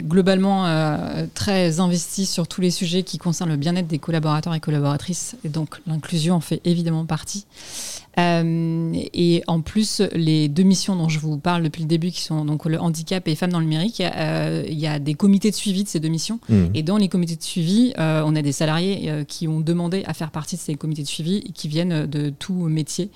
globalement 0.01 0.67
euh, 0.67 1.27
très 1.35 1.81
investi 1.81 2.27
sur 2.27 2.49
tous 2.49 2.61
les 2.61 2.71
sujets 2.71 3.03
qui 3.03 3.19
concernent 3.19 3.51
le 3.51 3.57
bien-être 3.57 3.87
des 3.87 3.99
collaborateurs 3.99 4.55
et 4.55 4.61
collaboratrices, 4.61 5.37
et 5.45 5.49
donc 5.49 5.81
l'inclusion 5.87 6.35
en 6.35 6.41
fait 6.41 6.61
évidemment 6.65 7.05
partie. 7.05 7.47
Euh, 8.19 8.93
et 9.15 9.43
en 9.47 9.63
plus, 9.63 10.03
les 10.13 10.49
deux 10.49 10.65
missions 10.65 10.95
dont 10.97 11.09
je 11.09 11.19
vous 11.19 11.39
parle 11.39 11.63
depuis 11.63 11.83
le 11.83 11.89
début, 11.89 12.11
qui 12.11 12.21
sont 12.21 12.45
donc 12.45 12.67
le 12.67 12.79
handicap 12.79 13.27
et 13.27 13.35
femmes 13.35 13.53
dans 13.53 13.59
le 13.59 13.65
numérique, 13.65 14.01
il 14.01 14.79
y 14.79 14.87
a 14.87 14.99
des 14.99 15.15
comités 15.15 15.51
de 15.51 15.57
suivi 15.57 15.83
de 15.83 15.89
ces 15.89 15.99
deux 15.99 16.09
missions. 16.09 16.39
Mmh. 16.49 16.65
Et 16.75 16.83
dans 16.83 16.99
les 16.99 17.09
comités 17.09 17.37
de 17.37 17.43
suivi, 17.43 17.95
on 17.97 18.37
a 18.37 18.43
des 18.43 18.53
salariés 18.53 19.25
qui 19.29 19.49
ont 19.49 19.61
demandé 19.61 20.03
à 20.07 20.13
faire 20.13 20.31
partie 20.31 20.57
de 20.57 20.61
ces 20.61 20.75
comités 20.75 21.03
de 21.03 21.09
suivi 21.09 21.37
et 21.37 21.53
qui 21.53 21.69
viennent 21.69 22.07
de 22.07 22.29
tout 22.29 22.69
métier. 22.69 23.11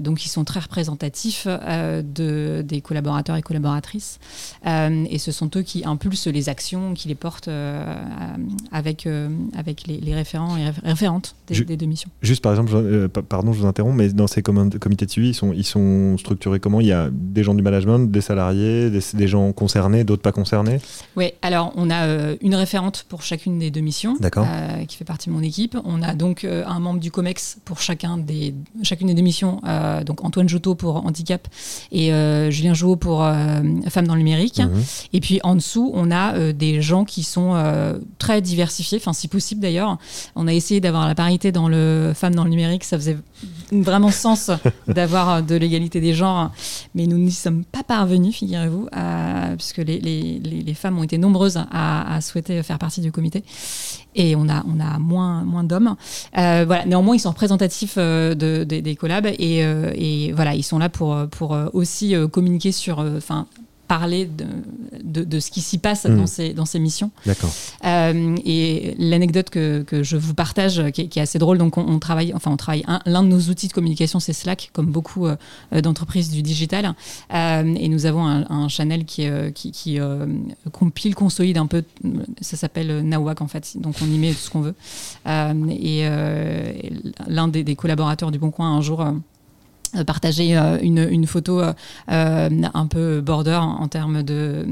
donc, 0.00 0.24
ils 0.24 0.30
sont 0.30 0.44
très 0.44 0.60
représentatifs 0.60 1.46
de, 1.46 2.64
des 2.66 2.80
collaborateurs 2.80 3.36
et 3.36 3.42
collaboratrices. 3.42 4.18
et 4.64 5.18
ce 5.18 5.30
sont 5.30 5.48
eux 5.56 5.62
qui 5.62 5.84
impulsent 5.84 6.26
les 6.26 6.48
actions, 6.48 6.94
qui 6.94 7.08
les 7.08 7.14
portent 7.14 7.48
avec, 8.72 9.08
avec 9.56 9.86
les, 9.86 10.14
référents 10.14 10.56
et 10.56 10.70
référentes 10.84 11.34
des, 11.48 11.76
deux 11.76 11.86
missions. 11.86 12.10
Juste 12.22 12.42
par 12.42 12.52
exemple, 12.52 13.08
pardon, 13.28 13.52
je 13.52 13.60
vous 13.60 13.66
interromps, 13.66 13.96
mais 13.96 14.08
dans 14.08 14.26
ces 14.26 14.42
comités 14.42 15.06
de 15.06 15.10
suivi, 15.10 15.30
ils 15.30 15.34
sont, 15.34 15.52
ils 15.52 15.64
sont 15.64 16.16
structurés 16.18 16.60
comment? 16.60 16.80
Il 16.80 16.86
y 16.86 16.92
a 16.92 17.08
des 17.12 17.42
gens 17.42 17.54
du 17.54 17.62
management, 17.62 18.10
des 18.10 18.20
salariés, 18.20 18.90
des, 18.90 19.28
gens 19.28 19.52
concernés, 19.52 20.04
d'autres 20.04 20.22
pas 20.22 20.32
concernés? 20.32 20.80
Oui, 21.16 21.32
alors 21.42 21.72
on 21.76 21.90
a 21.90 22.34
une 22.40 22.54
référente 22.54 23.06
pour 23.08 23.22
chacune 23.22 23.58
des 23.58 23.70
deux 23.70 23.80
missions, 23.80 24.16
qui 24.88 24.96
fait 24.96 25.04
partie 25.04 25.28
de 25.28 25.34
mon 25.34 25.42
équipe. 25.42 25.76
On 25.84 26.02
a 26.02 26.14
donc 26.14 26.44
un 26.44 26.78
membre 26.78 27.00
du 27.00 27.10
COMEX 27.10 27.58
pour 27.64 27.80
chacun 27.80 28.18
des, 28.18 28.54
chacune 28.82 29.08
des 29.08 29.14
deux 29.14 29.22
missions, 29.22 29.60
donc 30.04 30.24
Antoine 30.24 30.48
Joutot 30.48 30.74
pour 30.74 31.04
handicap 31.04 31.48
et 31.92 32.12
euh, 32.12 32.50
Julien 32.50 32.74
Jouot 32.74 32.96
pour 32.96 33.22
euh, 33.22 33.60
femmes 33.88 34.06
dans 34.06 34.14
le 34.14 34.20
numérique. 34.20 34.58
Mhm. 34.58 34.82
Et 35.12 35.20
puis 35.20 35.35
en 35.42 35.54
dessous, 35.54 35.90
on 35.94 36.10
a 36.10 36.34
euh, 36.34 36.52
des 36.52 36.82
gens 36.82 37.04
qui 37.04 37.22
sont 37.22 37.36
très 38.18 38.40
diversifiés, 38.40 38.98
enfin 38.98 39.12
si 39.12 39.28
possible 39.28 39.60
d'ailleurs. 39.60 39.98
On 40.34 40.46
a 40.46 40.52
essayé 40.52 40.80
d'avoir 40.80 41.06
la 41.06 41.14
parité 41.14 41.52
dans 41.52 41.68
le 41.68 42.12
femmes 42.14 42.34
dans 42.34 42.44
le 42.44 42.50
numérique, 42.50 42.84
ça 42.84 42.96
faisait 42.98 43.16
vraiment 43.72 44.10
sens 44.10 44.50
d'avoir 44.88 45.42
de 45.42 45.54
l'égalité 45.54 46.00
des 46.00 46.14
genres, 46.14 46.52
mais 46.94 47.06
nous 47.06 47.18
n'y 47.18 47.32
sommes 47.32 47.64
pas 47.64 47.82
parvenus, 47.82 48.34
figurez-vous, 48.34 48.88
puisque 49.56 49.78
les, 49.78 49.98
les, 49.98 50.38
les, 50.38 50.74
femmes 50.74 50.98
ont 50.98 51.02
été 51.02 51.18
nombreuses 51.18 51.58
à, 51.70 52.14
à, 52.14 52.20
souhaiter 52.20 52.62
faire 52.62 52.78
partie 52.78 53.00
du 53.00 53.12
comité 53.12 53.42
et 54.16 54.34
on 54.34 54.48
a, 54.48 54.64
on 54.66 54.80
a 54.80 54.98
moins, 54.98 55.44
moins 55.44 55.62
d'hommes. 55.62 55.94
Euh, 56.36 56.64
voilà. 56.66 56.84
Néanmoins, 56.86 57.14
ils 57.14 57.20
sont 57.20 57.30
représentatifs 57.30 57.94
euh, 57.98 58.34
de, 58.34 58.64
des 58.64 58.96
collabs 58.96 59.26
et, 59.26 59.64
euh, 59.64 59.92
et, 59.94 60.32
voilà, 60.32 60.54
ils 60.54 60.62
sont 60.62 60.78
là 60.78 60.88
pour, 60.88 61.16
pour 61.30 61.56
aussi 61.72 62.14
communiquer 62.32 62.72
sur, 62.72 62.98
enfin, 62.98 63.46
parler 63.86 64.26
de, 64.26 65.24
de, 65.24 65.40
ce 65.40 65.50
qui 65.50 65.60
s'y 65.60 65.78
passe 65.78 66.04
mmh. 66.04 66.16
dans, 66.16 66.26
ces, 66.26 66.52
dans 66.52 66.66
ces 66.66 66.78
missions. 66.78 67.10
D'accord. 67.24 67.52
Euh, 67.84 68.36
et 68.44 68.94
l'anecdote 68.98 69.50
que, 69.50 69.82
que, 69.82 70.02
je 70.02 70.16
vous 70.16 70.34
partage, 70.34 70.90
qui 70.90 71.02
est, 71.02 71.18
assez 71.18 71.38
drôle, 71.38 71.58
donc 71.58 71.78
on, 71.78 71.98
travaille, 71.98 72.32
enfin 72.34 72.50
on 72.50 72.56
travaille, 72.56 72.84
l'un 73.06 73.22
de 73.22 73.28
nos 73.28 73.40
outils 73.40 73.68
de 73.68 73.72
communication, 73.72 74.20
c'est 74.20 74.32
Slack, 74.32 74.70
comme 74.72 74.86
beaucoup 74.86 75.26
euh, 75.26 75.36
d'entreprises 75.82 76.30
du 76.30 76.42
digital. 76.42 76.94
Euh, 77.32 77.74
et 77.76 77.88
nous 77.88 78.06
avons 78.06 78.26
un, 78.26 78.68
channel 78.68 79.04
qui, 79.04 79.28
qui, 79.54 79.70
qui 79.70 79.98
compile, 80.72 81.14
consolide 81.14 81.58
un 81.58 81.66
peu, 81.66 81.84
ça 82.40 82.56
s'appelle 82.56 83.02
Nawak 83.02 83.40
en 83.40 83.46
fait, 83.46 83.76
donc 83.76 83.94
on 84.02 84.06
y 84.06 84.18
met 84.18 84.32
tout 84.32 84.38
ce 84.38 84.50
qu'on 84.50 84.60
veut. 84.60 84.74
et 85.70 86.08
l'un 87.28 87.48
des, 87.48 87.64
des, 87.64 87.76
collaborateurs 87.76 88.30
du 88.32 88.38
Bon 88.38 88.50
Coin, 88.50 88.76
un 88.76 88.80
jour, 88.80 89.06
partager 90.04 90.56
euh, 90.56 90.78
une, 90.82 91.06
une, 91.10 91.26
photo 91.26 91.60
euh, 91.60 91.72
un 92.08 92.86
peu 92.86 93.20
border 93.20 93.58
en, 93.60 93.88
termes 93.88 94.22
de, 94.22 94.66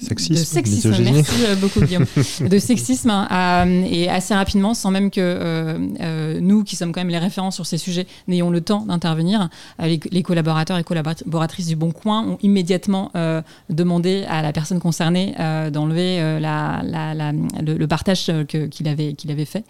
sexisme, 0.00 0.34
de 0.34 0.38
sexisme. 0.38 0.94
Merci 1.02 1.32
beaucoup 1.60 1.80
Guillaume. 1.80 2.06
de 2.48 2.58
sexisme 2.58 3.10
et 3.90 4.08
assez 4.08 4.34
rapidement, 4.34 4.74
sans 4.74 4.90
même 4.90 5.10
que 5.10 6.38
nous, 6.40 6.64
qui 6.64 6.76
sommes 6.76 6.92
quand 6.92 7.00
même 7.00 7.08
les 7.08 7.18
référents 7.18 7.50
sur 7.50 7.66
ces 7.66 7.78
sujets, 7.78 8.06
n'ayons 8.28 8.50
le 8.50 8.60
temps 8.60 8.84
d'intervenir, 8.86 9.48
les, 9.80 10.22
collaborateurs 10.22 10.78
et 10.78 10.84
collaboratrices 10.84 11.66
du 11.66 11.76
Bon 11.76 11.92
Coin 11.92 12.26
ont 12.26 12.38
immédiatement 12.42 13.12
demandé 13.68 14.24
à 14.28 14.42
la 14.42 14.52
personne 14.52 14.80
concernée 14.80 15.34
d'enlever 15.72 16.38
la, 16.40 16.82
la, 16.84 17.32
le, 17.32 17.86
partage 17.86 18.30
qu'il 18.46 18.88
avait, 18.88 19.14
qu'il 19.14 19.30
avait 19.30 19.44
fait. 19.44 19.64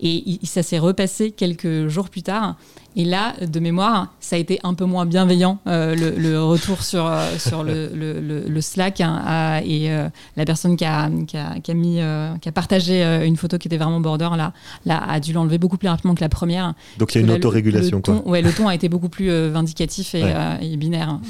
Et 0.00 0.38
ça 0.44 0.62
s'est 0.62 0.78
repassé 0.78 1.30
quelques 1.30 1.88
jours 1.88 2.08
plus 2.08 2.22
tard. 2.22 2.56
Et 2.96 3.04
là, 3.04 3.34
de 3.40 3.60
mémoire, 3.60 4.12
ça 4.20 4.36
a 4.36 4.38
été 4.38 4.60
un 4.62 4.74
peu 4.74 4.84
moins 4.84 5.04
bienveillant, 5.04 5.58
euh, 5.66 5.96
le, 5.96 6.42
retour 6.42 6.82
sur, 6.82 7.06
euh, 7.06 7.36
sur 7.38 7.64
le, 7.64 7.90
le, 8.48 8.60
Slack. 8.60 9.00
Hein, 9.00 9.60
et 9.64 9.90
euh, 9.90 10.08
la 10.36 10.44
personne 10.44 10.76
qui 10.76 10.84
a, 10.84 11.10
qui 11.26 11.36
a, 11.36 11.58
qui 11.60 11.70
a 11.72 11.74
mis, 11.74 12.00
qui 12.40 12.48
a 12.48 12.52
partagé 12.52 13.02
une 13.24 13.36
photo 13.36 13.58
qui 13.58 13.68
était 13.68 13.76
vraiment 13.76 14.00
border, 14.00 14.30
là, 14.36 14.52
là 14.86 15.02
a 15.08 15.18
dû 15.18 15.32
l'enlever 15.32 15.58
beaucoup 15.58 15.76
plus 15.76 15.88
rapidement 15.88 16.14
que 16.14 16.20
la 16.20 16.28
première. 16.28 16.74
Donc 16.98 17.14
il 17.14 17.20
y 17.20 17.24
a 17.24 17.26
une 17.26 17.32
autorégulation. 17.32 18.00
Quoi. 18.00 18.22
Ouais, 18.26 18.42
le 18.42 18.52
ton 18.52 18.68
a 18.68 18.74
été 18.74 18.88
beaucoup 18.88 19.08
plus 19.08 19.30
vindicatif 19.48 20.14
et, 20.14 20.76
binaire. 20.76 21.08
Hein. 21.08 21.20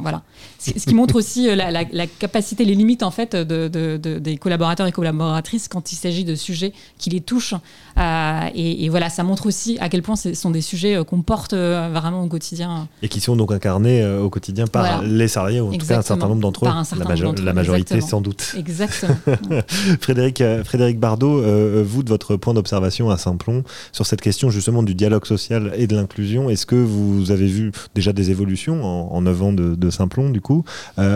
voilà. 0.00 0.22
Ce 0.58 0.72
qui 0.72 0.94
montre 0.94 1.16
aussi 1.16 1.54
la, 1.54 1.70
la, 1.70 2.06
capacité, 2.06 2.64
les 2.64 2.74
limites 2.74 3.02
en 3.02 3.10
fait 3.10 3.34
de, 3.34 3.68
de, 3.68 4.18
des 4.18 4.36
collaborateurs 4.36 4.86
et 4.86 4.92
collaboratrices 4.92 5.68
quand 5.68 5.92
il 5.92 5.96
s'agit 5.96 6.24
de 6.24 6.34
sujets 6.34 6.72
qui 6.98 7.10
les 7.10 7.20
touchent. 7.20 7.54
Et, 7.96 8.84
et, 8.84 8.88
voilà, 8.88 9.08
ça 9.08 9.22
montre 9.22 9.46
aussi 9.46 9.78
à 9.80 9.88
quel 9.88 10.02
point 10.02 10.16
ce 10.16 10.34
sont 10.34 10.50
des 10.50 10.60
sujets 10.60 11.02
qu'on 11.04 11.22
porte 11.22 11.52
euh, 11.52 11.90
vraiment 11.92 12.22
au 12.22 12.28
quotidien. 12.28 12.88
Et 13.02 13.08
qui 13.08 13.20
sont 13.20 13.36
donc 13.36 13.52
incarnés 13.52 14.02
euh, 14.02 14.22
au 14.22 14.30
quotidien 14.30 14.66
par 14.66 15.02
les 15.02 15.28
salariés, 15.28 15.60
ou 15.60 15.68
en 15.68 15.72
tout 15.72 15.86
cas 15.86 15.98
un 15.98 16.02
certain 16.02 16.28
nombre 16.28 16.40
d'entre 16.40 16.66
eux, 16.66 17.42
la, 17.42 17.52
majorité 17.52 18.00
sans 18.00 18.20
doute. 18.20 18.54
Exactement. 18.56 19.16
Frédéric, 20.00 20.40
euh, 20.40 20.64
Frédéric 20.64 20.98
Bardot, 20.98 21.42
vous, 21.82 22.02
de 22.02 22.08
votre 22.08 22.36
point 22.36 22.54
d'observation 22.54 23.10
à 23.10 23.18
Saint-Plon, 23.18 23.64
sur 23.92 24.06
cette 24.06 24.20
question 24.20 24.50
justement 24.50 24.82
du 24.82 24.94
dialogue 24.94 25.26
social 25.26 25.72
et 25.76 25.86
de 25.86 25.96
l'inclusion, 25.96 26.50
est-ce 26.50 26.66
que 26.66 26.76
vous 26.76 27.30
avez 27.30 27.46
vu 27.46 27.72
déjà 27.94 28.12
des 28.12 28.30
évolutions 28.30 28.84
en, 28.84 29.22
9 29.22 29.42
ans 29.42 29.52
de, 29.52 29.74
de 29.74 29.90
Saint-Plon, 29.90 30.30
du 30.30 30.40
coup 30.40 30.64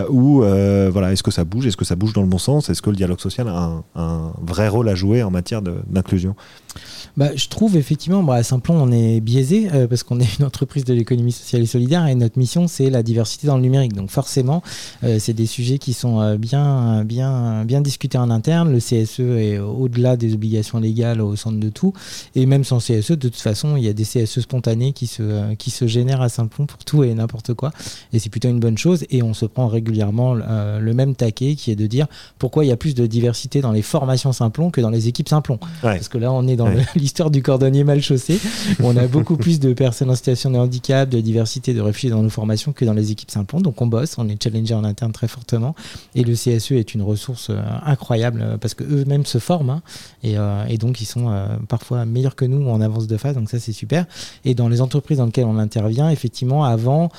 Ou 0.09 0.41
voilà, 0.41 1.11
est-ce 1.11 1.23
que 1.23 1.31
ça 1.31 1.43
bouge 1.43 1.67
Est-ce 1.67 1.77
que 1.77 1.85
ça 1.85 1.95
bouge 1.95 2.13
dans 2.13 2.21
le 2.21 2.27
bon 2.27 2.37
sens 2.37 2.69
Est-ce 2.69 2.81
que 2.81 2.89
le 2.89 2.95
dialogue 2.95 3.19
social 3.19 3.47
a 3.47 3.51
un, 3.53 3.83
un 3.95 4.33
vrai 4.41 4.67
rôle 4.67 4.89
à 4.89 4.95
jouer 4.95 5.23
en 5.23 5.31
matière 5.31 5.61
d'inclusion? 5.61 6.35
Bah, 7.19 7.31
je 7.35 7.49
trouve 7.49 7.75
effectivement, 7.75 8.23
bah, 8.23 8.35
à 8.35 8.43
Simplon, 8.43 8.81
on 8.81 8.93
est 8.93 9.19
biaisé 9.19 9.67
euh, 9.73 9.87
parce 9.89 10.03
qu'on 10.03 10.21
est 10.21 10.39
une 10.39 10.45
entreprise 10.45 10.85
de 10.85 10.93
l'économie 10.93 11.33
sociale 11.33 11.61
et 11.61 11.65
solidaire 11.65 12.07
et 12.07 12.15
notre 12.15 12.39
mission, 12.39 12.69
c'est 12.69 12.89
la 12.89 13.03
diversité 13.03 13.45
dans 13.45 13.57
le 13.57 13.61
numérique. 13.61 13.91
Donc 13.91 14.09
forcément, 14.09 14.63
euh, 15.03 15.17
c'est 15.19 15.33
des 15.33 15.45
sujets 15.45 15.79
qui 15.79 15.91
sont 15.91 16.21
euh, 16.21 16.37
bien, 16.37 17.03
bien, 17.03 17.65
bien 17.65 17.81
discutés 17.81 18.17
en 18.17 18.29
interne. 18.29 18.71
Le 18.71 18.77
CSE 18.77 19.19
est 19.19 19.59
au-delà 19.59 20.15
des 20.15 20.33
obligations 20.33 20.79
légales 20.79 21.19
au 21.19 21.35
centre 21.35 21.59
de 21.59 21.67
tout. 21.67 21.91
Et 22.35 22.45
même 22.45 22.63
sans 22.63 22.77
CSE, 22.77 23.11
de 23.11 23.27
toute 23.27 23.35
façon, 23.35 23.75
il 23.75 23.83
y 23.83 23.89
a 23.89 23.93
des 23.93 24.05
CSE 24.05 24.39
spontanés 24.39 24.93
qui 24.93 25.05
se, 25.05 25.53
qui 25.55 25.71
se 25.71 25.87
génèrent 25.87 26.21
à 26.21 26.29
Simplon 26.29 26.67
pour 26.67 26.85
tout 26.85 27.03
et 27.03 27.13
n'importe 27.13 27.53
quoi. 27.53 27.73
Et 28.13 28.19
c'est 28.19 28.29
plutôt 28.29 28.47
une 28.47 28.61
bonne 28.61 28.77
chose. 28.77 29.03
Et 29.09 29.23
on 29.23 29.33
se 29.33 29.45
prend 29.45 29.67
régulièrement 29.67 30.35
le 30.35 30.93
même 30.93 31.15
taquet 31.15 31.55
qui 31.55 31.69
est 31.69 31.75
de 31.75 31.85
dire 31.85 32.07
pourquoi 32.37 32.63
il 32.63 32.69
y 32.69 32.71
a 32.71 32.77
plus 32.77 32.95
de 32.95 33.05
diversité 33.07 33.59
dans 33.59 33.73
les 33.73 33.81
formations 33.81 34.31
Simplon 34.31 34.71
que 34.71 34.79
dans 34.79 34.89
les 34.89 35.09
équipes 35.09 35.27
Simplon. 35.27 35.59
Parce 35.81 36.07
que 36.07 36.17
là, 36.17 36.31
on 36.31 36.47
est 36.47 36.55
dans 36.55 36.69
l'histoire 37.09 37.31
du 37.31 37.41
cordonnier 37.41 37.83
mal 37.83 38.03
chaussé. 38.03 38.39
on 38.83 38.95
a 38.95 39.07
beaucoup 39.07 39.35
plus 39.45 39.59
de 39.59 39.73
personnes 39.73 40.11
en 40.11 40.15
situation 40.15 40.51
de 40.51 40.57
handicap, 40.57 41.09
de 41.09 41.19
diversité, 41.19 41.73
de 41.73 41.81
réfugiés 41.81 42.11
dans 42.11 42.21
nos 42.21 42.29
formations 42.29 42.71
que 42.71 42.85
dans 42.85 42.93
les 42.93 43.11
équipes 43.11 43.31
Saint-Pont. 43.31 43.61
Donc 43.61 43.81
on 43.81 43.87
bosse, 43.87 44.19
on 44.19 44.29
est 44.29 44.41
challengé 44.41 44.75
en 44.75 44.83
interne 44.83 45.11
très 45.11 45.27
fortement. 45.27 45.73
Et 46.13 46.23
le 46.23 46.33
CSE 46.33 46.73
est 46.73 46.93
une 46.93 47.01
ressource 47.01 47.49
euh, 47.49 47.59
incroyable 47.83 48.41
euh, 48.43 48.57
parce 48.57 48.75
qu'eux-mêmes 48.75 49.25
se 49.25 49.39
forment 49.39 49.71
hein. 49.71 49.81
euh, 50.23 50.65
et, 50.67 50.77
donc 50.77 51.01
ils 51.01 51.05
sont 51.05 51.33
parfois 51.67 52.05
meilleurs 52.05 52.35
que 52.35 52.45
nous 52.45 52.69
en 52.69 52.79
avance 52.79 53.07
de 53.07 53.17
phase. 53.17 53.33
Donc 53.33 53.49
ça 53.49 53.57
c'est 53.57 53.71
super. 53.71 54.05
Et 54.45 54.53
dans 54.53 54.69
les 54.69 54.79
entreprises 54.79 55.17
dans 55.17 55.25
lesquelles 55.25 55.45
on 55.45 55.57
intervient, 55.57 56.11
effectivement, 56.11 56.63
avant, 56.63 57.09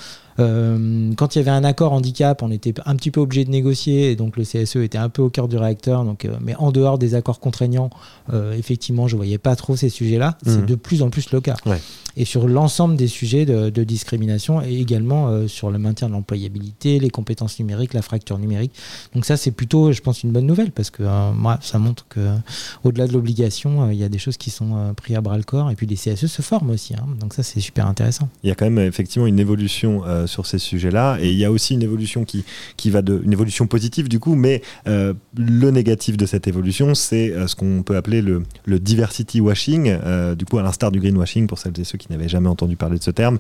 euh, 0.41 1.13
quand 1.17 1.35
il 1.35 1.39
y 1.39 1.43
avait 1.43 1.51
un 1.51 1.65
accord 1.65 1.93
handicap, 1.93 2.43
on 2.43 2.51
était 2.51 2.75
un 2.85 2.97
petit 2.97 3.11
peu 3.11 3.21
obligé 3.21 3.45
de 3.45 3.51
négocier, 3.51 4.11
et 4.11 4.17
donc 4.17 4.37
le 4.37 4.45
CSE 4.45 4.77
était 4.77 4.99
un 4.99 5.09
peu 5.09 5.23
au 5.23 5.31
cœur 5.31 5.49
du 5.49 5.57
réacteur. 5.57 6.05
Donc, 6.05 6.25
euh, 6.25 6.37
mais 6.41 6.55
en 6.57 6.73
dehors 6.73 6.99
des 6.99 7.15
accords 7.15 7.41
contraignants, 7.41 7.91
euh, 8.33 8.53
effectivement, 8.57 9.09
je 9.09 9.17
voyais 9.17 9.39
pas 9.39 9.57
trop 9.57 9.77
ces 9.77 9.89
sujets-là. 9.89 10.39
C'est 10.45 10.63
mmh. 10.63 10.67
de 10.67 10.75
plus 10.75 11.03
en 11.03 11.11
plus 11.11 11.31
le 11.33 11.41
cas. 11.41 11.57
Et 12.17 12.25
sur 12.25 12.49
l'ensemble 12.49 12.97
des 12.97 13.07
sujets 13.07 13.47
de, 13.47 13.85
discrimination, 13.85 14.61
et 14.63 14.79
également 14.79 15.47
sur 15.47 15.71
le 15.71 15.79
maintien 15.79 16.09
de 16.09 16.13
l'employabilité, 16.13 16.99
les 16.99 17.09
compétences 17.09 17.59
numériques, 17.59 17.95
la 17.95 18.03
fracture 18.03 18.39
numérique. 18.39 18.73
Donc 19.15 19.25
ça, 19.25 19.37
c'est 19.37 19.53
plutôt, 19.53 19.93
je 19.93 20.01
pense, 20.01 20.23
une 20.25 20.33
bonne 20.33 20.45
nouvelle 20.45 20.73
parce 20.73 20.91
que 20.91 21.05
moi, 21.33 21.59
ça 21.63 21.79
montre 21.79 22.07
que 22.09 22.35
au-delà 22.83 23.07
de 23.07 23.13
l'obligation, 23.13 23.91
il 23.91 23.97
y 23.97 24.05
a 24.05 24.09
des 24.09 24.19
choses 24.19 24.37
qui 24.37 24.51
sont 24.51 24.93
prises 24.97 25.17
à 25.17 25.21
bras 25.21 25.37
le 25.37 25.45
corps, 25.45 25.71
et 25.71 25.77
puis 25.77 25.87
les 25.87 25.95
CSE 25.95 26.27
se 26.27 26.43
forment 26.43 26.71
aussi. 26.71 26.95
Hein. 26.95 27.07
Donc 27.21 27.33
ça, 27.33 27.43
c'est 27.43 27.61
super 27.61 27.87
intéressant. 27.87 28.29
Il 28.43 28.49
y 28.49 28.53
a 28.53 28.55
quand 28.55 28.69
même 28.69 28.85
effectivement 28.87 29.27
une 29.27 29.39
évolution 29.39 30.03
sur 30.31 30.47
ces 30.47 30.59
sujets-là. 30.59 31.19
Et 31.21 31.31
il 31.31 31.37
y 31.37 31.45
a 31.45 31.51
aussi 31.51 31.75
une 31.75 31.83
évolution 31.83 32.25
qui, 32.25 32.45
qui 32.77 32.91
va 32.91 33.03
de, 33.03 33.21
une 33.25 33.33
évolution 33.33 33.67
positive 33.67 34.09
du 34.09 34.19
coup, 34.19 34.35
mais 34.35 34.63
euh, 34.87 35.13
le 35.37 35.71
négatif 35.71 36.17
de 36.17 36.27
cette 36.27 36.49
évolution, 36.49 36.95
c'est 36.95 37.31
euh, 37.31 37.47
ce 37.47 37.57
qu'on 37.57 37.83
peut 37.83 37.97
appeler 37.97 38.23
le, 38.23 38.43
le 38.65 38.79
diversity 38.79 39.41
washing. 39.41 39.89
Euh, 39.89 40.35
du 40.35 40.45
coup, 40.45 40.59
à 40.59 40.63
l'instar 40.63 40.91
du 40.91 41.01
greenwashing, 41.01 41.47
pour 41.47 41.59
celles 41.59 41.79
et 41.79 41.85
ceux 41.85 41.99
qui 41.99 42.11
n'avaient 42.11 42.29
jamais 42.29 42.49
entendu 42.49 42.77
parler 42.77 42.99
de 42.99 43.03
ce 43.03 43.11
terme, 43.11 43.39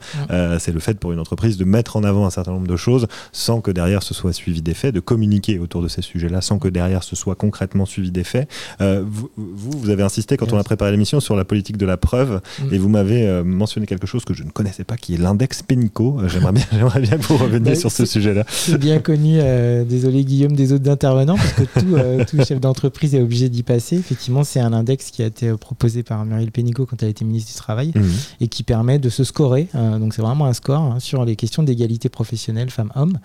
c'est 0.59 0.72
le 0.72 0.81
fait 0.81 0.98
pour 0.98 1.12
une 1.12 1.20
entreprise 1.20 1.57
de 1.57 1.64
mettre 1.64 1.96
en 1.96 2.05
avant 2.05 2.26
un 2.26 2.31
certain 2.31 2.53
nombre 2.53 2.66
de 2.66 2.76
choses 2.76 3.07
sans 3.33 3.61
que 3.61 3.70
derrière 3.70 4.03
ce 4.03 4.14
soit 4.14 4.33
suivi 4.33 4.62
des 4.62 4.74
faits, 4.74 4.94
de 4.94 5.00
communiquer 5.00 5.59
autour 5.59 5.83
de 5.83 5.88
ces 5.88 6.03
sujets-là 6.03 6.40
sans 6.40 6.59
que 6.59 6.68
derrière 6.68 7.05
ce 7.05 7.14
soit 7.14 7.35
concrètement 7.35 7.87
suivi 7.87 8.11
des 8.11 8.24
faits. 8.24 8.48
vous, 8.81 9.31
vous, 9.37 9.90
avez 9.90 10.03
insisté 10.03 10.37
quand 10.37 10.53
on 10.53 10.59
a 10.59 10.64
préparé 10.64 10.90
l'émission 10.90 11.20
sur 11.20 11.37
la 11.37 11.44
politique 11.44 11.76
de 11.76 11.87
la 11.87 11.96
preuve 11.96 12.40
mm. 12.59 12.74
et 12.74 12.79
vous 12.79 12.88
m'avez 12.88 13.42
mentionné 13.44 13.87
quelque 13.87 14.07
chose 14.07 14.24
que 14.24 14.35
je 14.35 14.42
ne 14.42 14.50
connaissais 14.50 14.85
pas, 14.85 14.96
qui 14.96 15.14
est 15.14 15.18
l'index 15.18 15.62
Pénico. 15.62 16.18
J'aimerais 16.26 16.53
bien, 16.53 16.64
j'aimerais 16.81 17.01
bien 17.01 17.19
que 17.19 17.25
vous 17.25 17.37
reveniez 17.37 17.71
bah, 17.71 17.77
sur 17.77 17.93
ce 17.93 18.07
sujet-là. 18.07 18.45
C'est 18.49 18.79
bien 18.79 19.01
connu, 19.01 19.38
euh, 19.38 19.85
désolé 19.85 20.25
Guillaume, 20.25 20.57
des 20.57 20.73
autres 20.73 20.88
intervenants, 20.90 21.37
parce 21.37 21.53
que 21.53 21.62
tout, 21.62 21.95
euh, 21.95 22.25
tout 22.29 22.43
chef 22.43 22.59
d'entreprise 22.59 23.14
est 23.14 23.21
obligé 23.21 23.49
d'y 23.49 23.62
passer. 23.62 23.97
Effectivement, 23.97 24.45
c'est 24.45 24.61
un 24.61 24.73
index 24.73 25.11
qui 25.11 25.23
a 25.23 25.27
été 25.27 25.53
proposé 25.53 26.03
par 26.03 26.25
Muriel 26.25 26.51
Pénicaud 26.51 26.87
quand 26.87 27.03
elle 27.03 27.11
était 27.11 27.25
ministre 27.25 27.53
du 27.53 27.59
Travail, 27.59 27.93
mmh. 27.95 28.01
et 28.40 28.49
qui 28.49 28.62
permet 28.62 28.99
de 28.99 29.11
se 29.11 29.25
scorer. 29.25 29.69
donc 29.75 30.14
c'est 30.14 30.23
vraiment 30.23 30.47
un 30.47 30.53
score 30.55 30.81
hein, 30.81 31.01
sur 31.01 31.25
les 31.25 31.37
questions 31.37 31.62
d'égalité 31.62 32.09
professionnelle 32.09 32.71
femmes-hommes. 32.71 33.19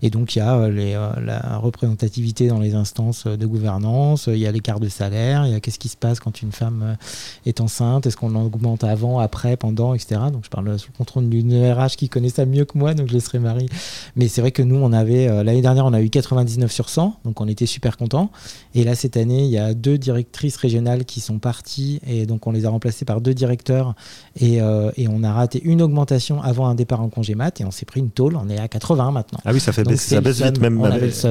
Et 0.00 0.08
donc 0.08 0.34
il 0.34 0.38
y 0.38 0.42
a 0.42 0.68
les, 0.68 0.92
la 0.92 1.58
représentativité 1.58 2.48
dans 2.48 2.60
les 2.60 2.74
instances 2.74 3.26
de 3.26 3.46
gouvernance, 3.46 4.28
il 4.28 4.38
y 4.38 4.46
a 4.46 4.52
l'écart 4.52 4.80
de 4.80 4.88
salaire, 4.88 5.46
il 5.46 5.52
y 5.52 5.54
a 5.54 5.60
qu'est-ce 5.60 5.78
qui 5.78 5.88
se 5.88 5.96
passe 5.96 6.20
quand 6.20 6.40
une 6.40 6.52
femme 6.52 6.96
est 7.44 7.60
enceinte, 7.60 8.06
est-ce 8.06 8.16
qu'on 8.16 8.34
augmente 8.34 8.84
avant, 8.84 9.18
après, 9.18 9.56
pendant, 9.56 9.94
etc. 9.94 10.20
Donc 10.32 10.44
je 10.44 10.50
parle 10.50 10.78
sous 10.78 10.88
le 10.92 10.96
contrôle 10.96 11.28
d'une 11.28 11.52
RH 11.72 11.96
qui 11.96 12.08
connaît 12.08 12.30
ça 12.30 12.46
mieux 12.46 12.64
que 12.64 12.78
moi, 12.78 12.91
donc 12.94 13.08
je 13.08 13.14
laisserai 13.14 13.38
Marie. 13.38 13.68
Mais 14.16 14.28
c'est 14.28 14.40
vrai 14.40 14.52
que 14.52 14.62
nous, 14.62 14.76
on 14.76 14.92
avait, 14.92 15.26
l'année 15.44 15.62
dernière, 15.62 15.86
on 15.86 15.92
a 15.92 16.00
eu 16.00 16.10
99 16.10 16.70
sur 16.70 16.88
100, 16.88 17.20
donc 17.24 17.40
on 17.40 17.48
était 17.48 17.66
super 17.66 17.96
contents. 17.96 18.30
Et 18.74 18.84
là, 18.84 18.94
cette 18.94 19.16
année, 19.16 19.44
il 19.44 19.50
y 19.50 19.58
a 19.58 19.74
deux 19.74 19.98
directrices 19.98 20.56
régionales 20.56 21.04
qui 21.04 21.20
sont 21.20 21.38
parties 21.38 22.00
et 22.06 22.26
donc 22.26 22.46
on 22.46 22.52
les 22.52 22.64
a 22.66 22.70
remplacées 22.70 23.04
par 23.04 23.20
deux 23.20 23.34
directeurs 23.34 23.94
et, 24.36 24.60
euh, 24.60 24.90
et 24.96 25.08
on 25.08 25.22
a 25.22 25.32
raté 25.32 25.60
une 25.64 25.82
augmentation 25.82 26.42
avant 26.42 26.66
un 26.66 26.74
départ 26.74 27.00
en 27.00 27.08
congé 27.08 27.34
mat 27.34 27.60
et 27.60 27.64
on 27.64 27.70
s'est 27.70 27.84
pris 27.84 28.00
une 28.00 28.10
tôle, 28.10 28.36
on 28.36 28.48
est 28.48 28.58
à 28.58 28.68
80 28.68 29.10
maintenant. 29.10 29.38
Ah 29.44 29.52
oui, 29.52 29.60
ça 29.60 29.72
fait 29.72 29.84
baisser, 29.84 30.14
ça 30.14 30.20
baisse 30.20 30.42
vite 30.42 30.60
même 30.60 30.80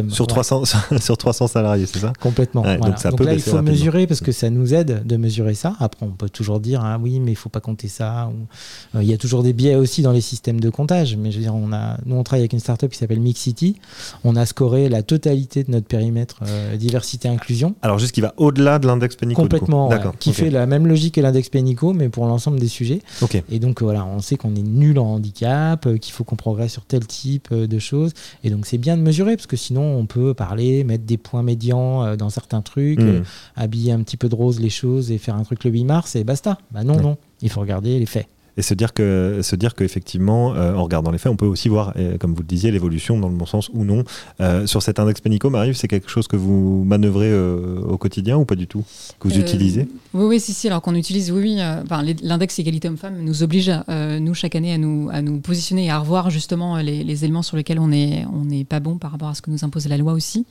sur, 0.10 0.28
300, 0.28 0.64
sur 1.00 1.18
300 1.18 1.48
salariés, 1.48 1.86
c'est 1.86 2.00
ça? 2.00 2.14
Complètement. 2.20 2.62
donc, 2.62 2.98
ça 2.98 3.12
peut 3.12 3.26
là, 3.26 3.34
il 3.34 3.42
faut 3.42 3.62
mesurer 3.62 4.08
parce 4.08 4.22
que 4.22 4.32
ça 4.32 4.50
nous 4.50 4.74
aide 4.74 5.06
de 5.06 5.18
mesurer 5.18 5.54
ça. 5.54 5.76
Après, 5.80 6.06
on 6.06 6.12
peut 6.12 6.30
toujours 6.30 6.60
dire, 6.60 6.82
ah 6.84 6.98
oui, 7.02 7.20
mais 7.20 7.32
il 7.32 7.36
faut 7.36 7.50
pas 7.50 7.60
compter 7.60 7.88
ça. 7.88 8.30
Ou, 8.30 8.98
euh, 8.98 9.04
il 9.04 9.10
y 9.10 9.14
a 9.14 9.18
toujours 9.18 9.44
des 9.44 9.54
biais 9.54 9.76
aussi 9.76 10.02
dans 10.02 10.12
les 10.12 10.22
systèmes 10.22 10.60
de 10.60 10.70
comptage, 10.70 11.16
mais 11.16 11.32
je 11.32 11.38
veux 11.38 11.44
dire, 11.44 11.51
on 11.54 11.74
a, 11.74 11.98
nous 12.06 12.16
on 12.16 12.24
travaille 12.24 12.42
avec 12.42 12.54
une 12.54 12.60
startup 12.60 12.92
qui 12.92 12.98
s'appelle 12.98 13.20
Mixity. 13.20 13.76
On 14.24 14.36
a 14.36 14.46
scoré 14.46 14.90
la 14.90 15.04
totalité 15.04 15.64
de 15.64 15.72
notre 15.72 15.88
périmètre 15.88 16.40
euh, 16.48 16.76
diversité 16.78 17.28
inclusion. 17.28 17.76
Alors 17.82 18.00
juste 18.00 18.14
qui 18.14 18.22
va 18.22 18.34
au-delà 18.38 18.80
de 18.80 18.88
l'index 18.88 19.16
Pénico. 19.16 19.42
Complètement, 19.42 19.90
qui 20.20 20.34
fait 20.34 20.50
la 20.50 20.66
même 20.66 20.88
logique 20.88 21.16
que 21.16 21.22
l'index 21.22 21.50
Pénico, 21.50 21.94
mais 21.94 22.10
pour 22.10 22.26
l'ensemble 22.26 22.60
des 22.60 22.68
sujets. 22.68 23.02
Et 23.50 23.60
donc 23.60 23.82
voilà, 23.82 24.06
on 24.06 24.20
sait 24.20 24.36
qu'on 24.36 24.56
est 24.56 24.64
nul 24.64 25.00
en 25.00 25.14
handicap, 25.14 25.86
euh, 25.86 25.98
qu'il 25.98 26.14
faut 26.14 26.24
qu'on 26.24 26.36
progresse 26.36 26.72
sur 26.72 26.86
tel 26.86 27.06
type 27.06 27.50
euh, 27.52 27.68
de 27.68 27.80
choses. 27.80 28.14
Et 28.44 28.50
donc 28.50 28.66
c'est 28.66 28.78
bien 28.78 28.98
de 28.98 29.02
mesurer, 29.02 29.36
parce 29.36 29.48
que 29.48 29.58
sinon 29.58 29.98
on 29.98 30.06
peut 30.06 30.34
parler, 30.34 30.84
mettre 30.84 31.06
des 31.06 31.18
points 31.18 31.44
médians 31.44 32.16
dans 32.16 32.30
certains 32.30 32.62
trucs, 32.62 33.00
hmm. 33.00 33.24
habiller 33.56 33.92
un 33.92 34.02
petit 34.02 34.18
peu 34.18 34.30
de 34.30 34.36
rose 34.36 34.60
les 34.60 34.70
choses 34.70 35.12
et 35.12 35.18
faire 35.18 35.36
un 35.36 35.44
truc 35.44 35.64
le 35.64 35.72
8 35.72 35.84
mars 35.86 36.16
et 36.16 36.24
basta. 36.24 36.58
Bah 36.72 36.84
non, 36.84 37.00
non, 37.00 37.18
il 37.42 37.50
faut 37.50 37.62
regarder 37.62 38.00
les 38.00 38.06
faits 38.06 38.28
et 38.62 38.64
se 38.64 38.76
dire 38.76 38.94
que 38.94 39.40
se 39.42 39.56
dire 39.56 39.74
qu'effectivement 39.74 40.54
euh, 40.54 40.76
en 40.76 40.84
regardant 40.84 41.10
les 41.10 41.18
faits 41.18 41.32
on 41.32 41.36
peut 41.36 41.48
aussi 41.48 41.68
voir 41.68 41.94
euh, 41.98 42.20
comme 42.20 42.36
vous 42.36 42.42
le 42.42 42.48
disiez 42.48 42.70
l'évolution 42.70 43.20
dans 43.20 43.28
le 43.28 43.34
bon 43.34 43.48
sens 43.48 43.72
ou 43.74 43.84
non. 43.84 44.04
Euh, 44.40 44.68
sur 44.68 44.84
cet 44.84 45.00
index 45.00 45.20
Pénico 45.20 45.50
Marie 45.50 45.74
c'est 45.74 45.88
quelque 45.88 46.10
chose 46.10 46.28
que 46.28 46.36
vous 46.36 46.84
manœuvrez 46.86 47.32
au 47.34 47.98
quotidien 47.98 48.38
ou 48.38 48.46
pas 48.46 48.56
du 48.56 48.68
tout? 48.68 48.84
Que 49.20 49.28
vous 49.28 49.40
utilisez? 49.40 49.88
oui 50.14 50.26
oui 50.26 50.40
si 50.40 50.54
si 50.54 50.68
alors 50.68 50.84
qu'on 50.84 50.94
utilise 50.94 51.32
oui 51.32 51.42
oui 51.42 52.16
l'index 52.22 52.60
égalité 52.60 52.88
homme-femme 52.88 53.18
nous 53.20 53.42
oblige 53.42 53.72
nous 53.88 54.34
chaque 54.36 54.56
année 54.56 54.74
à 54.74 54.78
nous 54.78 55.10
à 55.12 55.24
nous 55.24 55.40
positionner 55.40 55.86
et 55.86 55.90
à 55.90 55.98
revoir 55.98 56.30
justement 56.30 56.78
les, 56.78 57.24
éléments 57.24 57.42
sur 57.42 57.58
lesquels 57.58 57.80
on 57.80 57.92
est 57.92 58.26
on 58.32 58.46
n'est 58.46 58.64
pas 58.64 58.80
bon 58.80 58.98
par 59.00 59.12
rapport 59.12 59.30
à 59.30 59.34
ce 59.34 59.42
que 59.42 59.50
nous 59.50 59.66
impose 59.66 59.88
la 59.88 59.98
loi 59.98 60.14
aussi. 60.14 60.46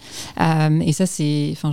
Et 0.84 0.92
ça 0.92 1.06
c'est 1.06 1.50
enfin 1.52 1.70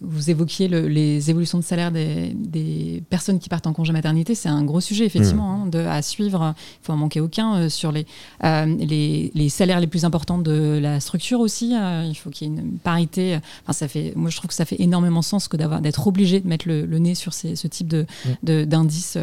vous 0.00 0.30
évoquiez 0.30 0.66
les 0.66 1.30
évolutions 1.30 1.58
de 1.58 1.64
salaire 1.64 1.92
des, 1.92 2.34
des, 2.34 3.02
personnes 3.08 3.38
qui 3.38 3.48
partent 3.48 3.68
en 3.68 3.72
congé 3.72 3.92
maternité 3.92 4.34
c'est 4.34 4.48
un 4.48 4.64
gros 4.64 4.80
sujet 4.80 5.04
effectivement 5.04 5.43
Hein, 5.44 5.66
de, 5.66 5.78
à 5.78 6.02
suivre. 6.02 6.54
Il 6.56 6.86
faut 6.86 6.92
en 6.92 6.96
manquer 6.96 7.20
aucun 7.20 7.54
euh, 7.54 7.68
sur 7.68 7.92
les, 7.92 8.06
euh, 8.44 8.66
les, 8.66 9.30
les, 9.34 9.48
salaires 9.48 9.80
les 9.80 9.86
plus 9.86 10.04
importants 10.04 10.38
de 10.38 10.78
la 10.80 11.00
structure 11.00 11.40
aussi. 11.40 11.74
Euh, 11.74 12.04
il 12.08 12.14
faut 12.14 12.30
qu'il 12.30 12.48
y 12.48 12.50
ait 12.50 12.54
une 12.60 12.78
parité. 12.78 13.38
Enfin, 13.62 13.72
ça 13.72 13.88
fait, 13.88 14.12
moi, 14.16 14.30
je 14.30 14.36
trouve 14.36 14.48
que 14.48 14.54
ça 14.54 14.64
fait 14.64 14.80
énormément 14.80 15.22
sens 15.22 15.48
que 15.48 15.56
d'avoir 15.56 15.80
d'être 15.80 16.06
obligé 16.06 16.40
de 16.40 16.48
mettre 16.48 16.66
le, 16.68 16.86
nez 16.98 17.14
sur 17.14 17.32
ces, 17.32 17.56
ce 17.56 17.66
type 17.66 17.88
de, 17.88 18.06
d'indices 18.42 19.18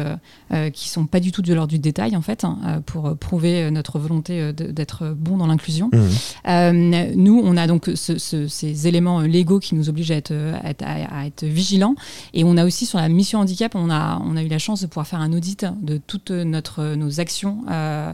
qui 0.72 0.88
sont 0.88 1.06
pas 1.06 1.20
du 1.20 1.32
tout 1.32 1.42
de 1.42 1.52
l'ordre 1.54 1.70
du 1.70 1.78
détail 1.78 2.16
en 2.16 2.22
fait, 2.22 2.44
hein, 2.44 2.82
pour 2.86 3.16
prouver 3.16 3.70
notre 3.70 3.98
volonté 3.98 4.52
d'être 4.52 5.14
bon 5.16 5.36
dans 5.36 5.46
l'inclusion. 5.46 5.90
Mmh. 5.92 7.14
nous, 7.16 7.40
on 7.42 7.56
a 7.56 7.66
donc 7.66 7.90
ces 7.94 8.86
éléments 8.86 9.20
légaux 9.20 9.58
qui 9.58 9.74
nous 9.74 9.88
obligent 9.88 10.12
à 10.12 10.16
être, 10.16 10.32
à 10.84 11.26
être, 11.26 11.44
vigilants. 11.44 11.94
Et 12.34 12.44
on 12.44 12.56
a 12.56 12.64
aussi 12.64 12.86
sur 12.86 12.98
la 12.98 13.08
mission 13.08 13.40
handicap, 13.40 13.74
on 13.74 13.90
a, 13.90 14.20
on 14.24 14.36
a 14.36 14.42
eu 14.42 14.48
la 14.48 14.58
chance 14.58 14.80
de 14.82 14.86
pouvoir 14.86 15.06
faire 15.06 15.20
un 15.20 15.32
audit 15.32 15.64
de 15.82 15.98
toutes 16.06 16.30
notre, 16.30 16.94
nos 16.94 17.20
actions 17.20 17.58
euh, 17.70 18.12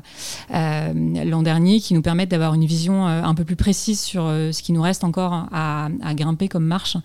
euh, 0.54 1.24
l'an 1.24 1.42
dernier 1.42 1.80
qui 1.80 1.94
nous 1.94 2.02
permettent 2.02 2.30
d'avoir 2.30 2.54
une 2.54 2.64
vision 2.64 3.06
euh, 3.06 3.22
un 3.22 3.34
peu 3.34 3.44
plus 3.44 3.56
précise 3.56 4.00
sur 4.00 4.22
ce 4.22 4.62
qui 4.62 4.72
nous 4.72 4.82
reste 4.82 5.04
encore 5.04 5.46
à, 5.52 5.88
grimper 6.14 6.48
comme 6.48 6.64
marche 6.64 6.96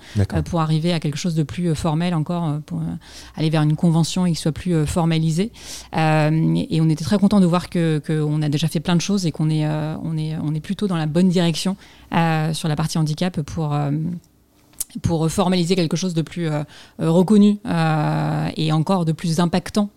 pour 0.45 0.61
arriver 0.61 0.93
à 0.93 0.99
quelque 0.99 1.17
chose 1.17 1.35
de 1.35 1.43
plus 1.43 1.75
formel 1.75 2.13
encore, 2.13 2.59
pour 2.65 2.81
aller 3.35 3.49
vers 3.49 3.61
une 3.61 3.75
convention 3.75 4.25
et 4.25 4.31
qui 4.31 4.39
soit 4.39 4.51
plus 4.51 4.85
formalisé. 4.85 5.51
et 5.93 6.81
on 6.81 6.89
était 6.89 7.05
très 7.05 7.17
content 7.17 7.39
de 7.39 7.45
voir 7.45 7.69
qu'on 7.69 7.99
que 7.99 8.41
a 8.41 8.49
déjà 8.49 8.67
fait 8.67 8.79
plein 8.79 8.95
de 8.95 9.01
choses 9.01 9.25
et 9.25 9.31
qu'on 9.31 9.49
est, 9.49 9.67
on 9.67 10.17
est, 10.17 10.35
on 10.41 10.53
est 10.53 10.59
plutôt 10.59 10.87
dans 10.87 10.97
la 10.97 11.05
bonne 11.05 11.29
direction 11.29 11.75
sur 12.11 12.67
la 12.67 12.75
partie 12.75 12.97
handicap 12.97 13.41
pour 13.41 13.75
pour 15.01 15.29
formaliser 15.29 15.75
quelque 15.75 15.97
chose 15.97 16.13
de 16.13 16.21
plus 16.21 16.47
euh, 16.47 16.63
euh, 17.01 17.09
reconnu 17.09 17.59
euh, 17.65 18.49
et 18.55 18.71
encore 18.71 19.05
de 19.05 19.11
plus 19.11 19.39
impactant 19.39 19.89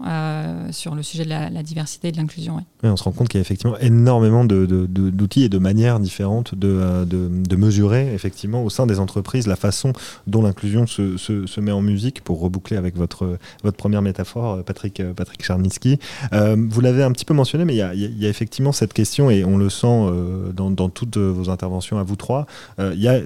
sur 0.70 0.94
le 0.94 1.02
sujet 1.02 1.24
de 1.24 1.30
la, 1.30 1.62
diversité 1.62 2.08
et 2.08 2.12
de 2.12 2.16
l'inclusion. 2.16 2.64
on 2.82 2.96
se 2.96 3.04
rend 3.04 3.12
compte 3.12 3.28
qu'il 3.28 3.38
y 3.38 3.40
a 3.40 3.42
effectivement 3.42 3.76
énormément 3.78 4.44
d'outils 4.44 5.44
et 5.44 5.48
de 5.48 5.58
manières 5.58 6.00
différentes 6.00 6.54
de, 6.54 7.56
mesurer 7.56 8.12
effectivement 8.14 8.62
au 8.62 8.70
sein 8.70 8.86
des 8.86 9.00
entreprises 9.00 9.46
la 9.46 9.56
façon 9.56 9.92
dont 10.26 10.42
l'inclusion 10.42 10.86
se, 10.86 11.60
met 11.60 11.72
en 11.72 11.80
musique, 11.80 12.22
pour 12.22 12.40
reboucler 12.40 12.76
avec 12.76 12.96
votre, 12.96 13.38
première 13.76 14.02
métaphore, 14.02 14.62
Patrick, 14.64 15.02
Patrick 15.14 15.42
Charnitsky. 15.42 15.98
vous 16.32 16.80
l'avez 16.80 17.02
un 17.02 17.12
petit 17.12 17.24
peu 17.24 17.34
mentionné, 17.34 17.64
mais 17.64 17.74
il 17.74 17.78
y, 17.78 18.26
a, 18.26 18.28
effectivement 18.28 18.72
cette 18.72 18.92
question, 18.92 19.30
et 19.30 19.44
on 19.44 19.56
le 19.56 19.70
sent 19.70 20.10
dans, 20.54 20.70
dans, 20.70 20.88
toutes 20.88 21.16
vos 21.16 21.50
interventions 21.50 21.98
à 21.98 22.02
vous 22.02 22.16
trois, 22.16 22.46
il 22.78 23.00
y 23.00 23.08
a, 23.08 23.20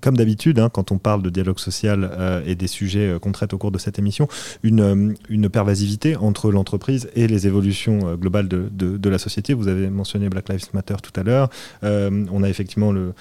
comme 0.00 0.16
d'habitude, 0.16 0.58
hein, 0.58 0.68
quand 0.68 0.92
on 0.92 0.93
on 0.94 0.98
parle 0.98 1.22
de 1.22 1.30
dialogue 1.30 1.58
social 1.58 2.08
euh, 2.12 2.42
et 2.46 2.54
des 2.54 2.68
sujets 2.68 3.08
euh, 3.08 3.18
qu'on 3.18 3.32
traite 3.32 3.52
au 3.52 3.58
cours 3.58 3.72
de 3.72 3.78
cette 3.78 3.98
émission, 3.98 4.28
une, 4.62 4.80
euh, 4.80 5.14
une 5.28 5.48
pervasivité 5.48 6.16
entre 6.16 6.52
l'entreprise 6.52 7.08
et 7.16 7.26
les 7.26 7.46
évolutions 7.46 8.14
globales 8.14 8.48
de, 8.48 8.68
de, 8.70 9.08
la 9.08 9.18
société. 9.18 9.54
Vous 9.54 9.68
avez 9.68 9.90
mentionné 9.90 10.28
Black 10.28 10.48
Lives 10.48 10.68
Matter 10.72 10.94
tout 11.02 11.18
à 11.18 11.22
l'heure. 11.22 11.48
on 11.82 12.42
a 12.42 12.48
effectivement, 12.48 12.92
le, 12.92 13.12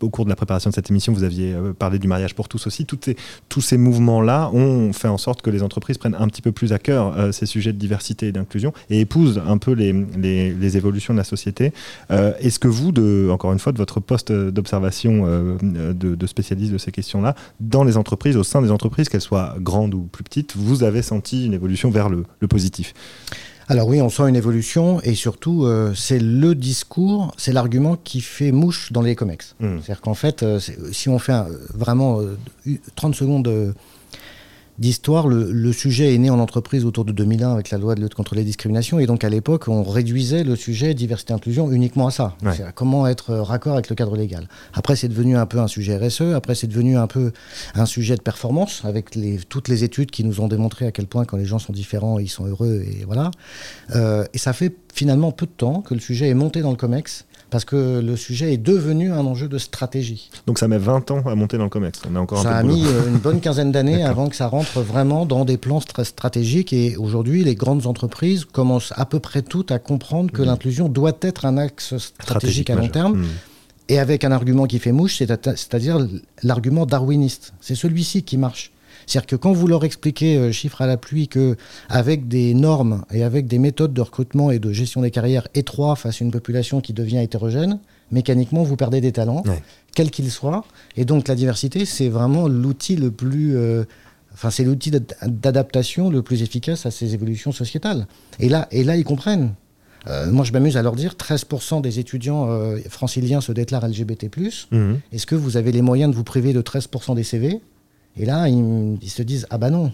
au 0.00 0.10
cours 0.10 0.24
de 0.24 0.30
la 0.30 0.36
préparation 0.36 0.70
de 0.70 0.74
cette 0.74 0.90
émission, 0.90 1.12
vous 1.12 1.24
aviez 1.24 1.54
parlé 1.78 1.98
du 1.98 2.08
mariage 2.08 2.34
pour 2.34 2.48
tous 2.48 2.66
aussi. 2.66 2.84
Toutes 2.84 3.04
ces, 3.04 3.16
tous 3.48 3.60
ces 3.60 3.78
mouvements-là 3.78 4.50
ont 4.52 4.92
fait 4.92 5.08
en 5.08 5.18
sorte 5.18 5.42
que 5.42 5.50
les 5.50 5.62
entreprises 5.62 5.98
prennent 5.98 6.16
un 6.18 6.28
petit 6.28 6.42
peu 6.42 6.52
plus 6.52 6.72
à 6.72 6.78
cœur 6.78 7.32
ces 7.32 7.46
sujets 7.46 7.72
de 7.72 7.78
diversité 7.78 8.28
et 8.28 8.32
d'inclusion 8.32 8.72
et 8.90 9.00
épousent 9.00 9.42
un 9.46 9.58
peu 9.58 9.72
les, 9.72 9.92
les, 10.16 10.52
les 10.52 10.76
évolutions 10.76 11.14
de 11.14 11.18
la 11.18 11.24
société. 11.24 11.72
Est-ce 12.10 12.58
que 12.58 12.68
vous, 12.68 12.92
de, 12.92 13.28
encore 13.30 13.52
une 13.52 13.58
fois, 13.58 13.72
de 13.72 13.78
votre 13.78 14.00
poste 14.00 14.32
d'observation 14.32 15.26
de, 15.26 15.92
de 15.92 16.26
spécialiste 16.26 16.71
de 16.72 16.78
ces 16.78 16.92
questions-là 16.92 17.34
dans 17.60 17.84
les 17.84 17.96
entreprises, 17.96 18.36
au 18.36 18.44
sein 18.44 18.62
des 18.62 18.70
entreprises, 18.70 19.08
qu'elles 19.08 19.20
soient 19.20 19.54
grandes 19.58 19.94
ou 19.94 20.02
plus 20.02 20.24
petites, 20.24 20.56
vous 20.56 20.82
avez 20.82 21.02
senti 21.02 21.46
une 21.46 21.54
évolution 21.54 21.90
vers 21.90 22.08
le, 22.08 22.24
positif? 22.48 22.94
Alors 23.68 23.86
oui, 23.86 24.02
on 24.02 24.08
sent 24.08 24.28
une 24.28 24.36
évolution 24.36 25.00
et 25.02 25.14
surtout, 25.14 25.64
euh, 25.64 25.94
c'est 25.94 26.18
le 26.18 26.54
discours, 26.54 27.32
c'est 27.36 27.52
l'argument 27.52 27.96
qui 27.96 28.20
fait 28.20 28.52
mouche 28.52 28.92
dans 28.92 29.00
les 29.00 29.14
COMEX. 29.14 29.54
Hmm. 29.60 29.78
C'est-à-dire 29.78 30.00
qu'en 30.00 30.14
fait, 30.14 30.42
euh, 30.42 30.58
si 30.90 31.08
on 31.08 31.18
fait 31.18 31.40
vraiment 31.72 32.20
30 32.96 33.14
euh, 33.14 33.16
secondes 33.16 33.74
d'histoire, 34.78 35.26
le, 35.28 35.72
sujet 35.72 36.14
est 36.14 36.18
né 36.18 36.30
en 36.30 36.38
entreprise 36.38 36.84
autour 36.84 37.04
de 37.04 37.12
2001 37.12 37.52
avec 37.52 37.70
la 37.70 37.78
loi 37.78 37.94
de 37.94 38.00
lutte 38.00 38.14
contre 38.14 38.34
les 38.34 38.44
discriminations. 38.44 38.98
Et 38.98 39.06
donc 39.06 39.24
à 39.24 39.28
l'époque, 39.28 39.68
on 39.68 39.82
réduisait 39.82 40.44
le 40.44 40.56
sujet 40.56 40.94
diversité-inclusion 40.94 41.70
uniquement 41.70 42.06
à 42.06 42.10
ça. 42.10 42.36
À 42.44 42.72
comment 42.72 43.06
être 43.06 43.34
raccord 43.34 43.74
avec 43.74 43.88
le 43.88 43.96
cadre 43.96 44.16
légal. 44.16 44.48
Après, 44.74 44.96
c'est 44.96 45.08
devenu 45.08 45.36
un 45.36 45.46
peu 45.46 45.58
un 45.58 45.68
sujet 45.68 45.96
RSE. 45.96 46.34
Après, 46.34 46.54
c'est 46.54 46.66
devenu 46.66 46.96
un 46.96 47.06
peu 47.06 47.32
un 47.74 47.86
sujet 47.86 48.16
de 48.16 48.22
performance 48.22 48.82
avec 48.84 49.14
les, 49.14 49.38
toutes 49.38 49.68
les 49.68 49.84
études 49.84 50.10
qui 50.10 50.24
nous 50.24 50.40
ont 50.40 50.48
démontré 50.48 50.86
à 50.86 50.92
quel 50.92 51.06
point 51.06 51.24
quand 51.24 51.36
les 51.36 51.46
gens 51.46 51.58
sont 51.58 51.72
différents, 51.72 52.18
ils 52.18 52.28
sont 52.28 52.46
heureux. 52.46 52.84
Et 52.86 53.04
voilà. 53.04 53.30
Euh, 53.94 54.24
et 54.32 54.38
ça 54.38 54.52
fait 54.52 54.74
finalement 54.92 55.32
peu 55.32 55.46
de 55.46 55.52
temps 55.52 55.80
que 55.80 55.94
le 55.94 56.00
sujet 56.00 56.28
est 56.28 56.34
monté 56.34 56.60
dans 56.60 56.70
le 56.70 56.76
COMEX 56.76 57.26
parce 57.52 57.66
que 57.66 58.00
le 58.00 58.16
sujet 58.16 58.54
est 58.54 58.58
devenu 58.58 59.12
un 59.12 59.26
enjeu 59.26 59.46
de 59.46 59.58
stratégie. 59.58 60.30
Donc 60.46 60.58
ça 60.58 60.68
met 60.68 60.78
20 60.78 61.10
ans 61.10 61.22
à 61.26 61.34
monter 61.34 61.58
dans 61.58 61.64
le 61.64 61.68
COMEX. 61.68 62.00
On 62.10 62.16
a 62.16 62.18
encore 62.18 62.42
ça 62.42 62.56
a 62.56 62.62
mis 62.62 62.86
euh, 62.86 63.08
une 63.08 63.18
bonne 63.18 63.40
quinzaine 63.40 63.70
d'années 63.70 64.02
avant 64.12 64.28
que 64.28 64.36
ça 64.36 64.46
rentre 64.46 64.80
vraiment 64.80 65.26
dans 65.26 65.44
des 65.44 65.58
plans 65.58 65.80
stratégiques. 65.80 66.72
Et 66.72 66.96
aujourd'hui, 66.96 67.44
les 67.44 67.54
grandes 67.54 67.86
entreprises 67.86 68.46
commencent 68.46 68.94
à 68.96 69.04
peu 69.04 69.20
près 69.20 69.42
toutes 69.42 69.70
à 69.70 69.78
comprendre 69.78 70.32
que 70.32 70.40
mmh. 70.40 70.46
l'inclusion 70.46 70.88
doit 70.88 71.12
être 71.20 71.44
un 71.44 71.58
axe 71.58 71.98
stratégique, 71.98 72.70
à 72.70 72.74
long 72.74 72.88
terme. 72.88 73.18
Mmh. 73.18 73.26
Et 73.90 73.98
avec 73.98 74.24
un 74.24 74.32
argument 74.32 74.64
qui 74.64 74.78
fait 74.78 74.92
mouche, 74.92 75.18
c'est-à-dire 75.18 75.98
l'argument 76.42 76.86
darwiniste. 76.86 77.52
C'est 77.60 77.74
celui-ci 77.74 78.22
qui 78.22 78.38
marche. 78.38 78.71
C'est-à-dire 79.06 79.26
que 79.26 79.36
quand 79.36 79.52
vous 79.52 79.66
leur 79.66 79.84
expliquez, 79.84 80.36
euh, 80.36 80.52
chiffre 80.52 80.82
à 80.82 80.86
la 80.86 80.96
pluie, 80.96 81.28
qu'avec 81.28 82.28
des 82.28 82.54
normes 82.54 83.04
et 83.10 83.22
avec 83.22 83.46
des 83.46 83.58
méthodes 83.58 83.92
de 83.92 84.00
recrutement 84.00 84.50
et 84.50 84.58
de 84.58 84.72
gestion 84.72 85.02
des 85.02 85.10
carrières 85.10 85.48
étroits 85.54 85.96
face 85.96 86.20
à 86.20 86.24
une 86.24 86.30
population 86.30 86.80
qui 86.80 86.92
devient 86.92 87.18
hétérogène, 87.18 87.78
mécaniquement, 88.10 88.62
vous 88.62 88.76
perdez 88.76 89.00
des 89.00 89.12
talents, 89.12 89.42
quels 89.94 90.10
qu'ils 90.10 90.30
soient. 90.30 90.64
Et 90.96 91.04
donc 91.04 91.28
la 91.28 91.34
diversité, 91.34 91.84
c'est 91.84 92.08
vraiment 92.08 92.48
l'outil 92.48 92.96
le 92.96 93.10
plus... 93.10 93.56
Euh, 93.56 93.84
Enfin, 94.34 94.50
c'est 94.50 94.64
l'outil 94.64 94.90
d'adaptation 94.90 96.08
le 96.08 96.22
plus 96.22 96.42
efficace 96.42 96.86
à 96.86 96.90
ces 96.90 97.12
évolutions 97.14 97.52
sociétales. 97.52 98.06
Et 98.40 98.48
là, 98.48 98.66
et 98.70 98.82
là 98.82 98.96
ils 98.96 99.04
comprennent. 99.04 99.54
Euh, 100.08 100.30
moi, 100.30 100.44
je 100.44 100.52
m'amuse 100.52 100.76
à 100.76 100.82
leur 100.82 100.96
dire 100.96 101.14
13% 101.14 101.80
des 101.80 101.98
étudiants 101.98 102.50
euh, 102.50 102.78
franciliens 102.88 103.40
se 103.40 103.52
déclarent 103.52 103.86
LGBT. 103.86 104.26
Mmh. 104.70 104.94
Est-ce 105.12 105.26
que 105.26 105.34
vous 105.34 105.56
avez 105.56 105.70
les 105.70 105.82
moyens 105.82 106.10
de 106.10 106.16
vous 106.16 106.24
priver 106.24 106.52
de 106.52 106.60
13% 106.60 107.14
des 107.14 107.22
CV 107.22 107.60
Et 108.16 108.26
là, 108.26 108.48
ils, 108.48 109.10
se 109.10 109.22
disent 109.22 109.46
Ah 109.50 109.58
bah 109.58 109.70
non, 109.70 109.92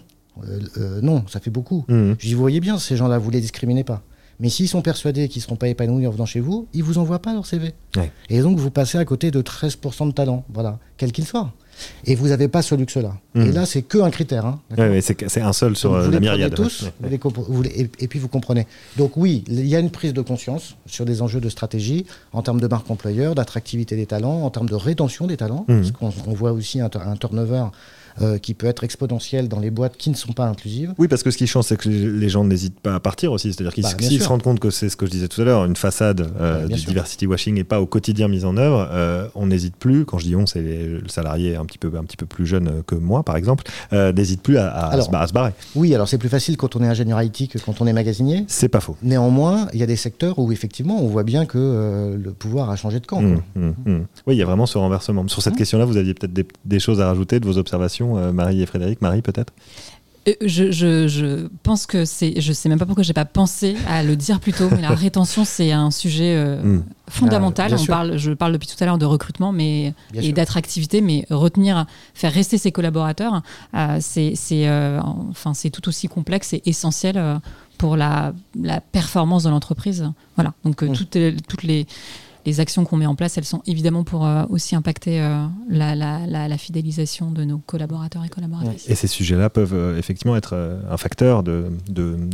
euh, 0.77 1.01
non, 1.01 1.23
ça 1.27 1.39
fait 1.39 1.51
beaucoup. 1.51 1.85
Mmh. 1.87 2.13
Je 2.19 2.27
dis 2.27 2.33
Vous 2.33 2.41
voyez 2.41 2.59
bien, 2.59 2.77
ces 2.77 2.95
gens-là, 2.95 3.17
vous 3.17 3.29
les 3.31 3.41
discriminez 3.41 3.83
pas. 3.83 4.03
Mais 4.39 4.49
s'ils 4.49 4.69
sont 4.69 4.81
persuadés 4.81 5.27
qu'ils 5.27 5.41
ne 5.41 5.43
seront 5.43 5.55
pas 5.57 5.67
épanouis 5.67 6.07
en 6.07 6.11
venant 6.11 6.25
chez 6.25 6.39
vous, 6.39 6.67
ils 6.73 6.79
ne 6.79 6.85
vous 6.85 6.97
envoient 6.97 7.19
pas 7.19 7.33
leur 7.33 7.45
CV. 7.45 7.73
Et 8.29 8.39
donc, 8.39 8.57
vous 8.57 8.71
passez 8.71 8.97
à 8.97 9.03
côté 9.03 9.31
de 9.31 9.41
13% 9.41 10.07
de 10.07 10.11
talent, 10.13 10.45
voilà, 10.53 10.79
quel 10.97 11.11
qu'il 11.11 11.25
soit. 11.25 11.51
Et 12.05 12.15
vous 12.15 12.29
n'avez 12.29 12.47
pas 12.47 12.61
ce 12.61 12.75
luxe-là. 12.75 13.17
Et 13.35 13.39
hmm. 13.39 13.53
là, 13.53 13.65
c'est 13.65 13.81
qu'un 13.81 14.09
critère. 14.09 14.45
Hein, 14.45 14.59
c'est 15.01 15.41
un 15.41 15.53
seul 15.53 15.75
sur 15.75 15.93
euh, 15.93 16.09
la 16.09 16.19
myriade. 16.19 16.53
tous, 16.53 16.85
et, 17.99 18.07
puis 18.07 18.19
vous 18.19 18.27
comprenez. 18.27 18.65
Donc 18.97 19.17
oui, 19.17 19.43
il 19.47 19.67
y 19.67 19.75
a 19.75 19.79
une 19.79 19.91
prise 19.91 20.13
de 20.13 20.21
conscience 20.21 20.75
sur 20.85 21.05
des 21.05 21.21
enjeux 21.21 21.39
de 21.39 21.49
stratégie 21.49 22.05
en 22.33 22.41
termes 22.41 22.59
de 22.59 22.67
marque 22.67 22.89
employeur, 22.89 23.35
d'attractivité 23.35 23.95
des 23.95 24.05
talents, 24.05 24.43
en 24.43 24.49
termes 24.49 24.69
de 24.69 24.75
rétention 24.75 25.27
des 25.27 25.37
talents, 25.37 25.65
hmm. 25.67 25.81
parce 25.81 25.91
qu'on 25.91 26.33
voit 26.33 26.51
aussi 26.51 26.79
un, 26.79 26.89
un 26.93 27.15
turnover 27.15 27.65
euh, 28.21 28.37
qui 28.37 28.53
peut 28.53 28.67
être 28.67 28.83
exponentielle 28.83 29.47
dans 29.47 29.59
les 29.59 29.71
boîtes 29.71 29.97
qui 29.97 30.09
ne 30.09 30.15
sont 30.15 30.33
pas 30.33 30.45
inclusives. 30.45 30.93
Oui, 30.97 31.07
parce 31.07 31.23
que 31.23 31.31
ce 31.31 31.37
qui 31.37 31.47
change, 31.47 31.65
c'est 31.65 31.77
que 31.77 31.89
les 31.89 32.29
gens 32.29 32.43
n'hésitent 32.43 32.79
pas 32.79 32.95
à 32.95 32.99
partir 32.99 33.31
aussi. 33.31 33.53
C'est-à-dire 33.53 33.73
qu'ils 33.73 33.83
bah, 33.83 33.89
se 33.99 34.27
rendent 34.27 34.43
compte 34.43 34.59
que 34.59 34.69
c'est 34.69 34.89
ce 34.89 34.97
que 34.97 35.05
je 35.05 35.11
disais 35.11 35.27
tout 35.27 35.41
à 35.41 35.45
l'heure, 35.45 35.65
une 35.65 35.75
façade 35.75 36.29
euh, 36.39 36.67
du 36.67 36.85
diversity 36.85 37.27
washing 37.27 37.57
et 37.57 37.63
pas 37.63 37.81
au 37.81 37.85
quotidien 37.85 38.27
mise 38.27 38.45
en 38.45 38.57
œuvre, 38.57 38.87
euh, 38.91 39.27
on 39.35 39.47
n'hésite 39.47 39.75
plus. 39.75 40.05
Quand 40.05 40.17
je 40.17 40.25
dis 40.25 40.35
on, 40.35 40.45
c'est 40.45 40.61
le 40.61 41.07
salarié 41.07 41.55
un 41.55 41.65
petit 41.65 41.77
peu 41.77 41.91
un 41.97 42.03
petit 42.03 42.17
peu 42.17 42.25
plus 42.25 42.45
jeune 42.45 42.83
que 42.85 42.95
moi, 42.95 43.23
par 43.23 43.35
exemple, 43.35 43.65
n'hésite 43.91 44.41
plus 44.41 44.57
à, 44.57 44.91
se, 45.01 45.33
barrer. 45.33 45.51
Oui, 45.75 45.93
alors 45.95 46.07
c'est 46.07 46.17
plus 46.17 46.29
facile 46.29 46.57
quand 46.57 46.75
on 46.75 46.81
est 46.81 46.87
ingénieur 46.87 47.21
IT 47.21 47.49
que 47.49 47.59
quand 47.59 47.81
on 47.81 47.87
est 47.87 47.93
magasinier. 47.93 48.45
C'est 48.47 48.69
pas 48.69 48.79
faux. 48.79 48.95
Néanmoins, 49.01 49.67
il 49.73 49.79
y 49.79 49.83
a 49.83 49.87
des 49.87 49.95
secteurs 49.95 50.39
où 50.39 50.51
effectivement, 50.51 51.01
on 51.01 51.07
voit 51.07 51.23
bien 51.23 51.45
que 51.45 52.15
le 52.15 52.31
pouvoir 52.31 52.69
a 52.69 52.75
changé 52.75 52.99
de 52.99 53.05
camp. 53.05 53.21
Mmh, 53.21 53.41
mmh, 53.55 53.73
mmh. 53.85 54.05
Oui, 54.27 54.35
il 54.35 54.37
y 54.37 54.41
a 54.41 54.45
vraiment 54.45 54.65
ce 54.65 54.77
renversement. 54.77 55.27
Sur 55.27 55.41
cette 55.41 55.55
question-là, 55.55 55.85
vous 55.85 55.97
aviez 55.97 56.13
peut-être 56.13 56.33
des, 56.33 56.45
des, 56.65 56.79
choses 56.79 57.01
à 57.01 57.07
rajouter 57.07 57.39
de 57.39 57.45
vos 57.45 57.57
observations, 57.57 57.98
Marie 58.07 58.61
et 58.61 58.65
Frédéric. 58.65 59.01
Marie, 59.01 59.21
peut-être? 59.21 59.53
Euh, 60.27 60.33
je, 60.41 60.71
je, 61.07 61.47
pense 61.63 61.85
que 61.85 62.05
c'est. 62.05 62.39
Je 62.41 62.53
sais 62.53 62.69
même 62.69 62.79
pas 62.79 62.85
pourquoi 62.85 63.03
j'ai 63.03 63.13
pas 63.13 63.25
pensé 63.25 63.75
à 63.87 64.03
le 64.03 64.15
dire 64.15 64.39
plus 64.39 64.53
tôt, 64.53 64.67
mais 64.71 64.81
la 64.81 64.89
rétention, 64.95 65.45
c'est 65.45 65.71
un 65.71 65.91
sujet 65.91 66.35
euh, 66.35 66.61
hmm. 66.61 66.83
fondamental. 67.09 67.75
On 67.79 67.85
parle, 67.85 68.17
je 68.17 68.31
parle 68.31 68.53
depuis 68.53 68.67
tout 68.67 68.81
à 68.81 68.85
l'heure 68.85 68.97
de 68.97 69.05
recrutement 69.05 69.51
mais, 69.51 69.93
et 70.13 70.33
d'attractivité, 70.33 71.01
mais 71.01 71.25
retenir, 71.29 71.85
faire 72.13 72.33
rester 72.33 72.57
ses 72.57 72.71
collaborateurs, 72.71 73.41
euh, 73.75 73.97
c'est 74.01 74.33
enfin, 75.01 75.53
tout 75.71 75.87
aussi 75.87 76.07
complexe 76.07 76.53
et 76.53 76.61
essentiel 76.65 77.39
pour 77.77 77.95
la, 77.95 78.33
la 78.59 78.81
performance 78.81 79.43
de 79.43 79.49
l'entreprise. 79.49 80.11
Voilà. 80.35 80.53
Donc, 80.65 80.83
hmm. 80.83 80.93
toutes, 80.93 81.17
toutes 81.47 81.63
les 81.63 81.87
les 82.49 82.59
actions 82.59 82.83
qu'on 82.83 82.97
met 82.97 83.05
en 83.05 83.15
place, 83.15 83.37
elles 83.37 83.45
sont 83.45 83.61
évidemment 83.67 84.03
pour 84.03 84.25
euh, 84.25 84.43
aussi 84.49 84.75
impacter 84.75 85.21
euh, 85.21 85.45
la, 85.69 86.57
fidélisation 86.57 87.31
de 87.31 87.43
nos 87.43 87.59
collaborateurs 87.59 88.25
et 88.25 88.29
collaboratrices. 88.29 88.89
Et 88.89 88.95
ces 88.95 89.07
sujets-là 89.07 89.49
peuvent 89.49 89.73
euh, 89.73 89.97
effectivement 89.97 90.35
être 90.35 90.55
un 90.89 90.97
facteur 90.97 91.43
de, 91.43 91.65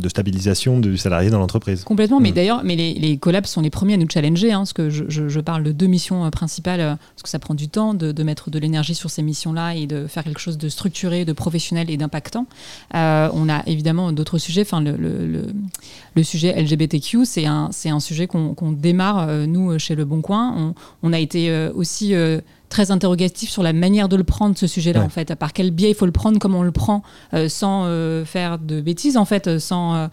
stabilisation 0.08 0.80
du 0.80 0.96
salarié 0.96 1.28
dans 1.28 1.38
l'entreprise. 1.38 1.84
Complètement, 1.84 2.18
mais 2.18 2.30
mm. 2.30 2.34
d'ailleurs, 2.34 2.64
mais 2.64 2.76
les, 2.76 3.18
collabs 3.18 3.46
sont 3.46 3.60
les 3.60 3.70
premiers 3.70 3.94
à 3.94 3.96
nous 3.98 4.08
challenger, 4.08 4.52
hein, 4.52 4.60
parce 4.60 4.72
que 4.72 4.88
je, 4.88 5.40
parle 5.40 5.62
de 5.62 5.72
deux 5.72 5.86
missions 5.86 6.28
principales, 6.30 6.78
parce 6.78 7.22
que 7.22 7.28
ça 7.28 7.38
prend 7.38 7.54
du 7.54 7.68
temps 7.68 7.92
de, 7.92 8.22
mettre 8.22 8.50
de 8.50 8.58
l'énergie 8.58 8.94
sur 8.94 9.10
ces 9.10 9.22
missions-là 9.22 9.74
et 9.74 9.86
de 9.86 10.06
faire 10.06 10.24
quelque 10.24 10.40
chose 10.40 10.56
de 10.58 10.68
structuré, 10.68 11.24
de 11.24 11.32
professionnel 11.32 11.90
et 11.90 11.96
d'impactant. 11.98 12.46
on 12.94 13.48
a 13.48 13.62
évidemment 13.66 14.12
d'autres 14.12 14.38
sujets, 14.38 14.62
enfin 14.62 14.80
le, 14.80 14.96
le, 14.96 16.22
sujet 16.22 16.60
LGBTQ, 16.60 17.26
c'est 17.26 17.46
un, 17.46 17.70
un 17.84 18.00
sujet 18.00 18.26
qu'on 18.26 18.72
démarre, 18.72 19.46
nous, 19.46 19.78
chez 19.78 19.94
le 19.94 20.05
Bon 20.06 20.22
Coin. 20.22 20.74
On, 21.02 21.12
a 21.12 21.18
été 21.18 21.50
euh, 21.50 21.70
aussi 21.74 22.14
euh, 22.14 22.40
très 22.76 22.90
interrogatif 22.90 23.48
sur 23.48 23.62
la 23.62 23.72
manière 23.72 24.06
de 24.06 24.16
le 24.16 24.24
prendre, 24.24 24.58
ce 24.58 24.66
sujet-là, 24.66 25.00
en 25.00 25.08
fait. 25.08 25.34
Par 25.34 25.54
quel 25.54 25.70
biais 25.70 25.88
il 25.92 25.94
faut 25.94 26.04
le 26.04 26.12
prendre, 26.12 26.38
comment 26.38 26.58
on 26.58 26.62
le 26.62 26.72
prend, 26.72 27.02
euh, 27.32 27.48
sans 27.48 27.86
faire 28.26 28.58
de 28.58 28.82
bêtises, 28.82 29.16
en 29.16 29.24
fait, 29.24 29.58
sans 29.58 30.10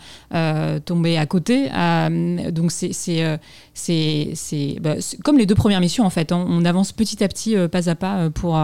tomber 0.86 1.18
à 1.18 1.26
côté. 1.26 1.70
donc, 2.52 2.72
c'est 2.72 2.94
c'est 3.74 4.78
bah, 4.80 4.96
comme 5.26 5.38
les 5.38 5.46
deux 5.46 5.56
premières 5.56 5.82
missions, 5.82 6.06
en 6.06 6.10
fait. 6.10 6.32
On, 6.32 6.46
on 6.48 6.64
avance 6.64 6.94
petit 6.94 7.22
à 7.22 7.28
petit, 7.28 7.58
pas 7.70 7.90
à 7.90 7.96
pas, 7.96 8.30
pour 8.30 8.58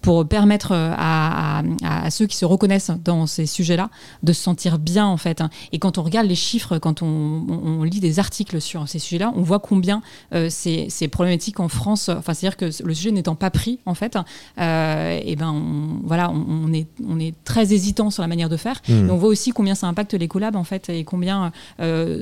pour 0.00 0.26
permettre 0.26 0.72
euh, 0.72 0.92
à, 0.96 1.62
ceux 2.10 2.26
qui 2.26 2.36
se 2.36 2.44
reconnaissent 2.44 2.90
dans 3.04 3.26
ces 3.26 3.46
sujets-là 3.46 3.90
de 4.22 4.32
se 4.32 4.42
sentir 4.42 4.78
bien 4.78 5.06
en 5.06 5.16
fait. 5.16 5.42
Et 5.72 5.78
quand 5.78 5.98
on 5.98 6.02
regarde 6.02 6.26
les 6.26 6.34
chiffres, 6.34 6.78
quand 6.78 7.02
on, 7.02 7.82
lit 7.84 8.00
des 8.00 8.18
articles 8.18 8.60
sur 8.60 8.88
ces 8.88 8.98
sujets-là, 8.98 9.32
on 9.34 9.42
voit 9.42 9.58
combien 9.58 10.02
euh, 10.34 10.48
c'est 10.50 11.08
problématique 11.08 11.60
en 11.60 11.68
France. 11.68 12.08
Enfin, 12.08 12.34
c'est-à-dire 12.34 12.56
que 12.56 12.70
le 12.84 12.94
sujet 12.94 13.10
n'étant 13.10 13.34
pas 13.40 13.50
pris 13.50 13.80
en 13.86 13.94
fait, 13.94 14.16
euh, 14.60 15.20
et 15.24 15.34
ben 15.34 15.50
on, 15.50 16.06
voilà, 16.06 16.30
on, 16.30 16.72
est 16.72 16.86
on 17.08 17.18
est 17.18 17.34
très 17.44 17.72
hésitant 17.72 18.10
sur 18.10 18.22
la 18.22 18.28
manière 18.28 18.48
de 18.48 18.56
faire. 18.56 18.80
Mmh. 18.88 19.10
on 19.10 19.16
voit 19.16 19.28
aussi 19.28 19.50
combien 19.50 19.74
ça 19.74 19.88
impacte 19.88 20.14
les 20.14 20.28
collabs 20.28 20.56
en 20.56 20.64
fait 20.64 20.88
et 20.88 21.02
combien 21.02 21.50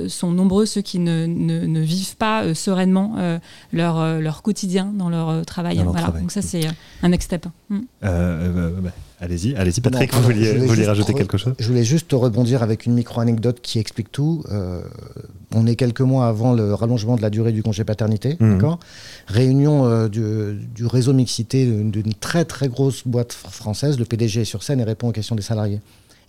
sont 0.08 0.32
nombreux 0.32 0.64
ceux 0.64 0.80
qui 0.80 0.98
ne, 0.98 1.26
ne, 1.26 1.80
vivent 1.80 2.16
pas 2.16 2.54
sereinement 2.54 3.16
leur 3.72 4.20
leur 4.20 4.42
quotidien 4.42 4.92
dans 4.94 5.10
leur 5.10 5.44
travail. 5.44 5.82
voilà. 5.84 6.08
Donc 6.08 6.30
ça 6.30 6.42
c'est 6.42 6.66
un 7.02 7.08
next 7.08 7.26
step. 7.26 7.46
Euh, 7.70 7.78
euh, 8.04 8.70
bah, 8.80 8.90
allez-y, 9.20 9.54
allez-y 9.56 9.80
Patrick, 9.80 10.12
vous 10.14 10.22
vouliez, 10.22 10.86
rajouter 10.86 11.14
quelque 11.14 11.38
chose 11.38 11.54
Je 11.58 11.68
voulais 11.68 11.84
juste 11.84 12.12
rebondir 12.12 12.62
avec 12.62 12.86
une 12.86 12.94
micro-anecdote 12.94 13.60
qui 13.60 13.78
explique 13.78 14.12
tout. 14.12 14.44
Euh, 14.50 14.82
on 15.54 15.66
est 15.66 15.76
quelques 15.76 16.00
mois 16.00 16.28
avant 16.28 16.52
le 16.52 16.74
rallongement 16.74 17.16
de 17.16 17.22
la 17.22 17.30
durée 17.30 17.52
du 17.52 17.62
congé 17.62 17.84
paternité, 17.84 18.36
mmh. 18.38 18.54
d'accord 18.54 18.78
Réunion 19.26 20.08
du, 20.08 20.20
du, 20.74 20.86
réseau 20.86 21.12
mixité 21.12 21.66
d'une 21.66 22.14
très 22.14 22.44
très 22.44 22.68
grosse 22.68 23.06
boîte 23.06 23.32
française, 23.32 23.98
le 23.98 24.04
PDG 24.04 24.42
est 24.42 24.44
sur 24.44 24.62
scène 24.62 24.80
et 24.80 24.84
répond 24.84 25.08
aux 25.08 25.12
questions 25.12 25.36
des 25.36 25.42
salariés. 25.42 25.80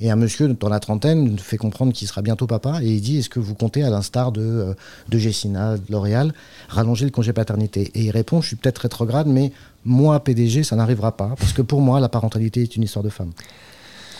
Et 0.02 0.10
un 0.10 0.16
monsieur 0.16 0.48
dans 0.48 0.70
la 0.70 0.80
trentaine 0.80 1.38
fait 1.38 1.58
comprendre 1.58 1.92
qu'il 1.92 2.08
sera 2.08 2.22
bientôt 2.22 2.48
papa 2.48 2.80
et 2.82 2.88
il 2.88 3.02
dit 3.02 3.18
Est-ce 3.18 3.30
que 3.30 3.40
vous 3.40 3.54
comptez, 3.54 3.84
à 3.84 3.90
l'instar 3.90 4.32
de, 4.32 4.76
de 5.10 5.18
Gessina, 5.18 5.78
de 5.78 5.92
L'Oréal, 5.92 6.34
rallonger 6.70 7.06
le 7.06 7.12
congé 7.12 7.34
paternité? 7.34 7.92
Et 7.96 8.04
il 8.04 8.12
répond 8.12 8.42
Je 8.42 8.48
suis 8.48 8.56
peut-être 8.56 8.80
rétrograde, 8.80 9.28
mais 9.28 9.52
moi, 9.84 10.24
PDG, 10.24 10.64
ça 10.64 10.76
n'arrivera 10.76 11.18
pas, 11.18 11.36
parce 11.38 11.52
que 11.52 11.62
pour 11.62 11.82
moi, 11.82 12.00
la 12.00 12.10
parentalité 12.10 12.62
est 12.62 12.76
une 12.76 12.84
histoire 12.84 13.04
de 13.04 13.10
femme. 13.10 13.32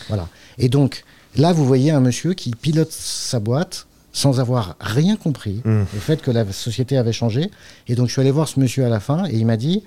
Voilà. 0.08 0.28
Et 0.58 0.68
donc, 0.68 1.04
là, 1.36 1.52
vous 1.52 1.64
voyez 1.64 1.90
un 1.90 2.00
monsieur 2.00 2.34
qui 2.34 2.50
pilote 2.50 2.92
sa 2.92 3.40
boîte 3.40 3.86
sans 4.12 4.40
avoir 4.40 4.76
rien 4.80 5.16
compris 5.16 5.62
mmh. 5.64 5.82
au 5.82 6.00
fait 6.00 6.20
que 6.22 6.30
la 6.30 6.50
société 6.52 6.96
avait 6.96 7.12
changé. 7.12 7.50
Et 7.88 7.94
donc, 7.94 8.08
je 8.08 8.12
suis 8.12 8.20
allé 8.20 8.30
voir 8.30 8.48
ce 8.48 8.58
monsieur 8.58 8.84
à 8.84 8.88
la 8.88 9.00
fin 9.00 9.26
et 9.26 9.36
il 9.36 9.46
m'a 9.46 9.56
dit 9.56 9.82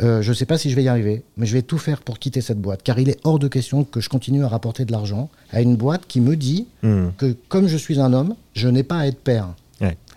euh, 0.00 0.22
Je 0.22 0.30
ne 0.30 0.34
sais 0.34 0.46
pas 0.46 0.58
si 0.58 0.70
je 0.70 0.76
vais 0.76 0.84
y 0.84 0.88
arriver, 0.88 1.22
mais 1.36 1.46
je 1.46 1.52
vais 1.52 1.62
tout 1.62 1.78
faire 1.78 2.00
pour 2.00 2.18
quitter 2.18 2.40
cette 2.40 2.60
boîte, 2.60 2.82
car 2.82 2.98
il 2.98 3.08
est 3.08 3.18
hors 3.24 3.38
de 3.38 3.48
question 3.48 3.84
que 3.84 4.00
je 4.00 4.08
continue 4.08 4.44
à 4.44 4.48
rapporter 4.48 4.84
de 4.84 4.92
l'argent 4.92 5.28
à 5.52 5.60
une 5.60 5.76
boîte 5.76 6.06
qui 6.06 6.20
me 6.20 6.36
dit 6.36 6.66
mmh. 6.82 7.08
que, 7.18 7.36
comme 7.48 7.68
je 7.68 7.76
suis 7.76 8.00
un 8.00 8.12
homme, 8.12 8.34
je 8.54 8.68
n'ai 8.68 8.82
pas 8.82 8.98
à 8.98 9.06
être 9.06 9.20
père. 9.20 9.48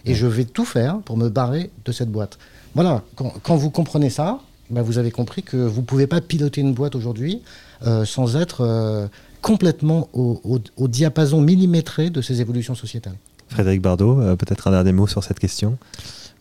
Et 0.06 0.16
je 0.16 0.26
vais 0.26 0.46
tout 0.46 0.64
faire 0.64 1.00
pour 1.00 1.18
me 1.18 1.28
barrer 1.28 1.70
de 1.84 1.92
cette 1.92 2.10
boîte. 2.10 2.40
Voilà, 2.74 3.04
quand 3.44 3.58
vous 3.58 3.70
comprenez 3.70 4.10
ça, 4.10 4.40
bah, 4.70 4.82
vous 4.82 4.98
avez 4.98 5.12
compris 5.12 5.44
que 5.44 5.58
vous 5.58 5.82
ne 5.82 5.86
pouvez 5.86 6.08
pas 6.08 6.22
piloter 6.22 6.62
une 6.62 6.74
boîte 6.74 6.96
aujourd'hui 6.96 7.42
euh, 7.86 8.06
sans 8.06 8.36
être 8.36 8.62
euh, 8.62 9.08
complètement 9.42 10.10
au, 10.14 10.60
diapason 10.88 11.42
millimétré 11.42 12.10
de 12.10 12.22
ces 12.22 12.42
évolutions 12.42 12.76
sociétales. 12.76 13.16
Frédéric 13.50 13.82
Bardot, 13.82 14.22
euh, 14.22 14.36
peut-être 14.36 14.68
un 14.68 14.72
dernier 14.72 14.92
mot 14.92 15.08
sur 15.08 15.24
cette 15.24 15.40
question 15.40 15.78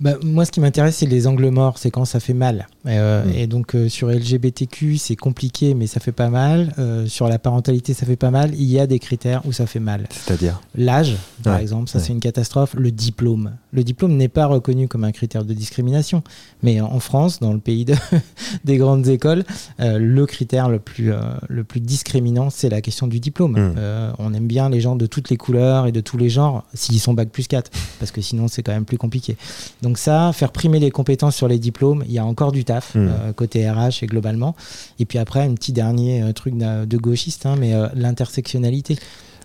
bah, 0.00 0.12
moi, 0.22 0.44
ce 0.44 0.52
qui 0.52 0.60
m'intéresse, 0.60 0.98
c'est 0.98 1.06
les 1.06 1.26
angles 1.26 1.48
morts, 1.48 1.76
c'est 1.76 1.90
quand 1.90 2.04
ça 2.04 2.20
fait 2.20 2.32
mal. 2.32 2.68
Euh, 2.86 3.24
mm. 3.24 3.32
Et 3.34 3.46
donc, 3.48 3.74
euh, 3.74 3.88
sur 3.88 4.08
LGBTQ, 4.10 4.96
c'est 4.96 5.16
compliqué, 5.16 5.74
mais 5.74 5.88
ça 5.88 5.98
fait 5.98 6.12
pas 6.12 6.28
mal. 6.28 6.72
Sur 7.08 7.26
la 7.26 7.40
parentalité, 7.40 7.94
ça 7.94 8.06
fait 8.06 8.14
pas 8.14 8.30
mal. 8.30 8.54
Il 8.54 8.70
y 8.70 8.78
a 8.78 8.86
des 8.86 9.00
critères 9.00 9.42
où 9.44 9.50
ça 9.50 9.66
fait 9.66 9.80
mal. 9.80 10.06
C'est-à-dire 10.08 10.60
L'âge, 10.76 11.16
par 11.42 11.58
exemple, 11.58 11.88
ça 11.88 11.98
c'est 11.98 12.12
une 12.12 12.20
catastrophe. 12.20 12.74
Le 12.78 12.92
diplôme. 12.92 13.54
Le 13.72 13.84
diplôme 13.84 14.16
n'est 14.16 14.28
pas 14.28 14.46
reconnu 14.46 14.88
comme 14.88 15.04
un 15.04 15.12
critère 15.12 15.44
de 15.44 15.52
discrimination. 15.54 16.22
Mais 16.62 16.80
en 16.80 17.00
France, 17.00 17.40
dans 17.40 17.52
le 17.52 17.58
pays 17.58 17.84
des 18.64 18.76
grandes 18.76 19.06
écoles, 19.08 19.44
le 19.78 20.26
critère 20.26 20.68
le 20.68 20.78
plus, 20.78 21.12
le 21.48 21.64
plus 21.64 21.80
discriminant, 21.80 22.50
c'est 22.50 22.68
la 22.68 22.80
question 22.80 23.06
du 23.06 23.20
diplôme. 23.20 23.52
Mm. 23.52 23.74
on 24.18 24.34
aime 24.34 24.46
bien 24.46 24.68
les 24.68 24.80
gens 24.80 24.96
de 24.96 25.06
toutes 25.06 25.30
les 25.30 25.36
couleurs 25.36 25.86
et 25.86 25.92
de 25.92 26.00
tous 26.00 26.16
les 26.16 26.30
genres, 26.30 26.64
s'ils 26.74 27.00
sont 27.00 27.14
bac 27.14 27.28
plus 27.28 27.46
4, 27.46 27.70
parce 27.98 28.10
que 28.10 28.20
sinon, 28.20 28.48
c'est 28.48 28.62
quand 28.62 28.72
même 28.72 28.84
plus 28.84 28.98
compliqué. 28.98 29.36
Donc 29.82 29.98
ça, 29.98 30.32
faire 30.32 30.52
primer 30.52 30.78
les 30.78 30.90
compétences 30.90 31.36
sur 31.36 31.48
les 31.48 31.58
diplômes, 31.58 32.04
il 32.06 32.12
y 32.12 32.18
a 32.18 32.24
encore 32.24 32.52
du 32.52 32.64
taf 32.64 32.94
hmm. 32.94 32.98
euh, 32.98 33.32
côté 33.32 33.68
RH 33.68 34.02
et 34.02 34.06
globalement. 34.06 34.54
Et 34.98 35.04
puis 35.04 35.18
après, 35.18 35.40
un 35.40 35.54
petit 35.54 35.72
dernier 35.72 36.22
euh, 36.22 36.32
truc 36.32 36.56
de 36.56 36.96
gauchiste, 36.96 37.46
hein, 37.46 37.56
mais 37.58 37.74
euh, 37.74 37.88
l'intersectionnalité. 37.94 38.98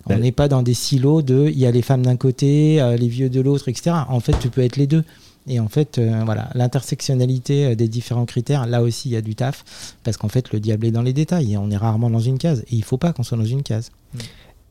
On 0.08 0.18
n'est 0.18 0.32
pas 0.32 0.48
dans 0.48 0.64
des 0.64 0.74
silos 0.74 1.22
de 1.22 1.48
il 1.48 1.58
y 1.58 1.66
a 1.66 1.72
les 1.72 1.82
femmes 1.82 2.04
d'un 2.04 2.18
côté, 2.18 2.84
les 2.98 3.08
vieux 3.08 3.30
de 3.30 3.42
l'autre, 3.42 3.70
etc. 3.70 3.96
En 4.10 4.20
fait, 4.20 4.38
tu 4.40 4.50
peux 4.50 4.62
être 4.62 4.76
les 4.76 4.88
deux. 4.88 5.04
Et 5.48 5.60
en 5.60 5.68
fait, 5.68 6.00
voilà, 6.26 6.50
l'intersectionnalité 6.56 7.76
des 7.76 7.88
différents 7.88 8.26
critères, 8.26 8.66
là 8.66 8.82
aussi, 8.82 9.10
il 9.10 9.12
y 9.14 9.18
a 9.18 9.22
du 9.22 9.36
taf, 9.36 9.96
parce 10.04 10.18
qu'en 10.18 10.30
fait, 10.30 10.52
le 10.52 10.60
diable 10.60 10.86
est 10.86 10.92
dans 10.92 11.02
les 11.02 11.14
détails, 11.14 11.54
et 11.54 11.58
on 11.58 11.70
est 11.70 11.78
rarement 11.78 12.10
dans 12.10 12.20
une 12.20 12.38
case, 12.38 12.62
et 12.62 12.76
il 12.76 12.84
faut 12.84 12.98
pas 12.98 13.12
qu'on 13.12 13.24
soit 13.24 13.38
dans 13.38 13.46
une 13.46 13.64
case. 13.64 13.92
Mm. 14.14 14.20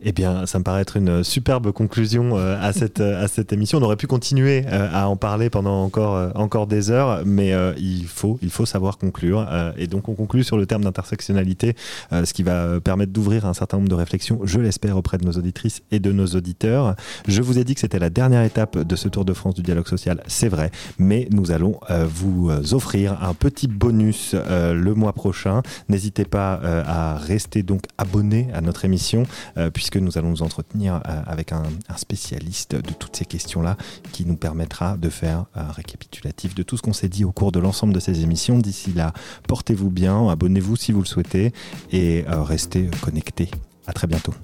Eh 0.04 0.12
bien, 0.12 0.46
ça 0.46 0.58
me 0.58 0.64
paraît 0.64 0.82
être 0.82 0.96
une 0.96 1.22
superbe 1.22 1.70
conclusion 1.70 2.36
euh, 2.36 2.56
à, 2.60 2.72
cette, 2.72 3.00
euh, 3.00 3.22
à 3.22 3.28
cette 3.28 3.52
émission. 3.52 3.78
On 3.78 3.82
aurait 3.82 3.96
pu 3.96 4.06
continuer 4.06 4.64
euh, 4.66 4.88
à 4.92 5.08
en 5.08 5.16
parler 5.16 5.48
pendant 5.48 5.82
encore, 5.82 6.32
encore 6.34 6.66
des 6.66 6.90
heures, 6.90 7.22
mais 7.24 7.52
il, 7.78 8.06
faut, 8.06 8.38
il 8.42 8.50
faut 8.50 8.66
savoir 8.66 8.98
conclure. 8.98 9.46
et 9.76 9.86
donc, 9.86 10.08
on 10.08 10.14
conclut 10.14 10.44
sur 10.44 10.56
le 10.56 10.66
terme 10.66 10.82
d'intersectionnalité, 10.82 11.74
ce 12.10 12.32
qui 12.32 12.42
va 12.42 12.80
permettre 12.80 13.12
d'ouvrir 13.12 13.46
un 13.46 13.54
certain 13.54 13.76
nombre 13.76 13.88
de 13.88 13.94
réflexions, 13.94 14.40
je 14.44 14.60
l'espère, 14.60 14.96
auprès 14.96 15.18
de 15.18 15.24
nos 15.24 15.32
auditrices 15.32 15.82
et 15.90 16.00
de 16.00 16.12
nos 16.12 16.26
auditeurs. 16.26 16.94
Je 17.28 17.42
vous 17.42 17.58
ai 17.58 17.64
dit 17.64 17.74
que 17.74 17.80
c'était 17.80 17.98
la 17.98 18.10
dernière 18.10 18.42
étape 18.42 18.78
de 18.78 18.96
ce 18.96 19.08
Tour 19.08 19.24
de 19.24 19.32
France 19.32 19.54
du 19.54 19.62
dialogue 19.62 19.88
social, 19.88 20.22
c'est 20.26 20.48
vrai, 20.48 20.70
mais 20.98 21.28
nous 21.30 21.50
allons 21.50 21.78
vous 22.08 22.50
offrir 22.72 23.22
un 23.22 23.34
petit 23.34 23.68
bonus 23.68 24.34
le 24.34 24.94
mois 24.94 25.12
prochain. 25.12 25.62
N'hésitez 25.88 26.24
pas 26.24 26.60
à 26.86 27.16
rester 27.16 27.62
donc 27.62 27.82
abonné 27.98 28.48
à 28.54 28.60
notre 28.60 28.84
émission, 28.84 29.24
puisque 29.72 29.91
nous 29.98 30.18
allons 30.18 30.30
nous 30.30 30.42
entretenir 30.42 30.96
euh, 31.08 31.22
avec 31.26 31.52
un, 31.52 31.62
spécialiste 31.96 32.74
de 32.74 32.92
toutes 32.92 33.16
ces 33.16 33.24
questions-là 33.24 33.76
qui 34.12 34.24
nous 34.24 34.36
permettra 34.36 34.96
de 34.96 35.08
faire 35.08 35.46
un 35.54 35.70
récapitulatif 35.70 36.54
de 36.54 36.62
tout 36.62 36.76
ce 36.76 36.82
qu'on 36.82 36.92
s'est 36.92 37.08
dit 37.08 37.24
au 37.24 37.32
cours 37.32 37.52
de 37.52 37.60
l'ensemble 37.60 37.92
de 37.92 38.00
ces 38.00 38.22
émissions. 38.22 38.58
D'ici 38.58 38.92
là, 38.92 39.12
portez-vous 39.48 39.90
bien, 39.90 40.28
abonnez-vous 40.28 40.76
si 40.76 40.92
vous 40.92 41.00
le 41.00 41.06
souhaitez 41.06 41.52
et 41.90 42.24
euh, 42.28 42.42
restez 42.42 42.90
connectés. 43.02 43.50
À 43.86 43.92
très 43.92 44.06
bientôt. 44.06 44.34